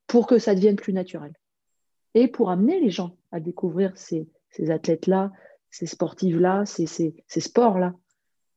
pour 0.06 0.26
que 0.26 0.38
ça 0.38 0.54
devienne 0.54 0.76
plus 0.76 0.92
naturel 0.92 1.32
et 2.16 2.28
pour 2.28 2.50
amener 2.50 2.80
les 2.80 2.90
gens 2.90 3.14
à 3.30 3.40
découvrir 3.40 3.92
ces, 3.94 4.26
athlètes-là, 4.70 5.32
ces 5.70 5.84
sportives-là, 5.84 6.64
ces, 6.64 7.12
sports-là. 7.28 7.92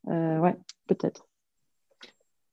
Euh, 0.07 0.39
ouais, 0.39 0.55
peut-être. 0.88 1.28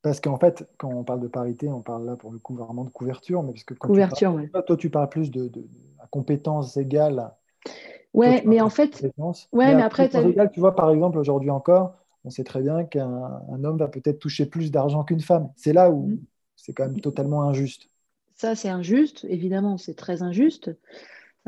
Parce 0.01 0.19
qu'en 0.19 0.37
fait, 0.37 0.69
quand 0.77 0.89
on 0.89 1.05
parle 1.05 1.21
de 1.21 1.29
parité, 1.29 1.69
on 1.69 1.81
parle 1.81 2.05
là 2.05 2.17
pour 2.17 2.31
le 2.31 2.39
coup 2.39 2.55
vraiment 2.55 2.83
de 2.83 2.89
couverture, 2.89 3.41
mais 3.41 3.53
parce 3.53 3.63
que 3.63 3.73
quand 3.73 3.87
couverture, 3.87 4.37
tu 4.37 4.49
parles, 4.49 4.65
toi, 4.65 4.77
tu 4.77 4.89
parles 4.89 5.09
plus 5.09 5.31
de, 5.31 5.47
de, 5.47 5.65
compétences 6.11 6.75
égales. 6.75 7.31
Ouais, 8.13 8.43
mais 8.45 8.59
en 8.59 8.69
fait, 8.69 9.01
ouais, 9.53 9.75
mais, 9.75 9.81
après, 9.81 10.09
tu 10.09 10.59
vois, 10.59 10.75
par 10.75 10.91
exemple, 10.91 11.17
aujourd'hui 11.17 11.51
encore, 11.51 11.95
on 12.25 12.29
sait 12.29 12.43
très 12.43 12.61
bien 12.61 12.83
qu'un 12.83 13.63
homme 13.63 13.77
va 13.77 13.87
peut-être 13.87 14.19
toucher 14.19 14.45
plus 14.45 14.71
d'argent 14.71 15.05
qu'une 15.05 15.21
femme. 15.21 15.51
C'est 15.55 15.73
là 15.73 15.89
où 15.89 16.07
mm. 16.07 16.19
c'est 16.57 16.73
quand 16.73 16.83
même 16.83 16.99
totalement 16.99 17.43
injuste. 17.43 17.87
Ça, 18.37 18.53
c'est 18.53 18.69
injuste, 18.69 19.25
évidemment, 19.29 19.77
c'est 19.77 19.95
très 19.95 20.21
injuste 20.21 20.71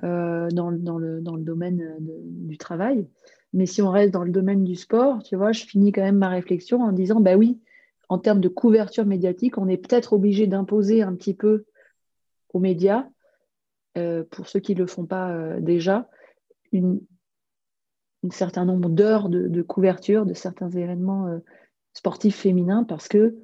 euh, 0.04 0.50
dans, 0.50 0.70
le, 0.72 1.22
domaine 1.22 1.98
du 2.00 2.58
travail. 2.58 3.08
Mais 3.54 3.68
si 3.68 3.84
on 3.84 3.92
reste 3.92 4.12
dans 4.12 4.24
le 4.24 4.32
domaine 4.32 4.64
du 4.64 4.76
sport, 4.76 5.22
tu 5.22 5.36
vois, 5.36 5.52
je 5.52 5.66
finis 5.66 5.92
quand 5.92 6.02
même 6.02 6.18
ma 6.18 6.30
réflexion 6.30 6.82
en 6.82 6.92
disant, 6.92 7.20
bah 7.20 7.36
oui, 7.36 7.60
en 8.10 8.18
termes 8.18 8.42
de 8.42 8.50
couverture 8.50 9.06
médiatique, 9.06 9.60
on 9.60 9.68
est 9.68 9.78
peut-être 9.78 10.14
obligé 10.14 10.48
d'imposer 10.48 11.04
un 11.04 11.14
petit 11.14 11.36
peu 11.36 11.66
aux 12.54 12.60
médias, 12.60 13.08
euh, 14.00 14.24
pour 14.32 14.48
ceux 14.48 14.60
qui 14.60 14.74
ne 14.74 14.80
le 14.80 14.88
font 14.88 15.06
pas 15.06 15.30
euh, 15.32 15.60
déjà, 15.60 16.10
un 16.74 16.98
certain 18.32 18.66
nombre 18.66 18.90
d'heures 18.90 19.30
de, 19.30 19.48
de, 19.48 19.62
couverture 19.62 20.26
de 20.26 20.34
certains 20.34 20.72
événements 20.72 21.40
sportifs 21.94 22.38
féminins 22.38 22.84
parce 22.84 23.08
que 23.08 23.38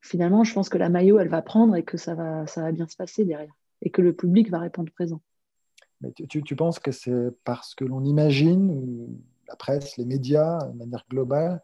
finalement, 0.00 0.44
je 0.44 0.54
pense 0.54 0.68
que 0.68 0.78
la 0.78 0.88
maillot, 0.88 1.18
elle 1.18 1.28
va 1.28 1.42
prendre 1.42 1.76
et 1.76 1.82
que 1.82 1.96
ça 1.96 2.14
va, 2.14 2.46
ça 2.46 2.62
va 2.62 2.72
bien 2.72 2.86
se 2.86 2.96
passer 2.96 3.24
derrière 3.24 3.52
et 3.82 3.90
que 3.90 4.02
le 4.02 4.12
public 4.12 4.50
va 4.50 4.58
répondre 4.58 4.90
présent. 4.92 5.20
Mais 6.00 6.12
tu, 6.12 6.42
tu 6.42 6.56
penses 6.56 6.78
que 6.78 6.92
c'est 6.92 7.30
parce 7.44 7.74
que 7.74 7.84
l'on 7.84 8.04
imagine, 8.04 9.08
la 9.48 9.56
presse, 9.56 9.96
les 9.96 10.04
médias, 10.04 10.64
de 10.64 10.76
manière 10.76 11.04
globale, 11.10 11.62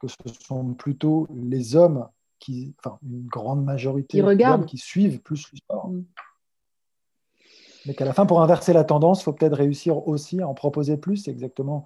que 0.00 0.08
ce 0.08 0.16
sont 0.40 0.74
plutôt 0.74 1.26
les 1.34 1.76
hommes 1.76 2.08
qui, 2.38 2.74
enfin, 2.78 2.98
une 3.02 3.26
grande 3.26 3.64
majorité 3.64 4.20
d'hommes 4.20 4.66
qui 4.66 4.78
suivent 4.78 5.20
plus 5.20 5.50
le 5.52 5.58
sport. 5.58 5.88
Mm. 5.88 6.04
Mais 7.86 7.94
qu'à 7.94 8.06
la 8.06 8.14
fin, 8.14 8.24
pour 8.24 8.40
inverser 8.40 8.72
la 8.72 8.84
tendance, 8.84 9.20
il 9.20 9.24
faut 9.24 9.32
peut-être 9.34 9.56
réussir 9.56 10.08
aussi 10.08 10.40
à 10.40 10.48
en 10.48 10.54
proposer 10.54 10.96
plus. 10.96 11.18
C'est 11.18 11.30
exactement 11.30 11.84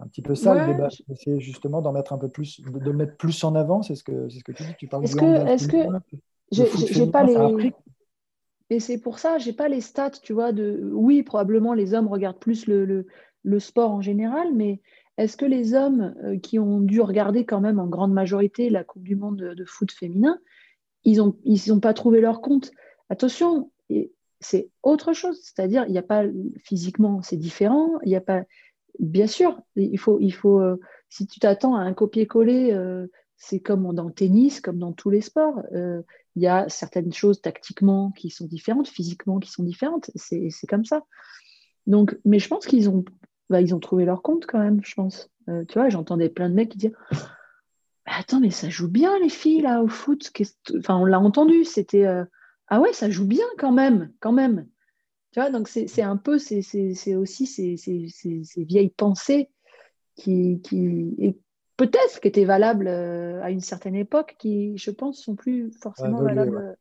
un 0.00 0.06
petit 0.06 0.22
peu 0.22 0.34
ça 0.34 0.54
le 0.54 0.72
débat. 0.72 0.88
Essayer 1.10 1.40
justement 1.40 1.82
d'en 1.82 1.92
mettre 1.92 2.12
un 2.12 2.18
peu 2.18 2.28
plus, 2.28 2.60
de, 2.60 2.90
le 2.90 2.92
mettre 2.92 3.16
plus 3.16 3.42
en 3.44 3.54
avant. 3.54 3.82
C'est 3.82 3.94
ce 3.94 4.04
que, 4.04 4.28
c'est 4.28 4.38
ce 4.38 4.44
que 4.44 4.52
tu 4.52 4.62
dis. 4.62 4.74
Tu 4.78 4.86
parles 4.86 5.04
est-ce 5.04 5.16
que, 5.16 5.46
est-ce 5.46 5.68
que 5.68 5.76
j'ai, 6.50 7.06
pas 7.06 7.24
les. 7.24 7.72
Et 8.70 8.80
c'est 8.80 8.98
pour 8.98 9.18
ça, 9.18 9.38
j'ai 9.38 9.52
pas 9.52 9.68
les 9.68 9.80
stats, 9.80 10.10
tu 10.22 10.32
vois, 10.32 10.52
de 10.52 10.90
oui, 10.92 11.22
probablement 11.22 11.74
les 11.74 11.92
hommes 11.92 12.06
regardent 12.06 12.38
plus 12.38 12.66
le, 12.66 12.84
le, 12.84 13.06
le 13.42 13.58
sport 13.58 13.90
en 13.90 14.00
général, 14.00 14.54
mais 14.54 14.80
est-ce 15.16 15.36
que 15.36 15.44
les 15.44 15.74
hommes 15.74 16.14
euh, 16.24 16.38
qui 16.38 16.58
ont 16.58 16.80
dû 16.80 17.00
regarder 17.00 17.44
quand 17.44 17.60
même 17.60 17.78
en 17.78 17.86
grande 17.86 18.12
majorité 18.12 18.70
la 18.70 18.84
Coupe 18.84 19.02
du 19.02 19.16
Monde 19.16 19.36
de, 19.36 19.64
foot 19.64 19.92
féminin, 19.92 20.38
ils 21.04 21.18
n'ont 21.18 21.36
ils 21.44 21.72
ont 21.72 21.80
pas 21.80 21.94
trouvé 21.94 22.20
leur 22.20 22.40
compte 22.40 22.70
Attention, 23.10 23.70
c'est 24.40 24.70
autre 24.82 25.12
chose, 25.12 25.38
c'est-à-dire 25.42 25.84
il 25.86 25.92
n'y 25.92 25.98
a 25.98 26.02
pas 26.02 26.22
physiquement, 26.64 27.22
c'est 27.22 27.36
différent, 27.36 27.98
il 28.04 28.08
n'y 28.08 28.16
a 28.16 28.20
pas 28.20 28.44
Bien 28.98 29.26
sûr, 29.26 29.60
il 29.76 29.98
faut, 29.98 30.18
il 30.20 30.32
faut 30.32 30.60
euh, 30.60 30.80
si 31.08 31.26
tu 31.26 31.40
t'attends 31.40 31.74
à 31.74 31.80
un 31.80 31.94
copier-coller, 31.94 32.72
euh, 32.72 33.06
c'est 33.36 33.60
comme 33.60 33.94
dans 33.94 34.04
le 34.04 34.12
tennis, 34.12 34.60
comme 34.60 34.78
dans 34.78 34.92
tous 34.92 35.10
les 35.10 35.20
sports. 35.20 35.62
Euh, 35.72 36.02
il 36.36 36.42
y 36.42 36.46
a 36.46 36.68
certaines 36.68 37.12
choses 37.12 37.40
tactiquement 37.40 38.10
qui 38.12 38.30
sont 38.30 38.46
différentes, 38.46 38.88
physiquement 38.88 39.38
qui 39.38 39.50
sont 39.50 39.62
différentes. 39.62 40.10
C'est 40.14 40.50
comme 40.68 40.84
ça. 40.84 41.04
Donc, 41.86 42.18
mais 42.24 42.38
je 42.38 42.48
pense 42.48 42.66
qu'ils 42.66 42.88
ont, 42.88 43.04
bah, 43.48 43.60
ont 43.72 43.80
trouvé 43.80 44.04
leur 44.04 44.22
compte 44.22 44.46
quand 44.46 44.60
même, 44.60 44.80
je 44.84 44.94
pense. 44.94 45.30
tu 45.68 45.74
vois, 45.74 45.88
j'entendais 45.88 46.28
plein 46.28 46.48
de 46.48 46.54
mecs 46.54 46.70
qui 46.70 46.78
disaient 46.78 46.94
Attends, 48.06 48.40
mais 48.40 48.50
ça 48.50 48.68
joue 48.68 48.88
bien 48.88 49.18
les 49.18 49.28
filles 49.28 49.62
là 49.62 49.82
au 49.82 49.88
foot. 49.88 50.30
Enfin, 50.78 50.96
on 50.96 51.04
l'a 51.04 51.20
entendu, 51.20 51.64
c'était 51.64 52.06
Ah 52.68 52.80
ouais, 52.80 52.92
ça 52.92 53.10
joue 53.10 53.26
bien 53.26 53.46
quand 53.58 53.72
même, 53.72 54.12
quand 54.20 54.32
même. 54.32 54.66
Tu 55.32 55.38
vois, 55.38 55.50
donc 55.50 55.68
c'est 55.68 56.02
un 56.02 56.16
peu, 56.16 56.38
c'est 56.38 57.14
aussi 57.14 57.46
ces, 57.46 57.76
ces, 57.76 58.08
ces, 58.08 58.64
vieilles 58.64 58.90
pensées 58.90 59.48
qui, 60.16 60.60
qui 60.62 61.36
peut-être 61.80 62.20
qui 62.20 62.28
étaient 62.28 62.44
valables 62.44 62.88
euh, 62.88 63.42
à 63.42 63.50
une 63.50 63.60
certaine 63.60 63.94
époque, 63.94 64.36
qui, 64.38 64.76
je 64.76 64.90
pense, 64.90 65.22
sont 65.22 65.34
plus 65.34 65.72
forcément 65.72 66.20
valables 66.22 66.56
euh, 66.56 66.74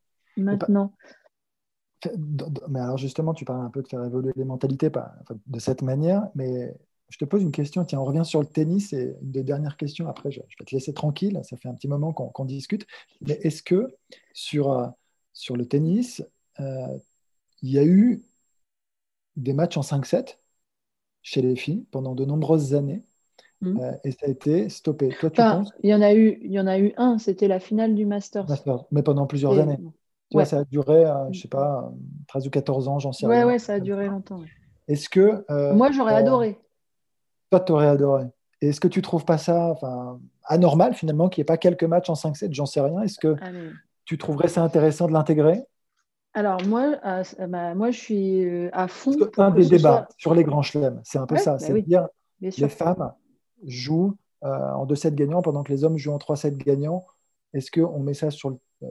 maintenant. 0.43 0.93
Mais 2.70 2.80
alors 2.80 2.97
justement, 2.97 3.34
tu 3.34 3.45
parles 3.45 3.66
un 3.66 3.70
peu 3.70 3.82
de 3.82 3.88
faire 3.88 4.04
évoluer 4.04 4.32
les 4.36 4.45
mentalités 4.45 4.89
de 4.89 5.60
cette 5.60 5.84
manière, 5.84 6.28
mais 6.36 6.76
je 7.10 7.18
te 7.18 7.26
pose 7.26 7.43
une 7.43 7.52
question. 7.52 7.86
Tiens, 7.86 8.00
on 8.00 8.06
revient 8.06 8.26
sur 8.26 8.41
le 8.41 8.45
tennis 8.45 8.93
et 8.93 9.16
une 9.22 9.32
des 9.32 9.43
dernières 9.43 9.78
questions. 9.78 10.08
Après, 10.08 10.32
je, 10.32 10.39
vais 10.39 10.66
te 10.66 10.76
laisser 10.76 10.93
tranquille. 10.93 11.39
Ça 11.43 11.56
fait 11.56 11.70
un 11.70 11.74
petit 11.74 11.88
moment 11.88 12.12
qu'on 12.14 12.45
discute. 12.45 12.86
Mais 13.22 13.39
est-ce 13.43 13.64
que 13.64 13.95
sur, 14.34 14.72
euh, 14.72 14.88
sur 15.34 15.56
le 15.56 15.66
tennis, 15.66 16.24
il 16.58 17.70
y 17.70 17.80
a 17.80 17.86
eu 17.86 18.22
des 19.40 19.54
matchs 19.54 19.78
en 19.78 19.82
5-7 19.82 20.38
chez 21.22 21.42
les 21.42 21.56
filles 21.56 21.86
pendant 21.92 22.16
de 22.16 22.26
nombreuses 22.26 22.76
années. 22.76 23.04
Hmm. 23.62 23.78
Euh, 23.80 23.92
et 24.06 24.12
ça 24.12 24.26
a 24.26 24.30
été 24.30 24.70
stoppé. 24.70 25.10
Toi, 25.20 25.30
tu 25.30 25.42
penses 25.42 25.72
il 25.84 25.90
y 25.90 25.94
en 25.94 26.02
a 26.02 26.14
eu, 26.14 26.40
il 26.42 26.52
y 26.52 26.60
en 26.60 26.68
a 26.68 26.80
eu 26.80 26.94
un. 26.98 27.18
C'était 27.18 27.48
la 27.48 27.60
finale 27.60 27.94
du 27.94 28.06
Masters. 28.06 28.46
mais 28.92 29.04
pendant 29.04 29.28
plusieurs 29.28 29.58
années. 29.60 29.78
Tu 30.30 30.38
vois, 30.38 30.46
ça 30.46 30.60
a 30.60 30.64
duré, 30.64 31.06
euh, 31.06 31.32
je 31.32 31.42
sais 31.42 31.48
pas, 31.48 31.92
13 32.28 32.48
ou 32.48 32.50
14 32.52 32.88
ans, 32.88 33.00
j'en 33.00 33.12
sais 33.12 33.26
rien. 33.26 33.46
Ouais, 33.46 33.54
ouais, 33.54 33.60
ça 33.60 33.74
a 33.74 33.80
duré 33.80 34.08
longtemps. 34.08 34.42
Est-ce 34.88 35.10
que 35.10 35.44
euh, 35.50 35.74
moi 35.74 35.92
j'aurais 35.92 36.14
adoré. 36.14 36.60
Toi, 37.50 37.60
tu 37.62 37.72
aurais 37.72 37.88
adoré. 37.88 38.26
Est-ce 38.62 38.80
que 38.80 38.88
tu 38.88 39.02
trouves 39.02 39.26
pas 39.26 39.38
ça, 39.38 39.72
enfin, 39.72 40.20
anormal 40.44 40.94
finalement 40.94 41.30
qu'il 41.30 41.42
n'y 41.42 41.44
ait 41.44 41.46
pas 41.46 41.58
quelques 41.58 41.84
matchs 41.84 42.10
en 42.10 42.14
5-7 42.14 42.54
J'en 42.54 42.66
sais 42.66 42.82
rien. 42.82 43.02
Est-ce 43.02 43.18
que 43.18 43.36
tu 44.06 44.18
trouverais 44.18 44.50
ça 44.50 44.64
intéressant 44.64 45.08
de 45.08 45.14
l'intégrer? 45.14 45.64
Alors 46.34 46.62
moi, 46.66 47.00
bah, 47.40 47.76
moi, 47.76 47.92
je 47.92 47.98
suis 47.98 48.46
euh, 48.46 48.70
à 48.72 48.88
fond. 48.88 49.16
Pour 49.18 49.44
un 49.44 49.52
des 49.52 49.66
débats 49.66 50.08
sur 50.18 50.34
les 50.34 50.44
grands 50.44 50.62
chelems, 50.62 51.02
c'est 51.04 51.18
un 51.18 51.26
peu 51.26 51.38
ça. 51.38 51.54
Bah 51.54 51.60
c'est 51.60 51.82
dire 51.82 52.08
les 52.42 52.52
femmes 52.70 53.14
jouent 53.66 54.16
euh, 54.44 54.72
en 54.74 54.86
2-7 54.86 55.16
gagnants 55.16 55.42
pendant 55.42 55.64
que 55.64 55.72
les 55.72 55.84
hommes 55.84 55.98
jouent 55.98 56.14
en 56.14 56.18
3-7 56.18 56.56
gagnants. 56.58 57.06
Est-ce 57.54 57.72
qu'on 57.72 58.00
met 58.00 58.14
ça 58.14 58.30
sur 58.30 58.58
euh, 58.84 58.88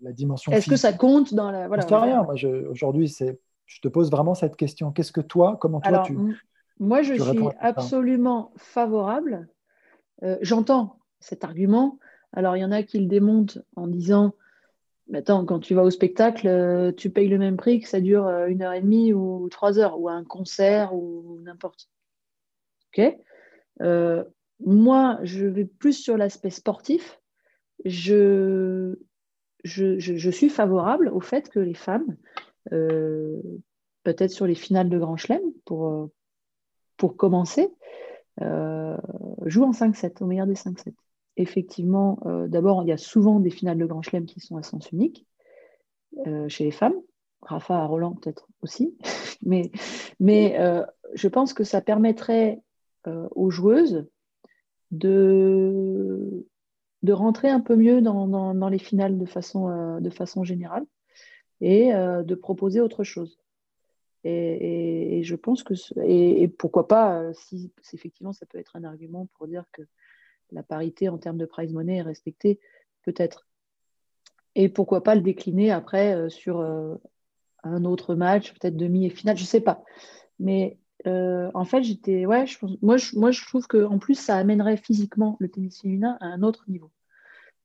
la 0.00 0.12
dimension 0.12 0.50
Est-ce 0.50 0.68
que 0.68 0.76
ça 0.76 0.92
compte 0.92 1.34
dans 1.34 1.50
la. 1.50 1.68
Voilà, 1.68 1.84
rien. 2.00 2.26
Aujourd'hui, 2.70 3.14
je 3.66 3.80
te 3.80 3.88
pose 3.88 4.10
vraiment 4.10 4.34
cette 4.34 4.56
question. 4.56 4.92
Qu'est-ce 4.92 5.12
que 5.12 5.20
toi, 5.20 5.58
comment 5.60 5.80
toi 5.80 6.02
tu. 6.06 6.18
Moi, 6.80 7.02
je 7.02 7.14
suis 7.14 7.48
absolument 7.60 8.52
favorable. 8.56 9.48
J'entends 10.40 10.98
cet 11.20 11.44
argument. 11.44 11.98
Alors, 12.32 12.56
il 12.56 12.60
y 12.60 12.64
en 12.64 12.72
a 12.72 12.82
qui 12.82 12.98
le 12.98 13.06
démontent 13.06 13.60
en 13.76 13.86
disant 13.86 14.32
mais 15.08 15.18
attends, 15.18 15.44
quand 15.44 15.60
tu 15.60 15.74
vas 15.74 15.82
au 15.82 15.90
spectacle, 15.90 16.48
euh, 16.48 16.92
tu 16.92 17.10
payes 17.10 17.28
le 17.28 17.38
même 17.38 17.56
prix 17.56 17.80
que 17.80 17.88
ça 17.88 18.00
dure 18.00 18.26
euh, 18.26 18.46
une 18.46 18.62
heure 18.62 18.72
et 18.72 18.80
demie 18.80 19.12
ou 19.12 19.48
trois 19.50 19.78
heures, 19.78 20.00
ou 20.00 20.08
un 20.08 20.24
concert 20.24 20.94
ou 20.94 21.40
n'importe. 21.42 21.90
Ok 22.88 23.14
euh, 23.82 24.24
Moi, 24.60 25.18
je 25.22 25.46
vais 25.46 25.66
plus 25.66 25.92
sur 25.92 26.16
l'aspect 26.16 26.50
sportif. 26.50 27.20
Je, 27.84 28.96
je, 29.64 30.30
suis 30.30 30.48
favorable 30.48 31.08
au 31.08 31.20
fait 31.20 31.50
que 31.50 31.58
les 31.58 31.74
femmes, 31.74 32.16
peut-être 32.70 34.30
sur 34.30 34.46
les 34.46 34.54
finales 34.54 34.88
de 34.88 34.98
Grand 34.98 35.16
Chelem, 35.16 35.42
pour, 35.66 36.08
pour 36.96 37.16
commencer, 37.16 37.68
jouent 38.40 39.64
en 39.64 39.72
5-7, 39.72 40.22
au 40.22 40.26
meilleur 40.26 40.46
des 40.46 40.54
5-7 40.54 40.94
effectivement, 41.36 42.18
euh, 42.26 42.48
d'abord, 42.48 42.82
il 42.82 42.88
y 42.88 42.92
a 42.92 42.96
souvent 42.96 43.40
des 43.40 43.50
finales 43.50 43.78
de 43.78 43.86
Grand 43.86 44.02
Chelem 44.02 44.26
qui 44.26 44.40
sont 44.40 44.56
à 44.56 44.62
sens 44.62 44.90
unique 44.92 45.26
euh, 46.26 46.48
chez 46.48 46.64
les 46.64 46.70
femmes. 46.70 46.94
Rafa 47.42 47.76
à 47.76 47.84
Roland 47.84 48.14
peut-être 48.14 48.48
aussi. 48.62 48.96
mais 49.42 49.70
mais 50.20 50.58
euh, 50.58 50.84
je 51.14 51.28
pense 51.28 51.52
que 51.52 51.64
ça 51.64 51.80
permettrait 51.80 52.60
aux 53.34 53.50
joueuses 53.50 54.06
de 54.90 56.46
de 57.02 57.12
rentrer 57.12 57.50
un 57.50 57.60
peu 57.60 57.76
mieux 57.76 58.00
dans, 58.00 58.68
les 58.70 58.78
finales 58.78 59.18
de 59.18 59.26
façon, 59.26 60.00
de 60.00 60.08
façon 60.08 60.42
générale 60.42 60.86
et 61.60 61.92
de 61.92 62.34
proposer 62.34 62.80
autre 62.80 63.04
chose. 63.04 63.38
Et, 64.24 65.20
je 65.22 65.34
pense 65.34 65.62
que, 65.62 65.74
et, 66.02 66.48
pourquoi 66.48 66.88
pas, 66.88 67.30
si, 67.34 67.70
effectivement 67.92 68.32
ça 68.32 68.46
peut 68.46 68.56
être 68.56 68.74
un 68.74 68.84
argument 68.84 69.28
pour 69.34 69.46
dire 69.46 69.66
que 69.72 69.82
la 70.54 70.62
parité 70.62 71.08
en 71.08 71.18
termes 71.18 71.38
de 71.38 71.46
prize 71.46 71.72
money 71.72 71.96
est 71.96 72.02
respectée, 72.02 72.60
peut-être. 73.02 73.46
Et 74.54 74.68
pourquoi 74.68 75.02
pas 75.02 75.14
le 75.14 75.20
décliner 75.20 75.72
après 75.72 76.30
sur 76.30 76.60
un 77.64 77.84
autre 77.84 78.14
match, 78.14 78.52
peut-être 78.52 78.76
demi 78.76 79.06
et 79.06 79.10
finale, 79.10 79.36
je 79.36 79.42
ne 79.42 79.48
sais 79.48 79.60
pas. 79.60 79.82
Mais 80.38 80.78
euh, 81.06 81.50
en 81.54 81.64
fait, 81.64 81.82
j'étais, 81.82 82.26
ouais, 82.26 82.46
je 82.46 82.58
moi, 82.82 82.96
je, 82.96 83.16
moi, 83.16 83.30
je 83.30 83.44
trouve 83.44 83.66
qu'en 83.66 83.98
plus, 83.98 84.14
ça 84.14 84.36
amènerait 84.36 84.76
physiquement 84.76 85.36
le 85.40 85.48
tennis 85.48 85.80
féminin 85.80 86.16
à 86.20 86.26
un 86.26 86.42
autre 86.42 86.64
niveau. 86.68 86.90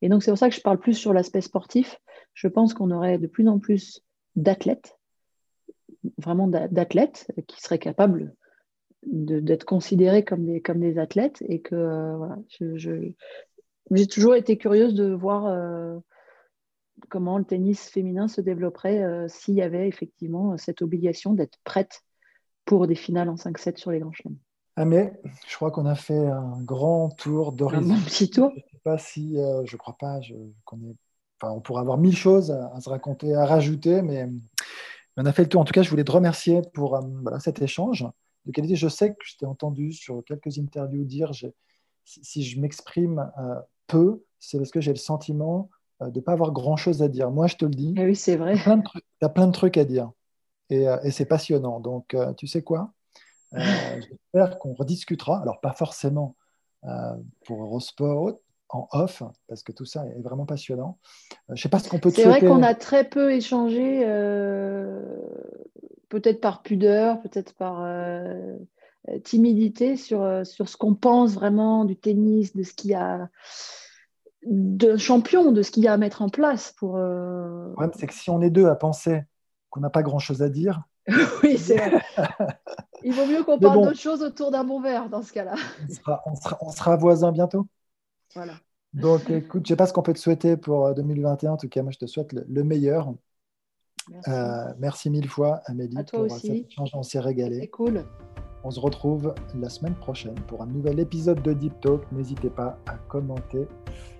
Et 0.02 0.10
donc, 0.10 0.24
c'est 0.24 0.32
pour 0.32 0.38
ça 0.38 0.50
que 0.50 0.56
je 0.56 0.62
parle 0.62 0.80
plus 0.80 0.94
sur 0.94 1.14
l'aspect 1.14 1.42
sportif. 1.42 2.00
Je 2.34 2.48
pense 2.48 2.74
qu'on 2.74 2.92
aurait 2.92 3.18
de 3.18 3.28
plus 3.28 3.48
en 3.48 3.60
plus 3.60 4.02
d'athlètes, 4.36 4.98
vraiment 6.18 6.48
d'athlètes 6.48 7.32
qui 7.48 7.62
seraient 7.62 7.80
capables 7.80 8.34
d'être 9.04 9.64
considérés 9.64 10.24
comme 10.24 10.46
des, 10.46 10.62
comme 10.62 10.80
des 10.80 10.98
athlètes 10.98 11.42
et 11.48 11.62
que 11.62 11.76
euh, 11.76 12.18
voilà, 12.18 12.38
je, 12.60 12.78
j'ai 13.92 14.08
toujours 14.08 14.36
été 14.36 14.58
curieuse 14.58 14.94
de 14.94 15.14
voir 15.14 15.46
euh, 15.48 15.98
comment 17.10 17.38
le 17.38 17.46
tennis 17.46 17.90
féminin 17.90 18.28
se 18.28 18.42
développerait 18.42 19.28
s'il 19.30 19.56
y 19.56 19.62
avait 19.62 19.88
effectivement 19.88 20.58
cette 20.58 20.82
obligation 20.82 21.34
d'être 21.34 21.58
prête 21.64 22.02
pour 22.66 22.88
des 22.88 22.96
finales 22.96 23.30
en 23.30 23.36
5-7 23.36 23.78
sur 23.78 23.92
les 23.92 24.00
grands 24.00 24.12
chelems. 24.12 24.38
Ah 24.82 24.86
mais 24.86 25.12
je 25.46 25.56
crois 25.58 25.72
qu'on 25.72 25.86
a 25.86 25.96
fait 25.96 26.28
un 26.28 26.62
grand 26.62 27.10
tour 27.10 27.52
d'horizon. 27.52 27.96
Un 27.96 28.00
petit 28.00 28.30
tour. 28.30 28.50
Je 28.56 28.60
ne 28.60 28.62
sais 28.62 28.82
pas 28.82 28.98
si, 28.98 29.38
euh, 29.38 29.66
je 29.66 29.76
crois 29.76 29.98
pas, 30.00 30.22
je, 30.22 30.36
qu'on 30.64 30.78
est, 30.78 30.96
enfin, 31.42 31.54
on 31.54 31.60
pourrait 31.60 31.82
avoir 31.82 31.98
mille 31.98 32.16
choses 32.16 32.50
à, 32.50 32.80
se 32.80 32.90
raconter, 32.90 33.36
à 33.36 33.46
rajouter, 33.46 34.02
mais 34.02 34.30
on 35.18 35.26
a 35.26 35.34
fait 35.34 35.42
le 35.42 35.50
tour. 35.50 35.60
En 35.60 35.66
tout 35.66 35.74
cas, 35.74 35.82
je 35.82 35.90
voulais 35.90 36.06
te 36.06 36.12
remercier 36.14 36.62
pour 36.74 36.96
euh, 36.96 37.02
cet 37.40 37.62
échange 37.62 38.08
de 38.46 38.52
qualité. 38.52 38.76
Je 38.76 38.88
sais 38.88 39.12
que 39.12 39.20
je 39.24 39.38
t'ai 39.38 39.46
entendu 39.46 39.92
sur 39.92 40.24
quelques 40.26 40.58
interviews 40.58 41.04
dire, 41.04 41.32
si, 42.06 42.44
je 42.44 42.60
m'exprime 42.60 43.32
euh, 43.38 43.56
peu, 43.88 44.24
c'est 44.40 44.58
parce 44.58 44.72
que 44.72 44.82
j'ai 44.82 44.94
le 44.94 44.98
sentiment 44.98 45.70
de 46.02 46.12
ne 46.16 46.20
pas 46.22 46.32
avoir 46.32 46.52
grand-chose 46.52 47.04
à 47.04 47.10
dire. 47.10 47.30
Moi, 47.30 47.48
je 47.48 47.56
te 47.58 47.66
le 47.66 47.72
dis. 47.72 47.94
Ah 47.98 48.04
oui, 48.04 48.16
c'est 48.16 48.38
vrai. 48.38 48.56
Tu 48.56 49.26
as 49.26 49.30
plein 49.30 49.48
de 49.48 49.52
trucs 49.52 49.78
à 49.78 49.84
dire. 49.84 50.12
Euh, 50.72 51.00
et, 51.04 51.12
c'est 51.12 51.26
passionnant. 51.26 51.80
Donc, 51.80 52.14
euh, 52.14 52.34
tu 52.34 52.48
sais 52.48 52.62
quoi 52.62 52.94
euh, 53.54 53.60
J'espère 54.10 54.60
qu'on 54.60 54.74
rediscutera. 54.74 55.42
Alors, 55.42 55.60
pas 55.62 55.74
forcément 55.74 56.36
pour 57.46 57.62
Eurosport 57.62 58.40
en 58.70 58.88
off, 58.92 59.24
parce 59.48 59.64
que 59.64 59.72
tout 59.72 59.86
ça 59.86 60.06
est 60.06 60.22
vraiment 60.22 60.46
passionnant. 60.46 61.00
je 61.48 61.54
ne 61.54 61.58
sais 61.58 61.70
pas 61.70 61.80
ce 61.80 61.90
qu'on 61.90 62.00
peut 62.00 62.12
C'est 62.12 62.26
vrai 62.26 62.40
qu'on 62.40 62.64
a 62.64 62.76
très 62.76 63.04
peu 63.04 63.32
échangé, 63.32 64.02
peut-être 66.10 66.40
par 66.40 66.62
pudeur, 66.62 67.20
peut-être 67.22 67.54
par 67.56 67.88
timidité, 69.24 69.98
sur, 69.98 70.46
sur 70.46 70.70
ce 70.70 70.78
qu'on 70.78 70.94
pense 70.94 71.34
vraiment 71.34 71.84
du 71.86 71.96
tennis, 71.96 72.56
de 72.56 72.64
ce 72.64 72.74
qu'il 72.74 72.92
y 72.92 72.96
a 72.96 73.30
de 74.46 74.98
champion, 74.98 75.52
de 75.52 75.62
ce 75.62 75.72
qu'il 75.72 75.84
y 75.84 75.88
a 75.88 75.94
à 75.94 75.98
mettre 75.98 76.22
en 76.22 76.30
place 76.30 76.74
pour. 76.78 76.98
Le 76.98 77.72
problème, 77.74 77.92
c'est 77.98 78.08
que 78.08 78.14
si 78.14 78.30
on 78.30 78.42
est 78.42 78.50
deux 78.50 78.68
à 78.68 78.76
penser 78.76 79.24
qu'on 79.70 79.80
n'a 79.80 79.90
pas 79.90 80.04
grand-chose 80.04 80.42
à 80.42 80.50
dire. 80.50 80.84
oui, 81.44 81.58
c'est 81.58 81.78
vrai. 81.78 82.02
Il 83.04 83.14
vaut 83.14 83.26
mieux 83.26 83.44
qu'on 83.44 83.58
parle 83.58 83.86
d'autre 83.86 83.98
chose 83.98 84.22
autour 84.22 84.52
d'un 84.52 84.64
bon 84.64 84.82
verre 84.82 85.10
dans 85.10 85.22
ce 85.22 85.34
cas-là. 85.34 85.56
on, 86.62 86.72
sera, 86.72 86.96
voisins 86.98 87.32
bientôt. 87.32 87.68
Voilà. 88.36 88.54
Donc, 88.94 89.30
écoute, 89.30 89.66
je 89.66 89.72
ne 89.72 89.76
sais 89.76 89.76
pas 89.76 89.86
ce 89.86 89.94
qu'on 89.94 90.02
peut 90.02 90.14
te 90.14 90.20
souhaiter 90.20 90.58
pour 90.58 90.94
2021. 90.94 91.50
Euh, 91.50 91.54
en 91.54 91.58
tout 91.58 91.70
cas, 91.70 91.84
moi, 91.84 91.92
je 91.92 92.00
te 92.00 92.06
souhaite 92.06 92.34
le, 92.34 92.64
meilleur. 92.64 93.14
Merci. 94.10 94.30
Euh, 94.32 94.74
merci. 94.80 95.10
mille 95.10 95.30
fois, 95.30 95.62
Amélie, 95.66 95.98
à 95.98 96.04
toi 96.04 96.20
pour 96.26 96.36
aussi. 96.36 96.48
cet 96.48 96.68
échange. 96.68 96.90
On 96.94 97.04
s'est 97.04 97.20
régalé. 97.20 97.60
C'est 97.62 97.68
cool. 97.68 98.06
On 98.64 98.72
se 98.72 98.80
retrouve 98.80 99.34
la 99.56 99.70
semaine 99.70 99.96
prochaine 99.96 100.36
pour 100.48 100.62
un 100.62 100.66
nouvel 100.66 101.00
épisode 101.00 101.42
de 101.44 101.54
Deep 101.54 101.80
Talk. 101.80 102.12
N'hésitez 102.12 102.50
pas 102.50 102.78
à 102.88 102.96
commenter 103.08 103.68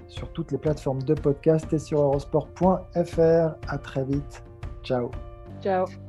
sur 0.08 0.32
toutes 0.32 0.52
les 0.52 0.58
plateformes 0.58 1.04
de 1.04 1.14
podcast 1.14 1.72
et 1.74 1.80
sur 1.80 2.02
eurosport.fr. 2.02 3.56
À 3.68 3.78
très 3.78 4.06
vite. 4.06 4.44
Ciao. 4.84 5.12
Ciao. 5.62 6.09